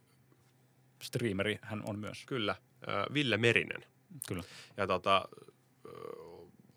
[1.03, 2.25] streameri hän on myös.
[2.27, 2.55] kyllä
[3.15, 3.85] Ville Merinen.
[4.29, 4.43] Kyllä.
[4.77, 5.29] Ja tota,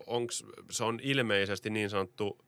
[0.06, 2.38] onks, se on ilmeisesti niin sanottu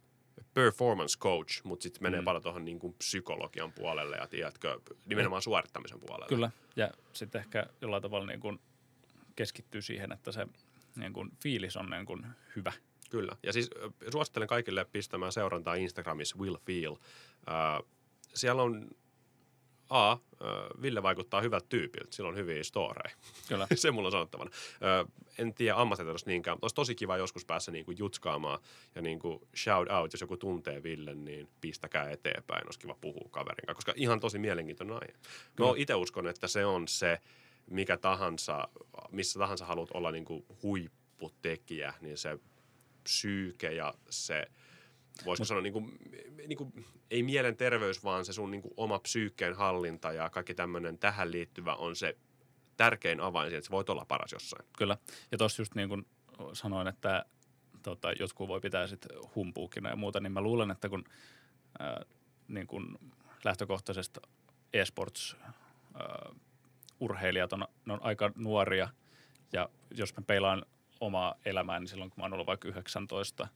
[0.54, 2.24] performance coach, mutta sitten menee Mm.
[2.24, 6.28] paljon tuohon niin kuin psykologian puolelle ja tiedätkö, nimenomaan suorittamisen puolelle.
[6.28, 6.50] Kyllä.
[6.76, 8.60] Ja sitten ehkä jollain tavalla niin kuin
[9.36, 10.46] keskittyy siihen, että se
[10.96, 12.26] niin kuin fiilis on niin kuin
[12.56, 12.72] hyvä.
[13.10, 13.36] Kyllä.
[13.42, 13.70] Ja siis
[14.12, 16.96] suosittelen kaikille pistämään seurantaa Instagramissa Will Feel.
[17.48, 17.82] Äh,
[18.34, 18.90] siellä on
[19.88, 20.16] A,
[20.82, 23.16] Ville vaikuttaa hyvältä tyypiltä, sillä on hyviä storeja.
[23.48, 23.66] Kyllä.
[23.74, 24.50] se mulla on sanottavana.
[25.38, 28.58] En tiedä ammattitaidosta niinkään, mutta olisi tosi kiva joskus päässä niinku jutskaamaan
[28.94, 32.66] ja niinku shout out, jos joku tuntee Villen, niin pistäkää eteenpäin.
[32.66, 35.14] Olisi kiva puhua kaverin kanssa, koska ihan tosi mielenkiintoinen aihe.
[35.58, 37.18] No itse uskon, että se on se,
[37.70, 38.68] mikä tahansa,
[39.10, 42.38] missä tahansa haluat olla niinku huipputekijä, niin se
[43.02, 44.46] psyyke ja se
[45.24, 45.98] voisiko sanoa, niin kuin,
[46.48, 50.98] niin kuin, ei mielenterveys, vaan se sun niin kuin, oma psyykkeen hallinta ja kaikki tämmöinen
[50.98, 52.16] tähän liittyvä on se
[52.76, 54.66] tärkein avain siihen, että sä voit olla paras jossain.
[54.78, 54.96] Kyllä.
[55.32, 56.06] Ja tuossa just niin kuin
[56.52, 57.24] sanoin, että
[57.82, 61.04] tota, jotkut voi pitää sit humpuukina ja muuta, niin mä luulen, että kun
[61.78, 62.04] ää,
[62.48, 62.98] niin kuin
[63.44, 64.20] lähtökohtaisesti
[64.72, 65.36] esports
[65.94, 66.32] ää,
[67.00, 68.88] urheilijat on, ne on aika nuoria
[69.52, 70.62] ja jos mä peilaan
[71.00, 73.48] omaa elämää, niin silloin kun mä oon ollut vaikka 19, ja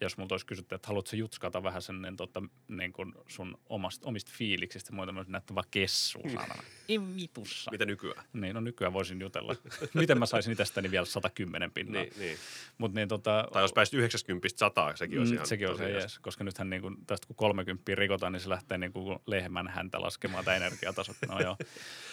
[0.00, 4.08] jos multa olisi kysytty, että haluatko jutskata vähän sen niin, tota, niin kuin sun omasta,
[4.08, 6.62] omista fiiliksistä muuta, näyttää vaan kessua saatana.
[6.88, 7.70] Ei vitussa.
[7.70, 8.24] Mitä nykyään?
[8.32, 9.56] Niin, no nykyään voisin jutella.
[9.94, 12.02] Miten mä saisin itsestäni vielä 110 pinnaa.
[12.02, 12.38] Niin, niin.
[12.78, 16.18] Mut niin, tota, Tai jos pääsit 90 100, sekin olisi mm, ihan sekin se jees.
[16.18, 20.00] koska nythän niin kun, tästä kun 30 rikotaan, niin se lähtee niin kuin lehmän häntä
[20.00, 21.16] laskemaan tämä energiatasot.
[21.28, 21.56] No joo.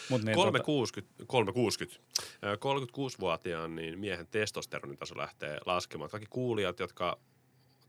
[0.10, 2.02] Mut niin, 360, 360.
[2.44, 6.10] Ö, 36-vuotiaan niin miehen testosteronitaso lähtee laskemaan.
[6.10, 7.20] Kaikki kuulijat, jotka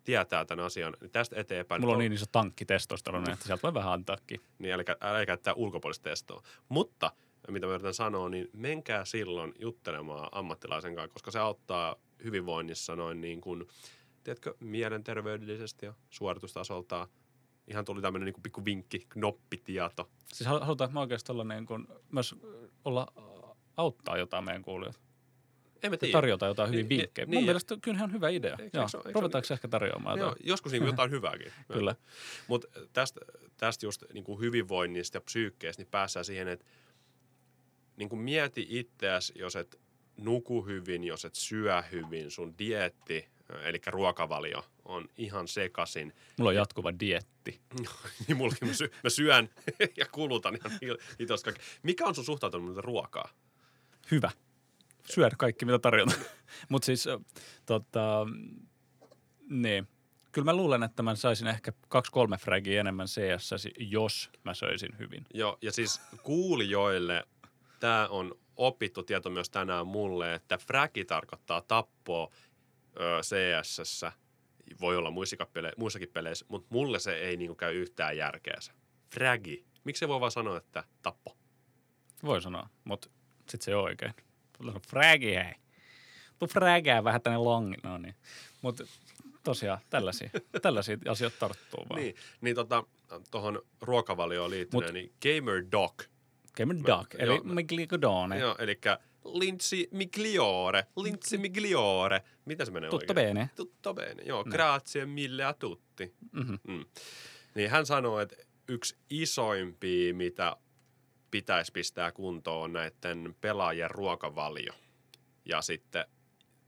[0.04, 1.80] tietää tämän asian, niin tästä eteenpäin...
[1.80, 4.40] Mulla on niin iso tankki testosteroni, että sieltä voi vähän antaakin.
[4.58, 6.42] niin älkää, älkää käyttää ulkopuolista testoa.
[6.68, 7.12] Mutta
[7.48, 13.20] mitä mä yritän sanoa, niin menkää silloin juttelemaan ammattilaisen kanssa, koska se auttaa hyvinvoinnissa noin
[13.20, 13.68] niin kuin,
[14.24, 17.08] tiedätkö, mielenterveydellisesti ja suoritustasolta.
[17.66, 20.08] Ihan tuli tämmöinen niin kuin pikku vinkki, knoppitieto.
[20.32, 22.34] Siis hal- halutaanko me oikeasti olla niin kuin, myös
[22.84, 23.06] olla
[23.76, 25.00] auttaa jotain meidän kuulijoita?
[25.82, 26.12] Ja tiedä.
[26.12, 27.26] tarjota jotain hyviä Niin, vinkkejä.
[27.26, 28.56] niin, Mun mielestä kyllähän on hyvä idea.
[28.60, 28.84] Eikö- Joo.
[28.84, 30.46] eikö eikö Ruvetaanko ehkä tarjoamaan Joo, jotain?
[30.48, 31.52] joskus niin jotain hyvääkin.
[31.72, 31.94] Kyllä.
[32.48, 33.20] Mutta tästä,
[33.56, 36.64] tästä just niin kuin hyvinvoinnista ja psyykkeestä niin päässään siihen, että
[37.96, 39.80] niin kuin mieti itseäsi, jos et
[40.16, 43.28] nuku hyvin, jos et syö hyvin, sun dieetti,
[43.64, 46.12] eli ruokavalio on ihan sekasin.
[46.38, 47.60] Mulla on jatkuva dietti.
[48.28, 49.50] niin mullakin mä, sy- mä syön
[49.96, 51.62] ja kulutan ihan hil- hitos kaikki.
[51.82, 53.28] Mikä on sun suhtautuminen ruokaa?
[54.10, 54.30] Hyvä.
[55.04, 56.20] Syödä kaikki, mitä tarjotaan.
[56.68, 57.08] Mutta siis,
[57.66, 58.26] tota,
[59.50, 59.88] niin.
[60.32, 65.24] Kyllä mä luulen, että mä saisin ehkä kaksi-kolme fragia enemmän CS, jos mä söisin hyvin.
[65.34, 67.24] Joo, ja siis kuulijoille
[67.80, 72.32] tämä on opittu tieto myös tänään mulle, että fragi tarkoittaa tappoa
[73.00, 74.04] ö, CSS.
[74.80, 75.10] Voi olla
[75.52, 78.72] pele- muissakin peleissä, mutta mulle se ei niinku käy yhtään järkeänsä.
[79.14, 79.64] Fragi.
[79.84, 81.36] Miksi se voi vaan sanoa, että tappo?
[82.24, 84.14] Voi sanoa, mutta sitten se ei ole oikein.
[84.62, 85.52] Tulee fragi hei.
[86.38, 87.76] Tuu fragää vähän tänne longi.
[87.82, 88.14] No niin.
[88.62, 88.84] Mutta
[89.44, 90.30] tosiaan tällaisia,
[90.62, 92.00] tällaisia asioita tarttuu vaan.
[92.00, 92.84] Niin, niin tota,
[93.30, 95.94] tuohon ruokavalioon liittyen, Mut- niin Gamer Doc.
[96.56, 98.38] Gamer Duck, eli joo, Migligodone.
[98.38, 98.78] Joo, eli
[99.24, 100.86] Lindsay Migliore.
[100.96, 102.22] Lindsay Migliore.
[102.44, 103.34] Mitä se menee Tutto oikein?
[103.34, 103.50] bene.
[103.56, 104.42] Tutto bene, joo.
[104.42, 104.52] Näin.
[104.52, 106.14] Grazie mille a tutti.
[106.32, 106.54] Mhm.
[106.68, 106.84] Mm.
[107.54, 108.36] Niin hän sanoi, että
[108.68, 110.56] yksi isoimpia, mitä
[111.32, 114.72] pitäisi pistää kuntoon, on näiden pelaajien ruokavalio.
[115.44, 116.04] Ja sitten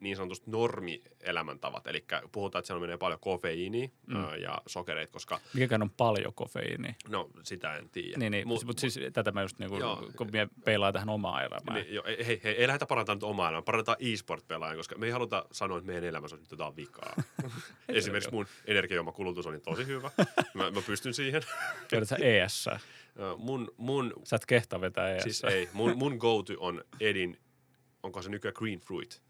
[0.05, 1.87] niin sanotusti normielämäntavat.
[1.87, 4.17] Eli puhutaan, että siellä menee paljon kofeiiniä Mm.
[4.43, 6.95] ja sokereita, koska Mikäkään on paljon kofeiiniä.
[7.09, 8.19] no sitä en tiedä.
[8.19, 10.11] Niin, niin Mut- mutta siis tätä mä just niinku, Joo.
[10.17, 11.75] kun me peilaa tähän omaa elämään.
[11.83, 15.07] Niin, joo, ei, hei, hei, ei lähdetä parantamaan nyt omaa elämää, parannetaan e-sport-pelaajan, koska me
[15.07, 17.15] ei haluta sanoa, että meidän elämässä on nyt jotain vikaa.
[17.89, 20.11] Esimerkiksi mun energiajuomakulutus on niin tosi hyvä.
[20.55, 21.43] Mä, mä pystyn siihen.
[21.89, 22.69] Tiedät sä ES.
[23.39, 25.23] Mun, mun, Sä et kehtaa vetää ES.
[25.23, 27.39] siis ei, mun, mun go-to on Edin,
[28.03, 29.23] onko se nykyään green fruit?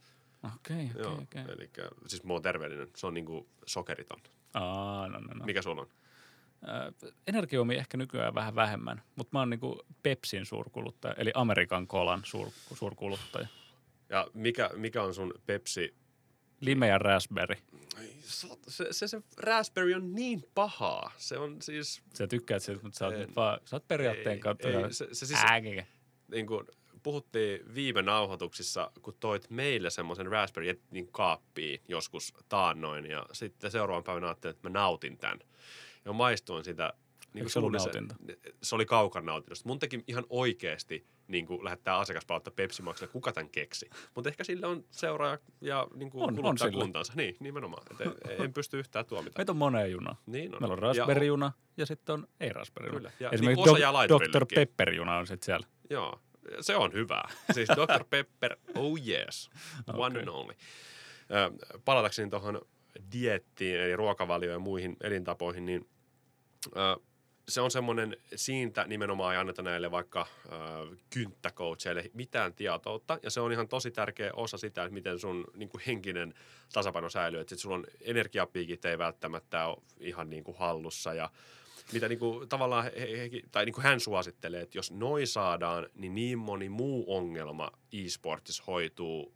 [0.54, 1.54] Okei, Joo, okei, okei.
[1.58, 1.70] eli
[2.06, 2.88] siis mä oon terveellinen.
[2.96, 4.20] Se on niinku sokeriton.
[4.54, 5.44] Aa, no, no, no.
[5.44, 5.88] Mikä sulla on?
[6.68, 12.20] Äh, energiajuomia ehkä nykyään vähän vähemmän, mutta mä oon niinku Pepsin suurkuluttaja, eli Amerikan kolan
[12.24, 13.46] suur, suurkuluttaja.
[14.08, 15.94] Ja mikä, mikä on sun Pepsi?
[16.60, 17.56] Lime ja raspberry.
[18.20, 18.48] Se,
[18.90, 21.12] se, se raspberry on niin pahaa.
[21.18, 23.20] Se on siis, Sä tykkäät siitä, mutta sä oot, En.
[23.20, 24.68] nyt vaan, sä oot periaatteen Ei, kautta.
[24.68, 25.86] ei, se- se siis- Ääkikä.
[26.30, 26.66] niin kuin
[27.04, 33.06] puhuttiin viime nauhoituksissa, kun toit meille semmoisen raspberry niin kaappiin joskus taannoin.
[33.06, 35.38] Ja sitten seuraavan päivänä ajattelin, että mä nautin tämän.
[36.04, 36.92] Ja maistuin sitä.
[37.34, 38.14] Niin se ollut nautinto?
[38.62, 39.68] Se oli kaukan nautinnosta.
[39.68, 43.90] Mun teki ihan oikeasti niin kuin lähettää asiakaspalautta Pepsi Maxille, kuka tämän keksi.
[44.14, 46.72] Mutta ehkä sille on seuraaja ja niin kuin On, on sillä.
[46.80, 47.12] kuntansa.
[47.16, 47.82] Niin, nimenomaan.
[47.90, 49.38] Et en, en pysty yhtään tuomita.
[49.38, 50.16] Meitä on moneen juna.
[50.26, 50.62] Niin on.
[50.62, 53.10] Meillä on Ja- raspberry-juna ja sitten on ei raspberry Kyllä.
[53.20, 54.46] Ja Esimerkiksi niin Dr.
[54.54, 55.66] Pepper-juna on sitten siellä.
[55.90, 56.20] Joo,
[56.60, 57.22] se on hyvä.
[57.52, 58.04] Siis Dr.
[58.10, 59.50] Pepper, oh yes,
[59.92, 60.20] one Okei.
[60.20, 60.54] and only.
[61.84, 62.60] Palatakseni tuohon
[63.12, 65.88] diettiin, eli ruokavalioon ja muihin elintapoihin, niin
[67.48, 70.50] se on semmoinen, siitä nimenomaan ei anneta näille vaikka ö,
[71.10, 75.68] kynttäcoacheille mitään tietoutta, ja se on ihan tosi tärkeä osa sitä, että miten sun niin
[75.68, 76.34] kuin henkinen
[76.72, 81.30] tasapaino säilyy, että sit sulla on energiapiikit ei välttämättä ole ihan niin kuin hallussa, ja
[81.92, 85.86] mitä niin kuin, tavallaan he, he, tai niin kuin hän suosittelee, että jos noi saadaan,
[85.94, 89.34] niin niin moni muu ongelma e-sportissa hoituu,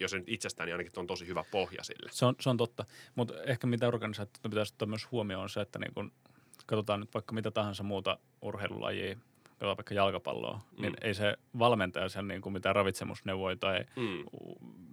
[0.00, 2.10] jos ei nyt itsestään, niin ainakin on tosi hyvä pohja sille.
[2.12, 2.84] Se on, se on totta.
[3.14, 6.12] Mutta ehkä mitä organisaatio pitäisi ottaa myös huomioon on se, että niin kun
[6.66, 10.82] katsotaan nyt vaikka mitä tahansa muuta urheilulajia, katsotaan vaikka jalkapalloa, mm.
[10.82, 14.24] niin ei se valmentaja sen niin kuin mitään ravitsemusneuvoja tai Mm.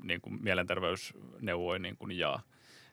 [0.04, 2.42] niin kuin mielenterveysneuvoja niin kuin jaa.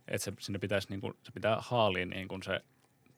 [0.09, 2.61] Että se, sinne pitäisi, niin kuin, se pitää haalia niin kuin se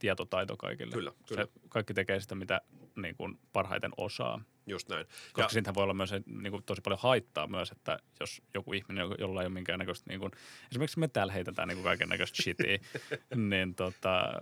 [0.02, 0.92] tietotaito kaikille.
[0.92, 1.44] Kyllä, kyllä.
[1.44, 2.60] Se, kaikki tekee sitä, mitä
[2.96, 4.42] niin kuin parhaiten osaa.
[4.66, 5.06] Just näin.
[5.32, 9.02] Koska siitähän voi olla myös niin kuin, tosi paljon haittaa myös, että jos joku ihminen,
[9.02, 10.32] jo- jolla ei ole minkäännäköistä, niin kuin,
[10.70, 12.78] esimerkiksi me täällä heitetään niin kaiken näköistä shitia,
[13.50, 14.32] niin, tota,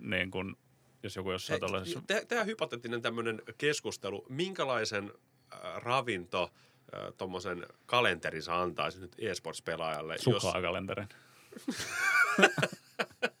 [0.00, 0.56] niin kuin,
[1.02, 2.02] jos joku jossain Hei, tällaisessa...
[2.06, 4.26] tehdään hypoteettinen tämmöinen keskustelu.
[4.28, 5.12] Minkälaisen
[5.52, 6.42] äh, ravinto
[6.94, 10.14] äh, tuommoisen kalenterin sä antaisit nyt e-sports-pelaajalle?
[10.14, 11.08] Jos, Suklaakalenterin.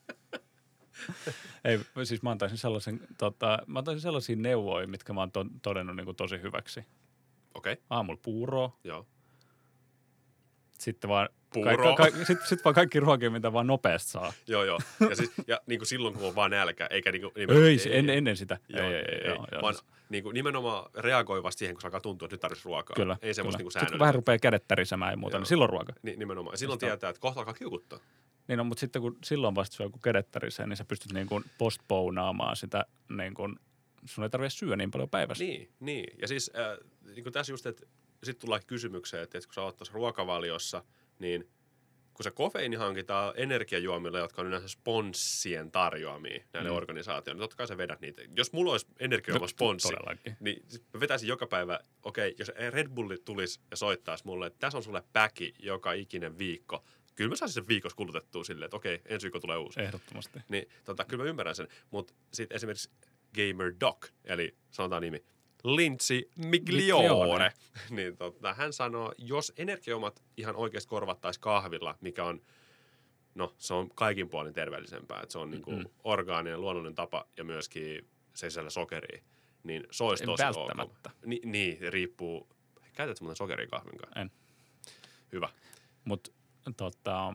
[1.64, 5.96] Ei, siis mä antaisin, sellaisen, tota, mä antaisin sellaisia neuvoja, mitkä mä oon to, todennut
[5.96, 6.80] niin kuin tosi hyväksi.
[7.54, 9.06] Okei, okay, Aamulla puuroa, joo.
[10.78, 11.96] sitten vaan, Puuroa.
[11.96, 14.32] ka, ka, sit, sit vaan kaikki ruokia, mitä vaan nopeasti saa.
[14.46, 14.78] Joo, joo.
[15.10, 17.90] Ja, siis, ja niin kuin silloin, kun on vaan nälkä, eikä niin kuin, Ei, se,
[17.98, 18.58] ennen, ennen sitä.
[18.68, 21.80] Joo, ei, ei, ei, joo, joo, vaan siis- niin kuin nimenomaan reagoi vasta siihen, kun
[21.80, 22.94] se alkaa tuntua, että nyt tarvitsisi ruokaa.
[22.94, 23.16] Kyllä.
[23.22, 23.62] Ei semmoista kyllä.
[23.68, 25.40] niin kuin Sitten kun vähän rupeaa kädet tärisemään ja muuta, Joo.
[25.40, 25.92] niin silloin ruoka.
[26.02, 26.52] Ni, nimenomaan.
[26.54, 26.88] Ja silloin Just on.
[26.88, 27.98] tietää, että kohta alkaa kiukuttaa.
[28.48, 31.26] Niin on, mutta sitten kun silloin vasta syö joku kädet tärisee, niin sä pystyt niin
[31.26, 32.84] kuin postponaamaan sitä,
[33.16, 33.56] niin kuin,
[34.04, 35.44] sun ei tarvitse syödä niin paljon päivässä.
[35.44, 36.18] Niin, niin.
[36.20, 36.78] Ja siis äh,
[37.14, 37.86] niin kuin tässä just, että
[38.22, 40.84] sitten tullaan kysymykseen, että, että kun sä oot tuossa ruokavaliossa,
[41.20, 41.48] niin
[42.14, 46.76] kun se kofeiini hankitaan energiajuomilla, jotka on yleensä sponssien tarjoamia näille Mm.
[46.76, 48.22] organisaatioille, niin totta kai sä vedät niitä.
[48.36, 50.36] Jos mulla olisi energiajuoma sponssi, Todellakin.
[50.40, 50.62] niin
[50.94, 54.82] mä vetäisin joka päivä, okei, jos Red Bulli tulisi ja soittaisi mulle, että tässä on
[54.84, 56.84] sulle päki joka ikinen viikko,
[57.16, 59.80] kyllä mä saisin sen viikossa kulutettua silleen, että okei, ensi viikolla tulee uusi.
[59.80, 60.38] Ehdottomasti.
[60.48, 61.68] Niin tota, kyllä mä ymmärrän sen.
[61.90, 62.90] Mutta sitten esimerkiksi
[63.34, 65.24] Gamer Doc, eli sanotaan nimi,
[65.64, 67.52] Lindsay Migliore,
[67.90, 72.42] niin tota, hän sanoo, jos energiaomat ihan oikeasti korvattaisiin kahvilla, mikä on,
[73.34, 75.90] no se on kaikin puolin terveellisempää, että se on niinku Mm-mm.
[76.04, 79.22] orgaaninen, luonnollinen tapa ja myöskin se sisällä sokeria,
[79.64, 81.10] niin se olisi tosi välttämättä.
[81.10, 81.26] ok.
[81.26, 82.48] Ni, niin, riippuu.
[82.92, 84.20] Käytätkö muuten sokeria kahvin kanssa?
[84.20, 84.30] En.
[85.32, 85.48] Hyvä.
[86.04, 86.30] Mutta
[86.76, 87.34] tota,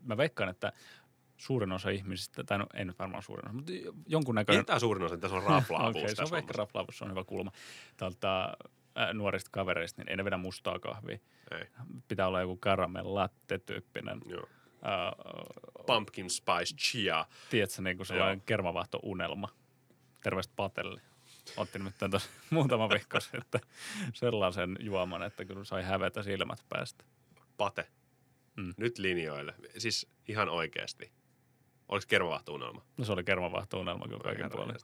[0.00, 0.72] mä veikkaan, että
[1.42, 3.72] suurin osa ihmisistä, tai no ei nyt varmaan suurin osa, mutta
[4.06, 4.58] jonkunnäköinen...
[4.58, 7.52] Pidetään suurin osa, tässä on raflaavuus Okei, se on ehkä raflaavuus, se on hyvä kulma.
[7.96, 8.44] Tältä,
[8.98, 11.18] äh, nuorista kavereista, niin ei ne vedä mustaa kahvia.
[11.50, 11.66] Ei,
[12.08, 14.20] Pitää olla joku caramel latte tyyppinen.
[14.26, 14.48] joo.
[14.86, 17.26] Äh, Pumpkin spice chia.
[17.50, 18.44] tiedätkö, niin kuin sellainen Joo.
[18.46, 19.48] kermavahto-unelma.
[20.22, 21.00] Terveistä Patelle.
[21.56, 23.60] Otti nimittäin tuossa muutama viikko sitten
[24.14, 27.04] sellaisen juoman, että kyllä sai hävetä silmät päästä.
[27.56, 27.86] Pate.
[28.56, 28.74] Mm.
[28.76, 29.54] Nyt linjoille.
[29.78, 31.12] Siis ihan oikeasti.
[31.92, 32.82] Oliko kermavahtuunelma?
[32.96, 34.76] No se oli kermavahto-unelma kyllä kaiken puolin.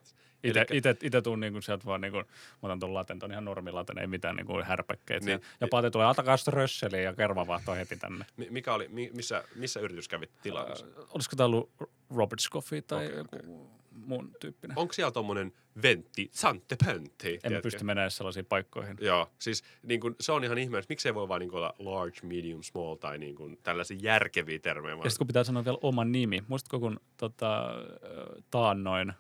[0.45, 3.31] Elikkä- Itse, itse, itse tuun niin sieltä vaan, niin kuin, mä otan tuon laten, ton
[3.33, 5.27] ihan normilaten, ei mitään niin kuin härpäkkeitä.
[5.27, 5.41] Niin.
[5.61, 8.25] Ja Pate tulee, antakaa sitä rösseliä ja kermavahto heti tänne.
[8.37, 10.87] Mi- Mikä oli, mi- missä, missä yritys kävit tilaamassa?
[10.87, 11.71] Äh, olisiko tämä ollut
[12.17, 13.71] Robert Scoffy tai okay, joku
[14.09, 14.79] muun tyyppinen?
[14.79, 15.53] Onko siellä tommonen
[15.83, 17.39] ventti, sante pöntti?
[17.43, 18.97] Emme pysty menemään sellaisiin paikkoihin.
[19.01, 22.21] Joo, siis niin kun, se on ihan ihme, että miksei voi vaan niin olla large,
[22.23, 24.95] medium, small tai niin kun, tällaisia järkeviä termejä.
[25.05, 26.43] Ja sitten kun pitää sanoa vielä oma nimi.
[26.49, 29.13] Muistatko, kun tota, ö, taannoin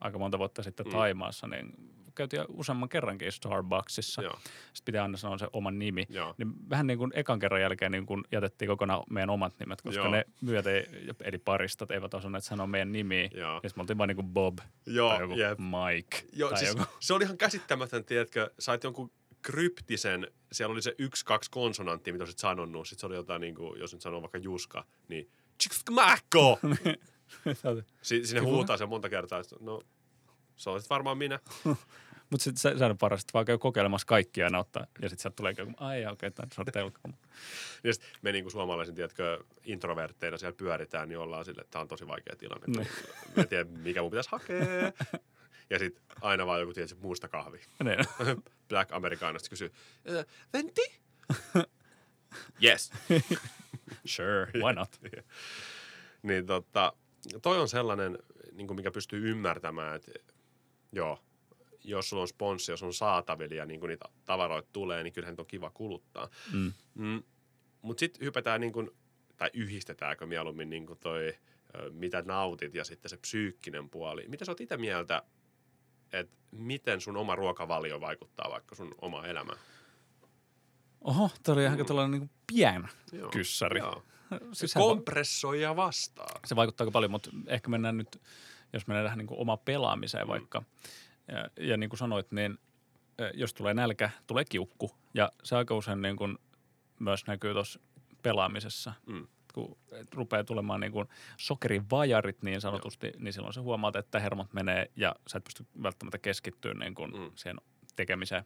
[0.00, 0.92] aika monta vuotta sitten Mm.
[0.92, 1.72] Taimaassa, niin
[2.14, 4.22] käytiin useamman kerrankin Starbucksissa.
[4.22, 4.38] Joo,
[4.72, 6.06] Sitten pitää aina sanoa se oman nimi.
[6.08, 6.34] joo.
[6.38, 10.00] Niin vähän niin kuin ekan kerran jälkeen niin kuin jätettiin kokonaan meidän omat nimet, koska
[10.02, 10.10] Joo.
[10.10, 10.86] ne myöt ei,
[11.24, 13.28] eli paristot eivät osanneet sanoa meidän nimiä.
[13.34, 13.54] Joo.
[13.62, 15.58] Ja sitten me oltiin vaan niin kuin Bob Joo, tai joku jep.
[15.58, 16.84] Mike Joo, tai siis joku.
[17.00, 19.10] se oli ihan käsittämätön, tiedätkö, sait jonkun
[19.42, 22.88] kryptisen, siellä oli se yksi, kaksi konsonanttia, mitä olisit sanonut.
[22.88, 26.58] Sitten se oli jotain, niin kuin, jos nyt sanoo vaikka Juska, niin Tsikskmäkko!
[28.02, 29.38] si- sinne huutaa se monta kertaa.
[29.40, 29.82] että No,
[30.56, 31.38] se olisit varmaan minä.
[32.30, 34.86] Mutta sitten se, on paras, että vaan käy kokeilemassa kaikkia aina ottaa.
[35.02, 37.14] Ja sitten sieltä tulee joku, ai okei, okay, tämä on telkkari.
[37.84, 41.80] Ja sit me niin kuin suomalaisin, tiedätkö, introvertteina siellä pyöritään, niin ollaan sille, että tämä
[41.82, 42.66] on tosi vaikea tilanne.
[42.66, 42.88] Niin.
[43.36, 44.58] Mä en tiedä, mikä mun pitäisi hakea.
[45.70, 47.60] Ja sitten aina vaan joku, tiedätkö, muusta kahvi.
[47.84, 47.98] Niin.
[48.68, 49.72] Black Americanasta kysyy,
[50.08, 50.80] "Ö, venti?
[52.64, 52.92] yes.
[54.04, 55.00] Sure, why not?
[56.22, 56.92] Niin tota,
[57.42, 58.18] toi on sellainen,
[58.52, 60.12] niin kuin mikä pystyy ymmärtämään, että
[60.92, 61.18] joo,
[61.84, 65.36] jos sulla on sponssi, jos on saatavilla ja niin kuin niitä tavaroita tulee, niin kyllähän
[65.38, 66.28] on kiva kuluttaa.
[66.52, 66.72] Mm.
[66.94, 67.22] Mm,
[67.82, 68.90] Mutta sitten hypätään, niin kuin,
[69.36, 71.34] tai yhdistetäänkö mieluummin niin kuin toi,
[71.90, 74.28] mitä nautit ja sitten se psyykkinen puoli.
[74.28, 75.22] Mitä sä oot itse mieltä,
[76.12, 79.58] että miten sun oma ruokavalio vaikuttaa vaikka sun oma elämään?
[81.00, 83.30] Oho, toi oli aika tällainen niin pien Joo.
[83.30, 83.80] kyssäri.
[83.80, 84.02] Joo.
[84.52, 86.40] Siis kompressoija vastaa.
[86.44, 88.22] se vaikuttaa aika paljon, mutta ehkä mennään nyt,
[88.72, 90.62] jos mennään tähän niin kuin omaan pelaamiseen vaikka.
[91.28, 92.58] Ja, ja niin kuin sanoit, niin
[93.34, 94.90] jos tulee nälkä, tulee kiukku.
[95.14, 96.38] Ja se aika usein niin kuin
[96.98, 97.80] myös näkyy tuossa
[98.22, 98.92] pelaamisessa.
[99.06, 99.26] Mm.
[99.54, 99.78] Kun
[100.14, 103.16] rupeaa tulemaan niin kuin sokerivajarit niin sanotusti, Joo.
[103.18, 107.10] niin silloin sä huomaat, että hermot menee ja sä et pysty välttämättä keskittyä niin kuin
[107.10, 107.20] Mm.
[107.20, 107.30] mm.
[107.34, 107.56] siihen
[107.96, 108.44] tekemiseen.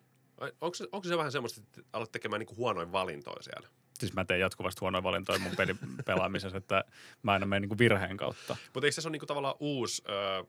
[0.60, 3.68] Onko se, onko se vähän semmoista, että alat tekemään niinku huonoin valintoja siellä?
[4.00, 6.84] Siis mä teen jatkuvasti huonoja valintoja mun pelin pelaamisessa, että
[7.22, 8.56] mä aina menen niin kuin virheen kautta.
[8.74, 10.44] Mutta eikö se ole niinku tavallaan uusi, ö,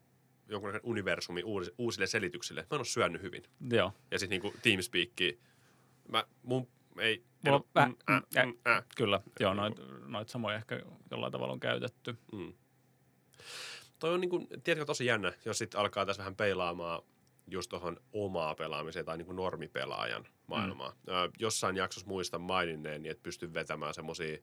[0.49, 2.61] jonkunlainen universumi uusi, uusille selityksille?
[2.61, 3.43] Mä en ole syönyt hyvin.
[3.71, 3.93] Joo.
[4.11, 5.39] Ja sitten niinku Teamspeakki,
[6.07, 6.67] mä, mun
[6.99, 7.13] ei...
[7.13, 8.83] en Mulla on vähän- mm, äh, mm, äh.
[8.97, 9.73] Kyllä, joo, noit,
[10.07, 10.81] noit samoja ehkä
[11.11, 12.17] jollain tavalla on käytetty.
[12.31, 12.53] Mm.
[13.99, 17.01] Toi on niinku, tiedätkö, tosi jännä, jos sitten alkaa tässä vähän peilaamaan
[17.47, 20.89] just tuohon omaa pelaamiseen tai niinku normipelaajan maailmaa.
[20.89, 21.13] Mm.
[21.13, 24.37] Ö, jossain jaksossa muistan maininneen, niin että pystyn vetämään semmoisia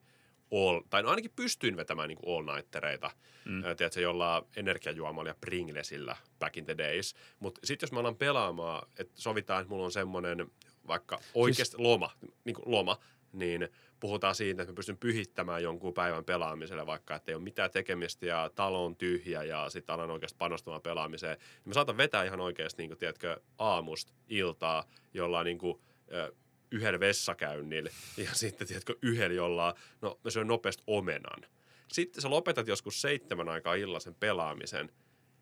[0.53, 3.11] all, tai no ainakin pystyin vetämään niinku all-nightereita,
[3.45, 3.61] Mm.
[3.77, 7.15] tiedätkö, jollain energiajuomalla ja Pringlesillä back in the days.
[7.39, 10.51] Mutta sitten jos mä alan pelaamaan, että sovitaan, että mulla on semmoinen
[10.87, 11.79] vaikka oikeasti siis...
[11.87, 12.11] loma,
[12.45, 12.97] niin kuin loma,
[13.33, 13.69] niin
[14.05, 18.25] puhutaan siitä, että mä pystyn pyhittämään jonkun päivän pelaamiselle, vaikka että ei ole mitään tekemistä
[18.25, 21.37] ja talo on tyhjä ja sitten alan oikeasti panostamaan pelaamiseen.
[21.37, 25.81] Niin mä saatan vetää ihan oikeasti, niin kuin, tiedätkö, aamusta iltaa jollain niin kuin,
[26.71, 31.45] yhden vessakäynnillä ja sitten, tiedätkö, yhden jollain, no mä syön nopeasti omenan.
[31.91, 34.91] Sitten sä lopetat joskus seitsemän aikaa illalla sen pelaamisen,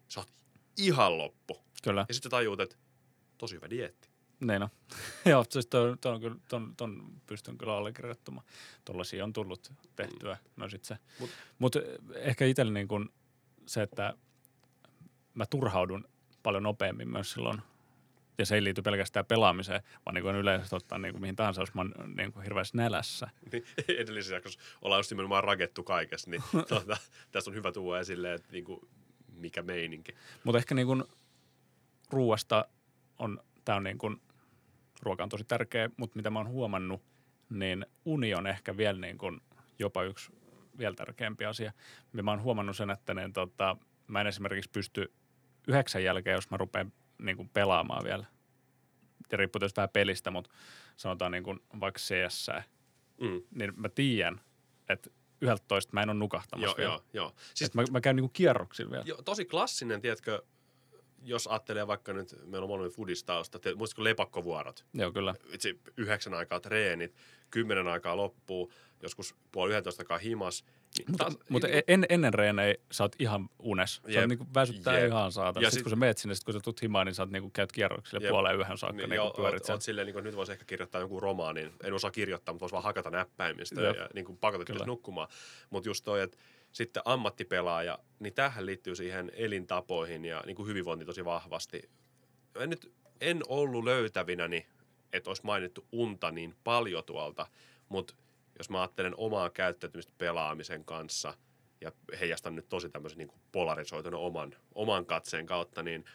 [0.07, 0.33] sä oot
[0.77, 1.57] ihan loppu.
[1.83, 2.75] Kyllä, Ja sitten tajuut, että
[3.37, 4.09] tosi hyvä dieetti.
[4.39, 4.69] Niin on.
[5.25, 8.45] Joo, siis ton, ton, ton, ton pystyn kyllä allekirjoittamaan.
[8.85, 10.37] Tuollaisia on tullut tehtyä.
[10.55, 10.97] No sit se.
[11.19, 11.29] Mut-
[11.59, 13.13] Mutta Mut ehkä itsellä niin kun
[13.65, 14.13] se, että
[15.33, 16.07] mä turhaudun
[16.43, 17.61] paljon nopeammin myös silloin,
[18.37, 21.61] ja se ei liity pelkästään pelaamiseen, vaan niin kuin yleisesti ottaa niin kuin mihin tahansa,
[21.61, 23.27] jos mä oon niin kuin hirveässä nälässä.
[23.51, 26.97] Niin edellisessä jaksossa ollaan just nimenomaan rakettu kaikessa, niin tuota,
[27.31, 28.87] tässä on hyvä tuoda esille, että niinku,
[29.35, 30.15] mikä meininki.
[30.43, 31.03] Mutta ehkä niin kuin
[32.09, 32.65] ruuasta
[33.19, 34.21] on, tämä on niin kuin,
[35.01, 37.01] ruoka on tosi tärkeä, mutta mitä mä oon huomannut,
[37.49, 39.41] niin uni on ehkä vielä niin kuin
[39.79, 40.31] jopa yksi
[40.77, 41.71] vielä tärkeämpi asia.
[42.13, 45.13] Ja mä oon huomannut sen, että niin, tota, mä en esimerkiksi pysty
[45.67, 48.25] yhdeksän jälkeen, jos mä rupean niin kuin pelaamaan vielä.
[49.31, 50.51] Ja riippuu tietysti vähän pelistä, mutta
[50.95, 52.47] sanotaan niin kuin vaikka CS,
[53.21, 53.41] Mm.
[53.51, 54.41] niin mä tiedän,
[54.89, 55.09] että
[55.41, 56.89] 11 mä en ole nukahtamassa Joo, vielä.
[56.91, 57.33] joo, joo.
[57.53, 59.03] Siis mä, mä käyn niin kuin kierroksilla vielä.
[59.07, 60.41] jo, tosi klassinen, tiedätkö,
[61.23, 64.85] jos ajattelee vaikka nyt, meillä on molemmat fudistausta, muistatko lepakkovuorot?
[64.93, 65.35] Joo, kyllä.
[65.53, 67.15] Itse yhdeksän aikaa treenit,
[67.51, 70.65] kymmenen aikaa loppuu, joskus puoli yhdentoista aikaa himas.
[70.97, 74.01] Niin Mutta, taas- mutta niin- en, ennen reenejä sä oot ihan unes.
[74.07, 75.07] Jep, on niinku väsyttää jep.
[75.07, 75.63] ihan saatana.
[75.63, 77.31] Ja Sitten sit- kun sä meet sinne, sit kun sä tuut himaan, niin sä oot
[77.31, 78.29] niinku käyt kierroksille Jep.
[78.31, 81.01] puoleen yhden saakka Niin, niinku joo, oot, oot silleen, niin kuin, nyt voisi ehkä kirjoittaa
[81.01, 81.71] jonkun romaanin.
[81.83, 83.95] En osaa kirjoittaa, mutta voisi vaan hakata näppäimistä Jep.
[83.97, 85.27] ja niin kuin pakotettu nukkumaan.
[85.69, 86.37] Mutta just toi, että
[86.73, 91.89] sitten ammattipelaaja, niin tähän liittyy siihen elintapoihin ja niin kuin hyvinvointi tosi vahvasti.
[92.55, 94.67] En nyt en ollut löytävinäni,
[95.13, 97.47] että olisi mainittu unta niin paljon tuolta,
[97.89, 98.13] mutta
[98.57, 101.33] jos mä ajattelen omaa käyttäytymistä pelaamisen kanssa
[101.81, 106.05] ja heijastan nyt tosi tämmöisen niin polarisoituneen oman, oman katseen kautta, niin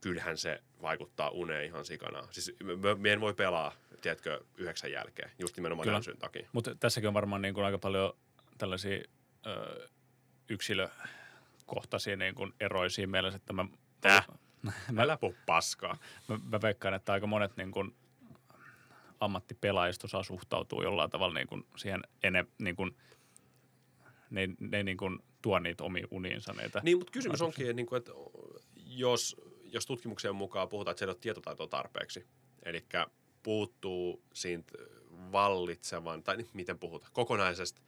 [0.00, 2.28] kyllähän se vaikuttaa uneen ihan sikana.
[2.30, 5.96] Siis mä, mä en voi pelaa, tiedätkö, yhdeksän jälkeen, just nimenomaan Kyllä.
[5.96, 6.48] ärsyn takia.
[6.52, 8.16] Mutta tässäkin on varmaan niinku aika paljon
[8.64, 9.02] tällaisia
[9.46, 9.88] ö,
[10.48, 13.66] yksilökohtaisia niinku eroja siinä mielessä, että mä...
[14.00, 14.22] Tää?
[14.98, 15.96] Älä puhu paskaa.
[16.28, 17.96] Mä, mä veikkaan, että aika monet niin kuin
[19.20, 22.96] ammattipelaajista osaa suhtautuu jollain tavalla niin kuin siihen ene, niin kuin,
[24.30, 26.52] ne, ne niin kuin tuo niitä omiin uniinsa.
[26.52, 28.12] Niitä Niin, mutta kysymys onkin, niin kuin, että
[28.86, 32.26] jos, jos tutkimuksen mukaan puhutaan, että se ei ole tietotaitoa tarpeeksi,
[32.62, 32.86] eli
[33.42, 34.72] puuttuu siitä
[35.32, 37.82] vallitsevan, tai niin, miten puhutaan, kokonaisesta,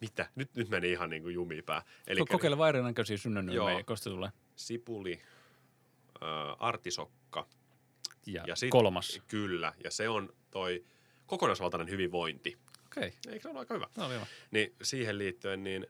[0.00, 0.30] mitä?
[0.34, 1.82] Nyt, nyt meni ihan niin kuin jumipää.
[2.06, 3.84] Eli Kokeile vaan erinäköisiä synonyymejä, Joo.
[3.84, 4.30] koska tulee.
[4.56, 5.22] sipuli,
[6.22, 6.26] ö,
[6.58, 7.46] artisokka,
[8.26, 9.20] Ja, Ja sit- kolmas.
[9.28, 10.84] kyllä, ja se on toi
[11.26, 12.58] kokonaisvaltainen hyvinvointi.
[12.86, 13.86] Okei, Eikö se ole aika hyvä?
[13.96, 14.26] no hyvä.
[14.50, 15.86] Niin siihen liittyen, niin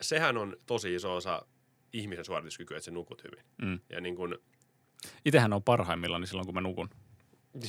[0.00, 1.46] sehän on tosi iso osa
[1.92, 3.44] ihmisen suorituskykyä, että sä nukut hyvin.
[3.62, 3.80] Mm.
[3.90, 4.34] Ja niin kuin,
[5.24, 6.90] Itähän on parhaimmillaan niin silloin, kun mä nukun.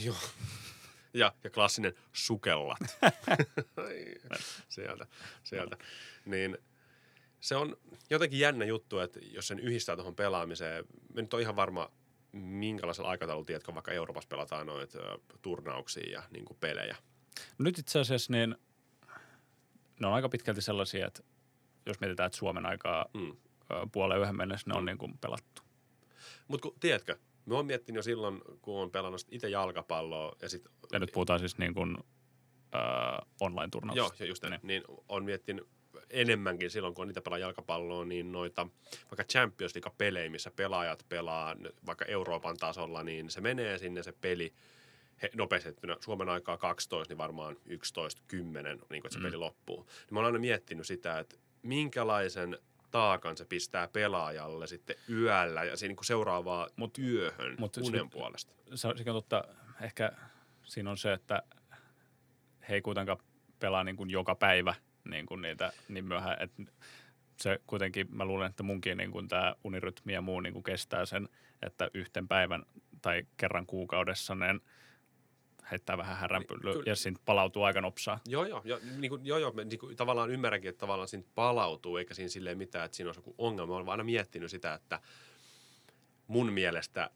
[0.03, 0.15] joo.
[1.17, 2.77] Ja, ja klassinen sukellat.
[4.69, 5.07] Sieltä,
[5.43, 5.77] sieltä.
[6.25, 6.57] Niin
[7.39, 7.77] se on
[8.09, 11.91] jotenkin jännä juttu, että jos sen yhdistää tuohon pelaamiseen, mä nyt on ihan varma,
[12.31, 14.97] minkälaisella aikataululla, tiedätkö, vaikka Euroopassa pelataan noita
[15.41, 16.95] turnauksia ja niin kuin pelejä.
[17.57, 18.55] No nyt itse asiassa niin
[19.99, 21.23] ne on aika pitkälti sellaisia, että
[21.85, 23.37] jos mietitään, että Suomen aikaa Mm.
[23.91, 25.61] puoleen yhden mennessä ne on niin kuin pelattu.
[26.47, 27.17] Mutta tiedätkö,
[27.47, 31.39] mä oon miettinyt jo silloin, kun on pelannut itse jalkapalloa ja sitten Ja nyt puhutaan
[31.39, 31.97] siis niin kuin
[32.75, 32.77] ö,
[33.41, 34.23] online-turnauksista.
[34.23, 34.51] Joo, just niin.
[34.51, 34.61] Niin.
[34.63, 35.67] niin on miettinyt
[36.09, 38.67] enemmänkin silloin, kun on niitä pelaa jalkapalloa, niin noita
[39.03, 44.53] vaikka Champions League-pelejä, missä pelaajat pelaa vaikka Euroopan tasolla, niin se menee sinne se peli
[45.21, 49.23] he, nopeustettuna Suomen aikaa 12, niin varmaan 11, 10, niin kuin, että se Mm.
[49.23, 49.83] peli loppuu.
[49.83, 52.57] Niin mä oon aina miettinyt sitä, että minkälaisen
[52.91, 58.11] taakan se pistää pelaajalle sitten yöllä ja siinä niin seuraavaa Mut- yöhön mut unen sit-
[58.11, 58.53] puolesta.
[58.75, 59.43] Se, sekin on totta.
[59.81, 60.11] Ehkä
[60.63, 61.43] siinä on se, että
[62.69, 63.17] he ei kuitenkaan
[63.59, 64.75] pelaa niin kuin joka päivä
[65.09, 66.37] niin kuin niitä niin myöhään.
[66.39, 66.63] Että
[67.41, 71.05] se kuitenkin, mä luulen, että munkin niin kuin tämä unirytmi ja muu niin kuin kestää
[71.05, 71.29] sen,
[71.61, 72.63] että yhten päivän
[73.01, 74.55] tai kerran kuukaudessa ne
[75.71, 76.83] heittää vähän häränpyllyä Kyllä.
[76.85, 78.19] ja sitten palautuu aika nopsaa.
[78.27, 78.61] Joo, joo.
[78.65, 82.13] Ja, niin kuin, joo, joo mä niin kuin, tavallaan ymmärränkin, että tavallaan siinä palautuu, eikä
[82.13, 83.75] siinä silleen mitään, että siinä olisi joku ongelma.
[83.75, 84.99] Olen aina miettinyt sitä, että
[86.27, 87.09] mun mielestä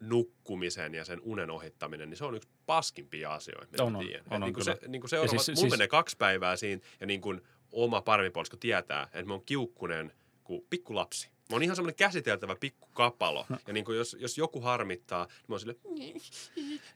[0.00, 4.04] nukkumisen ja sen unen ohittaminen, niin se on yksi paskimpia asioita, mitä On, mä on.
[4.06, 4.24] tiedän.
[4.30, 6.82] On, on niin kuin se, niin kuin seuraava, siis- mun siis- menee kaksi päivää siinä
[7.00, 7.40] ja niin kuin
[7.72, 10.12] oma paremmin puolisko tietää, että mä oon kiukkunen
[10.44, 11.30] kuin pikkulapsi.
[11.50, 13.46] Mä oon ihan semmoinen käsiteltävä pikkukapalo.
[13.66, 15.78] Ja niin kuin jos, jos joku harmittaa, niin mä oon silleen,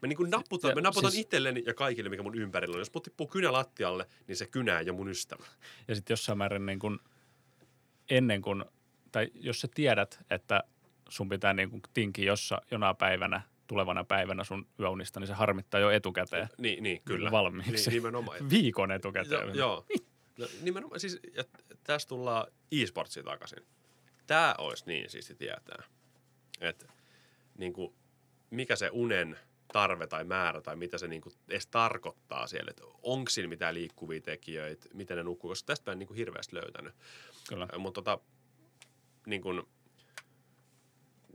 [0.02, 2.78] mä niin kuin naputan, Ja mä naputan siis- itselleni ja kaikille, mikä mun ympärillä on.
[2.80, 5.46] Jos mut tippuu kynä lattialle, niin se kynä ei ole mun ystävä.
[5.88, 6.98] Ja sitten jossain määrin niin kuin
[8.10, 8.64] ennen kuin,
[9.12, 10.64] tai jos sä tiedät, että
[11.08, 15.80] sun pitää niin kuin tinkiä jossa, jonain päivänä, tulevana päivänä sun yöunista, niin se harmittaa
[15.80, 16.48] jo etukäteen.
[16.58, 17.30] Niin, niin kyllä.
[17.30, 17.72] Valmiiksi.
[17.90, 18.38] Niin, nimenomaan.
[18.50, 19.40] Viikon etukäteen.
[19.40, 19.86] Joo, joo.
[20.38, 21.44] No, nimenomaan, siis, ja
[21.84, 23.58] tässä tullaan e-sportsiin takaisin.
[24.30, 25.82] Tämä olisi niin siisti tietää,
[26.60, 26.86] että
[27.58, 27.94] niin kuin,
[28.50, 29.38] mikä se unen
[29.72, 33.74] tarve tai määrä tai mitä se niin kuin edes tarkoittaa siellä, että onko siinä mitään
[33.74, 36.94] liikkuvia tekijöitä, miten ne nukkuu, koska tästä mä en niin kuin hirveästi löytänyt.
[37.48, 37.68] Kyllä.
[37.78, 38.18] Mutta tota,
[39.26, 39.62] niin kuin,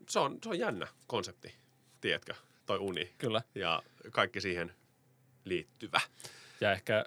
[0.09, 1.55] se, on, se on jännä konsepti,
[2.01, 2.33] tiedätkö,
[2.65, 3.41] toi uni Kyllä.
[3.55, 4.75] ja kaikki siihen
[5.45, 6.01] liittyvä.
[6.61, 7.05] Ja ehkä,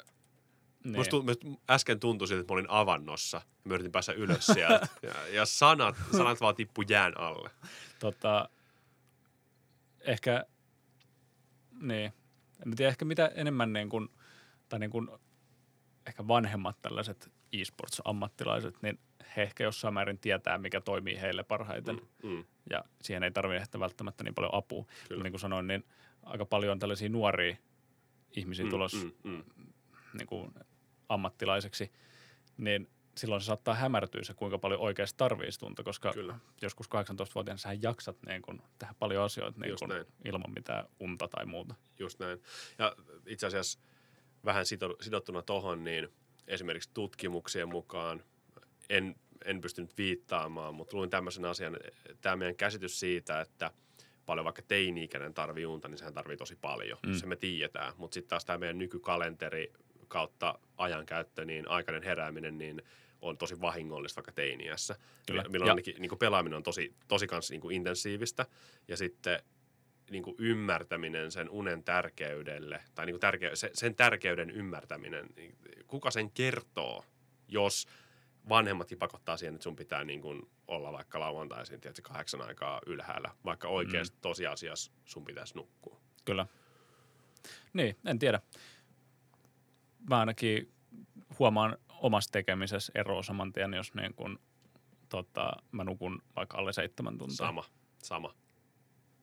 [0.92, 1.00] Niin.
[1.00, 3.40] Musta, musta äsken tuntui siltä, että mä olin avannossa.
[3.64, 4.88] Mä yritin päästä ylös sieltä.
[5.02, 7.50] ja, ja sanat, sanat vaan tippu jään alle.
[7.98, 8.48] tota,
[10.00, 10.44] ehkä,
[11.80, 12.12] niin,
[12.66, 14.08] en tiedä, ehkä mitä enemmän niin kuin,
[14.68, 15.08] tai niin kuin,
[16.06, 18.98] ehkä vanhemmat tällaiset e-sports-ammattilaiset, niin
[19.36, 22.00] he ehkä jossain määrin tietää, mikä toimii heille parhaiten.
[22.22, 24.86] Mm, mm, ja siihen ei tarvitse ehkä välttämättä niin paljon apua.
[25.08, 25.22] Kyllä.
[25.22, 25.84] Niin kuin sanoin, niin
[26.22, 27.56] aika paljon on tällaisia nuoria
[28.36, 29.44] ihmisiä mm, tulossa mm, mm.
[30.18, 30.54] niin kuin
[31.08, 31.92] ammattilaiseksi,
[32.56, 36.38] niin silloin se saattaa hämärtyä se, kuinka paljon oikeasti tarvii tunta, koska Kyllä.
[36.62, 40.06] joskus 18-vuotiaana sä jaksat niin kuin, tehdä paljon asioita niin näin.
[40.24, 41.74] ilman mitään unta tai muuta.
[41.98, 42.42] Just näin.
[42.78, 42.96] Ja
[43.26, 43.78] itse asiassa
[44.44, 44.64] vähän
[45.00, 46.08] sidottuna tohon, niin
[46.46, 48.22] esimerkiksi tutkimuksien mukaan,
[48.90, 51.76] en, en pystynyt viittaamaan, mutta luin tämmöisen asian,
[52.20, 53.70] tämä meidän käsitys siitä, että
[54.26, 56.98] paljon vaikka teini-ikäinen tarvii unta, niin sehän tarvii tosi paljon.
[57.06, 57.12] Mm.
[57.12, 59.72] Se me tiedetään, mutta sitten taas tämä meidän nykykalenteri
[60.08, 62.82] kautta ajankäyttö, niin aikainen herääminen, niin
[63.20, 64.96] on tosi vahingollista vaikka teiniässä.
[65.26, 65.44] Kyllä.
[65.48, 68.46] Milloin Ja- ainakin niin kuin pelaaminen on tosi, tosi kanssa niin kuin intensiivistä.
[68.88, 69.42] Ja sitten
[70.10, 75.56] niin kuin ymmärtäminen sen unen tärkeydelle, tai niin kuin tärke, se, sen tärkeyden ymmärtäminen, niin
[75.86, 77.04] kuka sen kertoo,
[77.48, 77.86] jos
[78.48, 83.30] vanhemmatkin pakottaa siihen, että sun pitää niin kuin olla vaikka lauantaisin, tiedätkö, kahdeksan aikaa ylhäällä,
[83.44, 84.20] vaikka oikeasti mm.
[84.20, 86.00] tosiasiassa sun pitäisi nukkua.
[86.24, 86.46] Kyllä.
[87.72, 88.40] Niin, en tiedä.
[90.08, 90.72] Mä ainakin
[91.38, 94.38] huomaan omassa tekemisessä eroa saman tien, jos niin kun,
[95.08, 97.36] tota, mä nukun vaikka alle seitsemän tuntia.
[97.36, 97.64] Sama,
[98.02, 98.34] sama.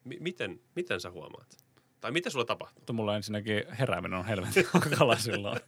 [0.04, 1.58] M- miten, miten sä huomaat?
[2.02, 2.80] Tai miten sulla tapahtuu?
[2.82, 5.60] Mutta mulla ensinnäkin herääminen on helvetin hankala silloin.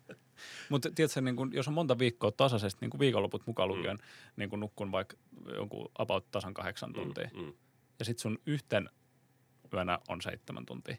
[0.70, 4.04] Mutta tiedätkö, niin kun, jos on monta viikkoa tasaisesti, niin kuin viikonloput mukaan lukien, mm.
[4.36, 5.18] niin kun nukkun vaikka
[5.56, 7.54] jonkun about tasan kahdeksan tuntia, Mm, mm.
[8.00, 8.90] ja sitten sun yhten
[9.74, 10.96] yönä on seitsemän tuntia,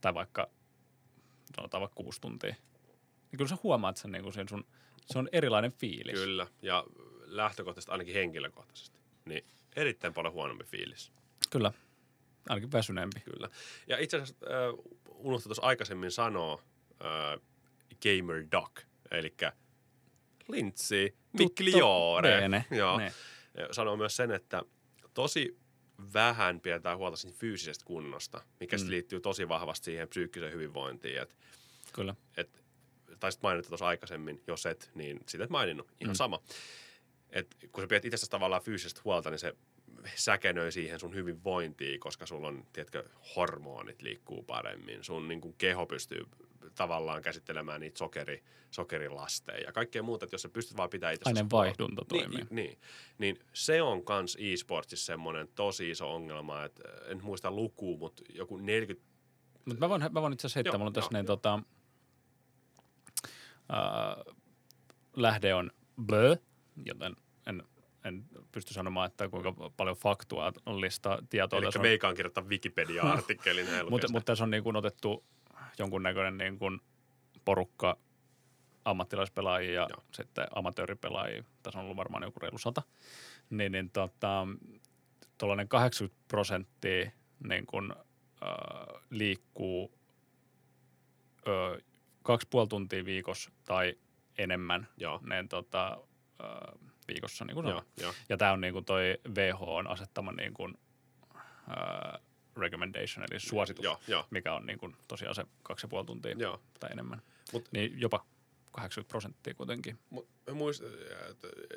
[0.00, 0.50] tai vaikka
[1.56, 2.54] sanotaan vaikka kuusi tuntia,
[3.32, 4.64] niin kyllä sä huomaat sen, niin sen sun,
[5.06, 6.20] se on erilainen fiilis.
[6.20, 6.84] Kyllä, ja
[7.24, 9.44] lähtökohtaisesti ainakin henkilökohtaisesti, niin
[9.76, 11.12] erittäin paljon huonompi fiilis.
[11.50, 11.72] Kyllä.
[12.48, 13.20] Ainakin väsyneempi.
[13.20, 13.48] Kyllä.
[13.86, 16.62] Ja itse asiassa äh, unohtui tuossa aikaisemmin sanoa
[17.04, 17.40] äh,
[18.02, 18.70] Gamer Doc,
[19.10, 19.34] eli
[20.48, 22.40] Lintsi Migliore.
[22.40, 22.64] bene.
[22.70, 22.98] Joo.
[22.98, 23.12] Ne.
[23.54, 24.62] Ja Sanoo myös sen, että
[25.14, 25.58] tosi
[26.14, 28.76] vähän pidetään huolta siitä fyysisestä kunnosta, mikä.
[28.76, 28.90] Mm.
[28.90, 31.22] liittyy tosi vahvasti siihen psyykkiseen hyvinvointiin.
[31.22, 31.36] Et,
[31.92, 32.14] Kyllä.
[32.36, 32.61] et,
[33.22, 35.88] taisit mainita tuossa aikaisemmin, jos et, niin sitä et maininnut.
[36.00, 36.16] Ihan mm.
[36.16, 36.42] Sama.
[37.30, 39.54] Et kun sä pidät itsestäsi tavallaan fyysisestä huolta, niin se
[40.14, 43.04] säkenöi siihen sun hyvinvointiin, koska sulla on, tiedätkö,
[43.36, 45.04] hormonit liikkuu paremmin.
[45.04, 46.26] Sun niin kuin keho pystyy
[46.74, 50.24] tavallaan käsittelemään niitä sokeri, sokerilasteja ja kaikkea muuta.
[50.24, 52.36] Että jos sä pystyt vaan pitää itsestäsi Aineenvaihdunta toimii.
[52.36, 52.78] niin, niin,
[53.18, 58.56] niin, se on kans e-sportsissa semmoinen tosi iso ongelma, että en muista lukua, mutta joku
[58.56, 59.08] 40,
[59.64, 61.60] Mutta mä voin, mä voin itse asiassa heittää, Joo, mulla on tässä joo, niin, tota,
[63.68, 64.16] ää,
[65.16, 65.70] lähde on
[66.02, 66.36] blö,
[66.86, 67.62] joten en,
[68.04, 71.82] en pysty sanomaan, että kuinka paljon faktuaalista tietoa eli tässä on.
[71.86, 73.66] meikaan kirjoittaa Wikipedia-artikkelin.
[73.90, 75.24] Mutta mut tässä on niin kuin otettu
[75.78, 76.80] jonkunnäköinen niin kuin
[77.44, 77.98] porukka
[78.84, 80.02] ammattilaispelaajia ja Joo.
[80.12, 81.44] sitten amatööripelaajia.
[81.62, 82.82] Tässä on ollut varmaan joku reilu sata.
[83.50, 84.46] Niin, niin tota,
[85.38, 87.10] tuollainen 80 prosenttia
[87.48, 89.94] niin kuin, äh, liikkuu
[91.48, 91.80] ö,
[92.22, 93.94] kaksi puoli tuntia viikossa tai
[94.38, 95.20] enemmän Joo.
[95.30, 95.98] niin, tota,
[96.44, 97.44] äh, viikossa.
[97.44, 98.12] Niin kuin Joo, joo.
[98.28, 100.78] ja tämä on niin kuin toi WHO on asettama niin kuin,
[101.36, 102.20] äh,
[102.56, 104.26] recommendation, eli suositus, Joo, joo.
[104.30, 106.60] mikä on niin kuin tosiaan se kaksi ja puoli tuntia Joo.
[106.80, 107.22] tai enemmän.
[107.52, 108.24] Mut- niin jopa
[108.72, 109.98] 80 prosenttia kuitenkin.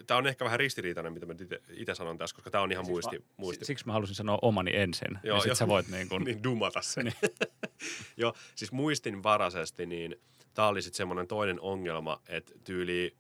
[0.08, 1.34] Tämä on ehkä vähän ristiriitainen, mitä mä
[1.70, 3.20] itse sanon tässä, koska tämä on ihan muisti.
[3.20, 3.66] Mä, muisti.
[3.66, 5.56] Siksi mä halusin sanoa omani ensin, Joo, ja sit joo.
[5.56, 7.14] sä voit niin kuin, niin dumata sen.
[8.18, 10.16] Joo, siis muistinvaraisesti, niin
[10.54, 13.18] tämä oli sitten semmoinen toinen ongelma, että tyyli,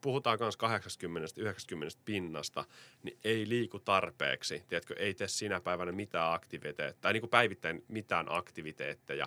[0.00, 2.64] puhutaan myös 80-90 pinnasta,
[3.02, 4.62] niin ei liiku tarpeeksi.
[4.68, 9.26] Tiedätkö, ei tee sinä päivänä mitään aktiviteetteja, tai niin kuin päivittäin mitään aktiviteetteja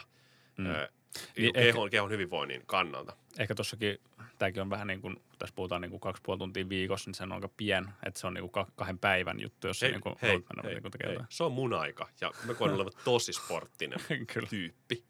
[0.58, 0.66] mm.
[0.66, 0.90] ö,
[1.38, 3.16] Niin kehon, kehon hyvinvoinnin kannalta.
[3.40, 3.98] ehkä tossakin,
[4.38, 7.24] tämäkin on vähän niin kuin, tässä puhutaan niin kuin kaksi puoli tuntia viikossa, niin se
[7.24, 10.02] on aika pien, että se on niin kuin kahden päivän juttu, jos se Hei, niin
[10.02, 10.38] kuin, hei, hei,
[10.74, 11.28] niin kuin hei, jotain.
[11.30, 14.00] se on mun aika, ja mä koen olevan tosi sporttinen
[14.34, 14.48] Kyllä.
[14.50, 15.04] tyyppi.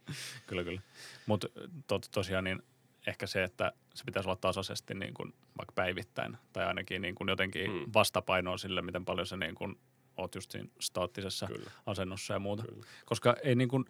[0.48, 0.82] Kyllä, kyllä.
[1.26, 1.48] Mutta
[1.88, 2.62] to, tosiaan niin
[3.08, 7.28] ehkä se, että se pitäisi olla tasaisesti niin kuin vaikka päivittäin tai ainakin niin kuin
[7.28, 7.86] jotenkin Mm.
[7.94, 9.80] vastapainoa sille, miten paljon se niin kuin
[10.18, 11.48] oot just siinä staattisessa.
[11.48, 11.72] Kyllä.
[11.86, 12.64] asennossa ja muuta.
[12.64, 12.86] Kyllä.
[13.06, 13.86] Koska ei niin kuin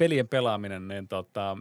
[0.00, 1.56] pelien pelaaminen niin tota,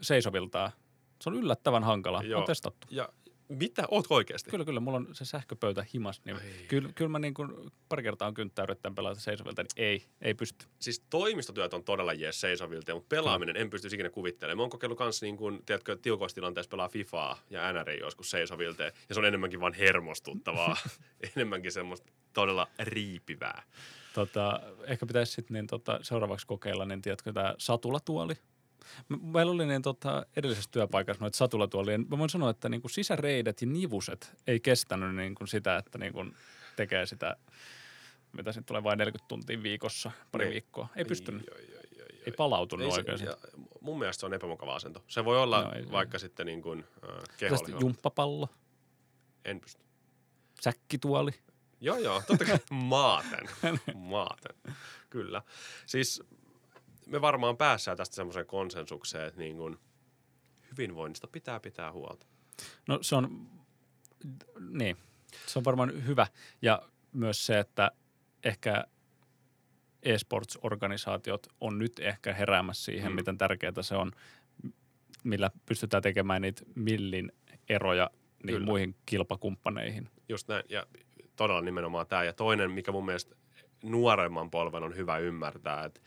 [0.00, 0.72] seisoviltaan,
[1.20, 2.22] se on yllättävän hankala.
[2.22, 2.40] Joo.
[2.40, 2.86] On testattu.
[2.90, 3.08] Ja
[3.48, 4.50] mitä, ootko oikeasti?
[4.50, 4.80] Kyllä, kyllä.
[4.80, 6.22] Mulla on se sähköpöytä himas.
[6.24, 6.36] Niin
[6.68, 10.34] kyllä, kyllä mä niin kuin pari kertaa on kynttää yrittänyt pelata seisovilta, niin ei, ei
[10.34, 10.66] pysty.
[10.78, 14.56] siis toimistotyöt on todella jees seisovilta, mutta pelaaminen en pysty ikinä kuvittelemaan.
[14.56, 18.82] Mä oon kokeillut kans niin kuin, tiedätkö, tiukoissa tilanteissa pelaa Fifaa ja NRI joskus seisovilta,
[18.82, 20.76] ja se on enemmänkin vaan hermostuttavaa.
[21.36, 23.62] enemmänkin semmoista todella riipivää.
[24.14, 28.34] Tota, ehkä pitäisi sitten niin, tota, seuraavaksi kokeilla, niin tiedätkö, tämä satulatuoli.
[29.08, 31.98] Me- Meillä oli niin, tota, edellisessä työpaikassa noita satulatuolia.
[31.98, 35.98] Mä voin sanoa, että niin kuin sisäreidet ja nivuset ei kestänyt niin kuin sitä, että
[35.98, 36.34] niin kuin
[36.76, 37.36] tekee sitä,
[38.32, 40.52] mitä sitten tulee vain 40 tuntia viikossa, pari Niin.
[40.52, 40.88] viikkoa.
[40.96, 43.20] Ei pystynyt, Ai, ai, ai, ai, ei palautunut Ei se, oikein.
[43.28, 43.36] ja
[43.80, 45.04] mun mielestä se on epämukava asento.
[45.08, 47.80] Se voi olla No, ei se- vaikka sitten niin kuin, äh, kehollinen.
[47.80, 48.48] jumppapallo,
[49.44, 49.82] En pysty.
[50.60, 51.30] säkkituoli.
[51.84, 53.48] Joo, joo, totta kai maaten.
[53.94, 54.56] maaten,
[55.10, 55.42] kyllä.
[55.86, 56.22] Siis
[57.06, 59.78] me varmaan päässään tästä semmoiseen konsensukseen, että niin kuin
[60.70, 62.26] hyvinvoinnista pitää pitää huolta.
[62.88, 63.48] No se on,
[64.70, 64.96] niin,
[65.46, 66.26] se on varmaan hyvä.
[66.62, 66.82] Ja
[67.12, 67.90] myös se, että
[68.44, 68.84] ehkä
[70.02, 73.16] e-sports-organisaatiot on nyt ehkä heräämässä siihen, Mm.
[73.16, 74.12] miten tärkeää se on,
[75.24, 77.32] millä pystytään tekemään niitä millin
[77.68, 78.10] eroja
[78.44, 78.66] niin Kyllä.
[78.66, 80.10] muihin kilpakumppaneihin.
[80.28, 80.86] Just näin, ja
[81.36, 82.24] todella nimenomaan tämä.
[82.24, 83.36] Ja toinen, mikä mun mielestä
[83.82, 86.00] nuoremman polven on hyvä ymmärtää, että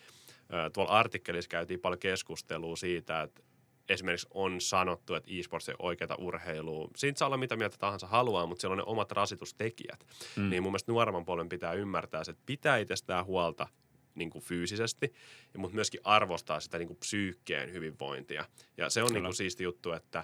[0.74, 3.42] tuolla artikkelissa käytiin paljon keskustelua siitä, että
[3.90, 6.88] esimerkiksi on sanottu, että e-sports ei oikeata urheilua.
[6.96, 10.06] Siitä saa olla mitä mieltä tahansa haluaa, mutta siellä on ne omat rasitustekijät.
[10.36, 10.50] Mm.
[10.50, 13.68] Niin mun mielestä nuoremman polven pitää ymmärtää se, että pitää itsestään huolta
[14.16, 15.14] niin kuin fyysisesti,
[15.58, 18.46] mutta myöskin arvostaa sitä niin kuin psyykkeen hyvinvointia.
[18.78, 20.24] Ja se on niin kuin siisti juttu, että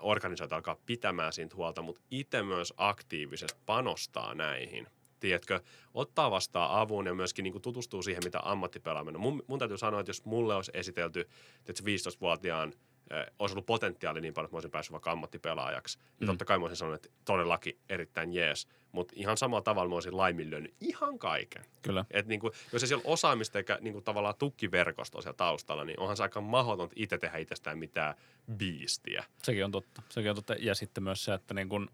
[0.00, 4.86] organisaatio alkaa pitämään siitä huolta, mutta itse myös aktiivisesti panostaa näihin.
[5.20, 5.60] tiedätkö,
[5.94, 9.20] ottaa vastaan avun ja myöskin niin tutustuu siihen, mitä ammattipelaaminen.
[9.20, 11.28] Mun, mun täytyy sanoa, että jos mulle olisi esitelty
[11.64, 12.72] tiedätkö, 15-vuotiaan
[13.10, 15.98] eh, olisi ollut potentiaali niin paljon, että mä olisin päässyt vaikka ammattipelaajaksi.
[15.98, 16.26] Niin Mm.
[16.26, 18.66] totta kai mä olisin sanonut, että todellakin erittäin jees.
[18.92, 21.64] Mutta ihan samalla tavalla mä olisin laiminlyönyt ihan kaiken.
[21.82, 22.04] Kyllä.
[22.10, 26.16] Et niinku, jos ei siellä ole osaamista eikä niinku tavallaan tukkiverkostoa siellä taustalla, niin onhan
[26.16, 28.14] se aika mahdotonta itse tehdä itsestään mitään
[28.56, 29.24] biistiä.
[29.42, 30.02] Sekin on totta.
[30.08, 30.54] Sekin on totta.
[30.58, 31.90] Ja sitten myös se, että niin kun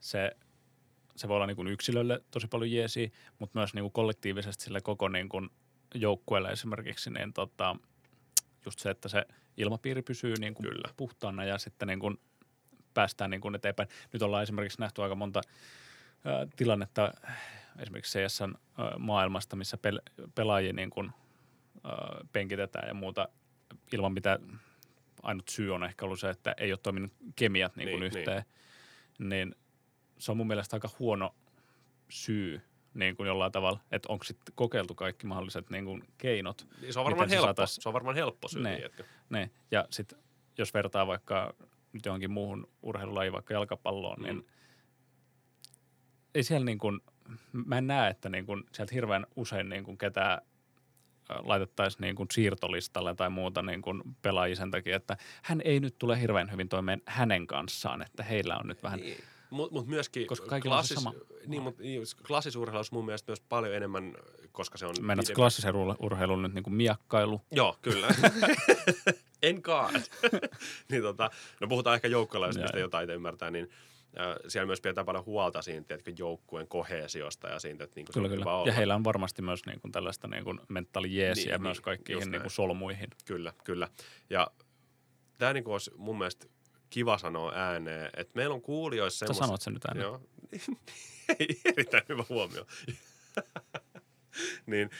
[0.00, 0.36] se,
[1.16, 4.80] se voi olla niin kun yksilölle tosi paljon jeesiä, mutta myös niin kun kollektiivisesti sille
[4.80, 5.50] koko niin kun
[5.94, 7.76] joukkueelle esimerkiksi, niin tota,
[8.66, 9.26] just se, että se
[9.56, 10.88] ilmapiiri pysyy niin Kyllä.
[10.96, 12.18] puhtaana ja sitten niin kun
[12.94, 13.88] päästään niin kun eteenpäin.
[14.12, 15.40] Nyt ollaan esimerkiksi nähty aika monta
[16.56, 17.12] tilannetta
[17.78, 18.54] esimerkiksi CSN
[18.98, 20.90] maailmasta, missä pel- pelaajia niin
[21.84, 21.92] ää,
[22.32, 23.28] penkitetään ja muuta
[23.92, 24.38] ilman mitä
[25.22, 28.42] ainut syy on ehkä ollut se, että ei ole toiminut kemiat niin kuin Niin, yhteen,
[29.18, 29.28] niin.
[29.28, 29.54] niin
[30.18, 31.34] se on mun mielestä aika huono
[32.08, 32.60] syy
[32.94, 36.66] niin kuin jollain tavalla, että onko sitten kokeiltu kaikki mahdolliset niin kuin keinot.
[36.80, 37.46] Niin Se on varmaan helppo.
[37.46, 38.82] saatais- Se on varmaan helppo syy, Niin.
[39.30, 39.50] Ne.
[39.70, 40.18] Ja sitten
[40.58, 41.54] jos vertaa vaikka
[41.92, 44.44] nyt johonkin muuhun urheilulajiin, vaikka jalkapalloon, niin Mm.
[46.36, 47.00] Ei siellä niin kuin,
[47.52, 50.42] mä en näe, että niin kuin sieltä hirveän usein niin kuin ketään
[51.28, 55.98] laitettaisiin niin kuin siirtolistalle tai muuta niin kuin pelaajia sen takia, että hän ei nyt
[55.98, 59.16] tule hirveän hyvin toimeen hänen kanssaan, että heillä on nyt vähän Niin.
[59.50, 61.12] Mutta mut myöskin Koska se sama.
[61.46, 64.14] Niin, mutta niin, klassisurheilussa mun mielestä myös paljon enemmän,
[64.52, 64.94] koska se on...
[64.96, 67.40] Pidempi- klassisen ur- urheilun nyt niin kuin miakkailu.
[67.50, 68.08] Joo, kyllä.
[69.42, 70.02] en kaad.
[70.90, 71.30] niin tota,
[71.60, 72.28] no puhutaan ehkä joo.
[72.80, 73.95] jotain ymmärtää, niin äh,
[74.48, 78.20] siellä myös pidetään paljon huolta siitä, tiedätkö, joukkueen koheesiosta ja siitä, että niin Kyllä, se
[78.20, 78.40] on kyllä.
[78.40, 78.66] hyvä olla.
[78.66, 82.30] Ja heillä on varmasti myös niin kuin tällaista niin kuin mentaalijeesiä Niin, myös niin, kaikkiin
[82.30, 83.10] niin kuin solmuihin.
[83.24, 83.88] Kyllä, kyllä.
[84.30, 84.50] Ja
[85.38, 86.46] tämä niin olisi mun mielestä
[86.90, 89.46] kiva sanoa ääneen, että meillä on kuulijoissa Sä semmoista...
[89.46, 90.04] sanot sen nyt ääneen.
[90.06, 90.20] Joo.
[91.64, 92.66] Erittäin hyvä huomio.
[94.66, 94.90] niin,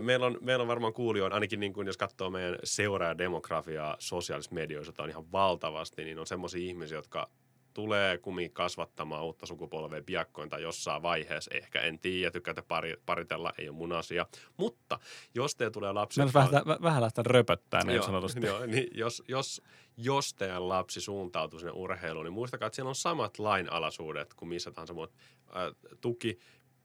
[0.00, 4.88] meillä, on, meillä on varmaan kuulijoita, ainakin niin kuin jos katsoo meidän seuraajademografiaa sosiaalisissa medioissa,
[4.88, 7.30] jota on ihan valtavasti, niin on semmoisia ihmisiä, jotka
[7.74, 11.50] tulee kumminkin kasvattamaan uutta sukupolvea piakkoin tai jossain vaiheessa.
[11.54, 14.26] Ehkä en tiedä, tykkäätte pari, paritella, ei ole mun asia.
[14.56, 14.98] Mutta
[15.34, 16.20] jos teillä tulee lapsi...
[16.20, 18.46] Meillä joka on- vähän, vähän, vähän lähteä röpöttää niin Joo, sanotusti.
[18.46, 19.62] Joo, niin jos, jos,
[19.96, 24.70] jos teidän lapsi suuntautuu sinne urheiluun, niin muistakaa, että siellä on samat lainalaisuudet kuin missä
[24.70, 25.12] tahansa muut.
[25.56, 26.38] Äh, tuki,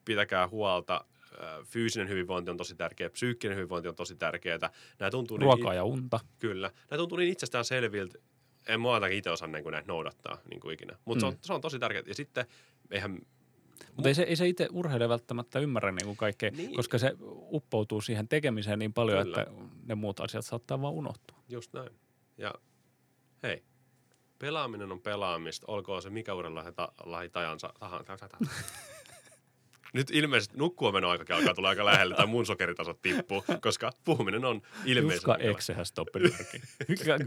[0.06, 1.06] pitäkää huolta,
[1.44, 4.70] äh, fyysinen hyvinvointi on tosi tärkeä, psyykkinen hyvinvointi on tosi tärkeää.
[5.00, 6.20] Nämä tuntuu Ruokaa niin, ja unta.
[6.40, 6.72] Kyllä.
[6.92, 8.20] Nämä tuntuu niin itsestään selviltä.
[8.68, 10.98] En mä ainakin itse osaa niin kuin näitä noudattaa niin kuin ikinä.
[11.06, 11.32] Mutta mm.
[11.32, 12.04] se, on, se on tosi tärkeää.
[12.08, 12.46] Ja sitten
[12.92, 13.20] eihän
[13.96, 16.76] Mutta ei se, ei se itse urheilija välttämättä ymmärrä niin kuin kaikkea, Niin.
[16.76, 17.16] koska se
[17.52, 19.42] uppoutuu siihen tekemiseen niin paljon, Kyllä.
[19.42, 19.54] että
[19.86, 21.38] ne muut asiat saattaa vaan unohtua.
[21.50, 21.90] Just näin.
[22.38, 22.54] Ja
[23.44, 23.64] hei,
[24.40, 28.38] pelaaminen on pelaamista, olkoon se mikä urheilullahi ta, laji tajansa tahansa.
[29.94, 34.62] Nyt ilmeisesti nukkua aikakin alkaa tulla aika lähelle tai mun sokeritasot tippuu, koska puhuminen on
[34.86, 35.32] ilmeisesti...
[35.32, 36.62] Juska eksehän stoppelimerkki.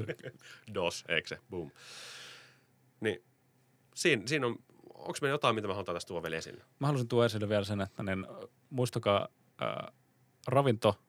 [0.74, 1.70] Dos, ekse, boom.
[3.00, 3.24] Niin,
[3.94, 4.56] siinä, siinä on,
[4.94, 6.64] onko meillä jotain, mitä mä halutaan tästä tuoda vielä esille?
[6.78, 8.26] Mä haluaisin tuoda esille vielä sen, että niin,
[8.70, 9.28] muistakaa
[9.62, 9.94] äh,
[10.46, 11.00] ravinto,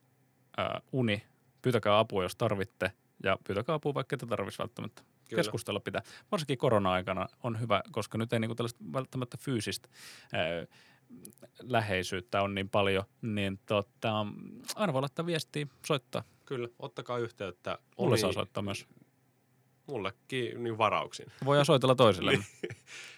[0.60, 1.24] äh, uni,
[1.62, 2.92] pyytäkää apua, jos tarvitte,
[3.24, 5.02] ja pyytäkää apua, vaikka ette tarvitsisi välttämättä.
[5.02, 5.44] Kyllä.
[5.44, 6.02] Keskustella pitää.
[6.32, 9.90] Varsinkin korona-aikana on hyvä, koska nyt ei niinku tällaista välttämättä fyysistä
[10.34, 10.68] äh,
[11.60, 14.26] läheisyyttä on niin paljon, niin tota,
[14.94, 16.24] voi laittaa viestiä, soittaa.
[16.46, 17.80] Kyllä, ottakaa yhteyttä.
[17.98, 18.88] Mulle saa soittaa myös.
[19.88, 21.26] Mullekin niin varauksin.
[21.46, 22.32] Voidaan soitella toisille.
[22.32, 22.46] Niin.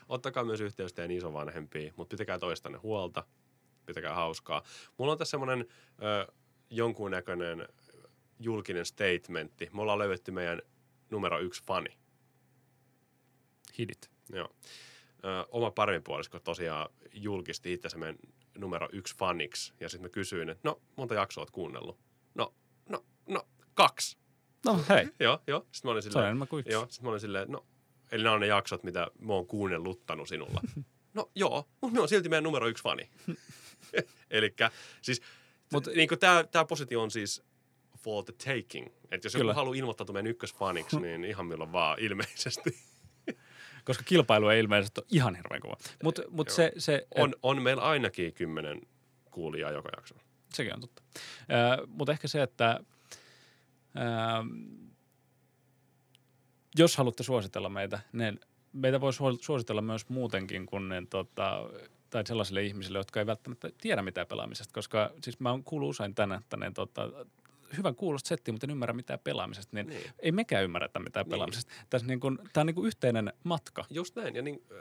[0.09, 3.25] Ottakaa myös yhteystä teidän isovanhempiin, mutta pitäkää toistanne huolta,
[3.85, 4.63] pitäkää hauskaa.
[4.97, 5.65] Mulla on tässä semmoinen
[6.69, 7.67] jonkunnäköinen
[8.39, 9.69] julkinen statementti.
[9.73, 10.61] Me ollaan löydetty meidän
[11.09, 11.97] numero yksi fani.
[13.77, 14.11] Hidit.
[14.29, 14.49] Joo.
[15.25, 18.17] Ö, oma paremmin puolisko tosiaan julkisti itsensä meidän
[18.57, 19.73] numero yksi faniksi.
[19.79, 21.99] Ja sitten mä kysyin, että no, monta jaksoa oot kuunnellut?
[22.35, 22.53] No,
[22.89, 24.17] no, no, kaksi.
[24.65, 25.59] No hei, Joo, joo.
[25.71, 26.71] Sitten mä olin silleen, yksi.
[26.71, 27.65] Joo, sitten mä olin silleen, no,
[28.11, 30.61] eli nämä on ne jaksot, mitä mä oon kuunnelluttanut sinulla.
[31.13, 33.09] no joo, mutta me on silti meidän numero yksi fani.
[34.29, 34.55] Eli
[35.01, 35.21] siis,
[35.75, 37.43] Mut- niin tämä, tämä positio on siis
[37.97, 38.87] for the taking.
[39.11, 39.51] Että jos Kyllä.
[39.51, 42.77] joku haluaa ilmoittautua meidän ykkösfaniksi, niin ihan milloin vaan ilmeisesti.
[43.85, 45.77] Koska kilpailu ei ilmeisesti ole ihan hirveän kova.
[46.03, 46.55] Mut Joo.
[46.55, 48.81] se, se On, on meillä ainakin kymmenen
[49.31, 50.15] kuulijaa joka jakso.
[50.53, 51.01] Sekin on totta.
[51.41, 52.79] Ö, mutta ehkä se, että
[53.95, 53.99] ö,
[56.77, 58.39] jos haluatte suositella meitä, niin
[58.73, 61.69] meitä voi suo- suositella myös muutenkin kuin niin, tota,
[62.09, 66.15] tai sellaisille ihmisille, jotka ei välttämättä tiedä mitään pelaamisesta, koska siis mä oon kuullut usein
[66.15, 67.09] tänne, että niin, tota,
[67.77, 70.03] hyvän kuulosta settiä, mutta en ymmärrä mitään pelaamisesta, niin, Niin.
[70.19, 71.29] ei mekään ymmärretä mitään Niin.
[71.31, 71.73] pelaamisesta.
[71.89, 73.85] Tässä niin kuin, tämä on niin kuin yhteinen matka.
[73.89, 74.35] Just näin.
[74.35, 74.77] Ja niin, äh,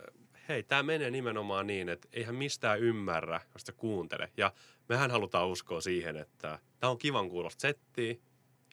[0.49, 4.33] hei, tämä menee nimenomaan niin, että eihän mistään ymmärrä, jos se kuuntele.
[4.37, 4.53] Ja
[4.89, 8.15] mehän halutaan uskoa siihen, että tämä on kivan kuulosta settiä.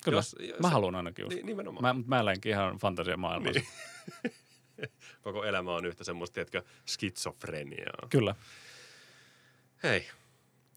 [0.04, 1.36] Kyllä, Jos- jos- mä haluan ainakin uskoa.
[1.36, 1.98] Niin, nimenomaan.
[1.98, 3.60] Mä, mä eläinkin ihan fantasiamaailmassa.
[3.60, 4.42] Niin.
[5.22, 8.08] Koko elämä on yhtä semmoista, tiedätkö, skitsofreniaa.
[8.10, 8.36] Kyllä.
[9.84, 10.08] Hei,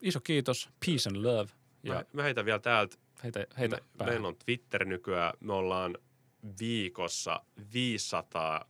[0.01, 1.51] Iso kiitos, peace and love.
[1.82, 2.97] Ja mä, mä heitän vielä täältä.
[3.24, 4.14] Heitä, heitä me, päähän.
[4.14, 5.32] meillä on Twitter nykyään.
[5.40, 5.98] Me ollaan
[6.60, 7.40] viikossa
[7.72, 8.68] 500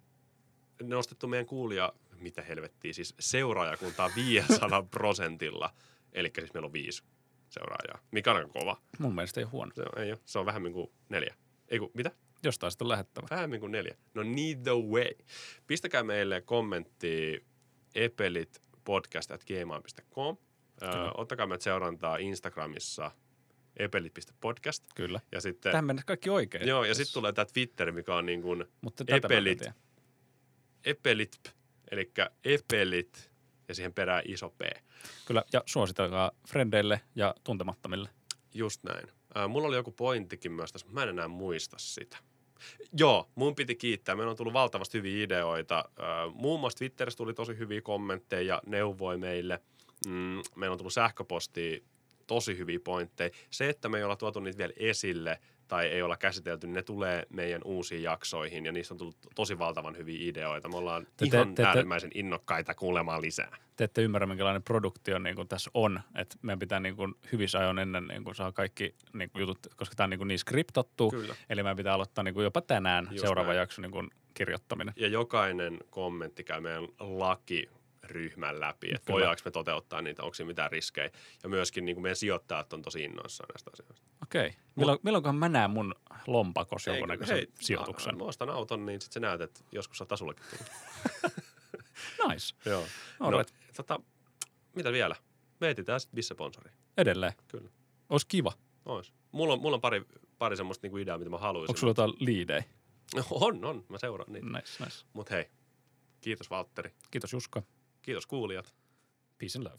[0.82, 5.70] nostettu meidän kuulija, mitä helvettiä, siis seuraajakuntaa 500 prosentilla.
[6.12, 7.02] Eli siis meillä on viisi
[7.48, 8.80] seuraajaa, mikä on aika kova.
[8.98, 9.72] Mun mielestä ei huono.
[9.74, 11.34] Se on, ei ole, se on vähemmän kuin neljä.
[11.68, 12.10] Ei kun, mitä?
[12.44, 13.26] Jostain sitten on lähettävä.
[13.30, 13.96] Vähemmän kuin neljä.
[14.14, 15.10] No neither way.
[15.66, 17.44] Pistäkää meille kommentti
[17.94, 20.36] epelitpodcast.gmail.com.
[20.82, 23.10] Ö, ottakaa meidät seurantaa Instagramissa
[23.76, 24.84] epelit.podcast.
[24.94, 25.20] Kyllä.
[25.32, 26.68] Ja sitten, Tähän mennessä kaikki oikein.
[26.68, 29.62] joo, ja sitten tulee tämä Twitter, mikä on niin kuin Mutta epelit.
[30.84, 31.54] epelit,
[31.90, 32.12] eli
[32.44, 33.30] epelit
[33.68, 34.60] ja siihen perään iso P.
[35.26, 38.08] Kyllä, ja suositelkaa frendeille ja tuntemattomille.
[38.54, 39.08] Just näin.
[39.34, 42.16] Ää, mulla oli joku pointtikin myös tässä, mutta mä en enää muista sitä.
[42.98, 44.16] Joo, mun piti kiittää.
[44.16, 45.76] Meillä on tullut valtavasti hyviä ideoita.
[45.98, 49.60] Ää, muun muassa Twitterissä tuli tosi hyviä kommentteja ja neuvoi meille.
[50.06, 51.78] Mm, meillä on tullut sähköpostia
[52.34, 53.30] tosi hyviä pointteja.
[53.50, 56.82] Se, että me ei olla tuotu niitä vielä esille tai ei olla käsitelty, niin ne
[56.82, 60.68] tulee meidän uusiin jaksoihin ja niistä on tullut tosi valtavan hyviä ideoita.
[60.68, 63.56] Me ollaan Te- ihan te- te- äärimmäisen innokkaita kuulemaan lisää.
[63.76, 66.00] Te ette ymmärrä, minkälainen produktio niin kuin tässä on.
[66.14, 69.58] Että meidän pitää niin kuin hyvissä ajoin ennen niin kuin saa kaikki niin kuin jutut,
[69.76, 71.10] koska tämä on niin, kuin niin skriptattu.
[71.10, 71.34] Kyllä.
[71.50, 73.58] Eli meidän pitää aloittaa niin kuin jopa tänään Just seuraava näin.
[73.58, 74.94] jakso niin kuin kirjoittaminen.
[74.96, 76.88] ja jokainen kommentti käy meidän
[78.12, 79.14] lakiryhmän läpi, että Kyllä.
[79.14, 81.10] voidaanko me toteuttaa niitä, onko siinä mitään riskejä.
[81.42, 84.06] Ja myöskin niin kuin meidän sijoittajat on tosi innoissaan näistä asioista.
[84.22, 84.54] Okei.
[84.76, 85.94] Milloin, milloinkohan mä näen mun
[86.26, 88.18] lompakossa Ei, jonkunnäköisen sijoituksen?
[88.18, 90.70] Mä ostan auton, niin sitten sä näet, että joskus saattaa sullekin tulla.
[92.28, 92.54] Nice.
[92.64, 92.84] Joo.
[93.20, 93.54] No, right.
[93.76, 94.00] tota,
[94.76, 95.16] mitä vielä?
[95.60, 96.70] Me etsitään sitten missä sponsori.
[96.96, 97.32] Edelleen.
[97.48, 97.70] Kyllä.
[98.08, 98.52] Olisi kiva.
[98.84, 99.12] Ois.
[99.32, 100.04] Mulla on, mulla on pari,
[100.38, 101.70] pari semmoista niinku ideaa, mitä mä haluaisin.
[101.70, 102.64] Onko sulla jotain liidejä?
[103.30, 103.84] On, on.
[103.88, 104.46] Mä seuraan niitä.
[104.46, 105.04] Nice, nice.
[105.12, 105.50] Mutta hei,
[106.20, 106.94] kiitos Valtteri.
[107.10, 107.62] Kiitos Juska.
[108.02, 108.74] Kiitos kuulijat.
[109.38, 109.78] Peace and love.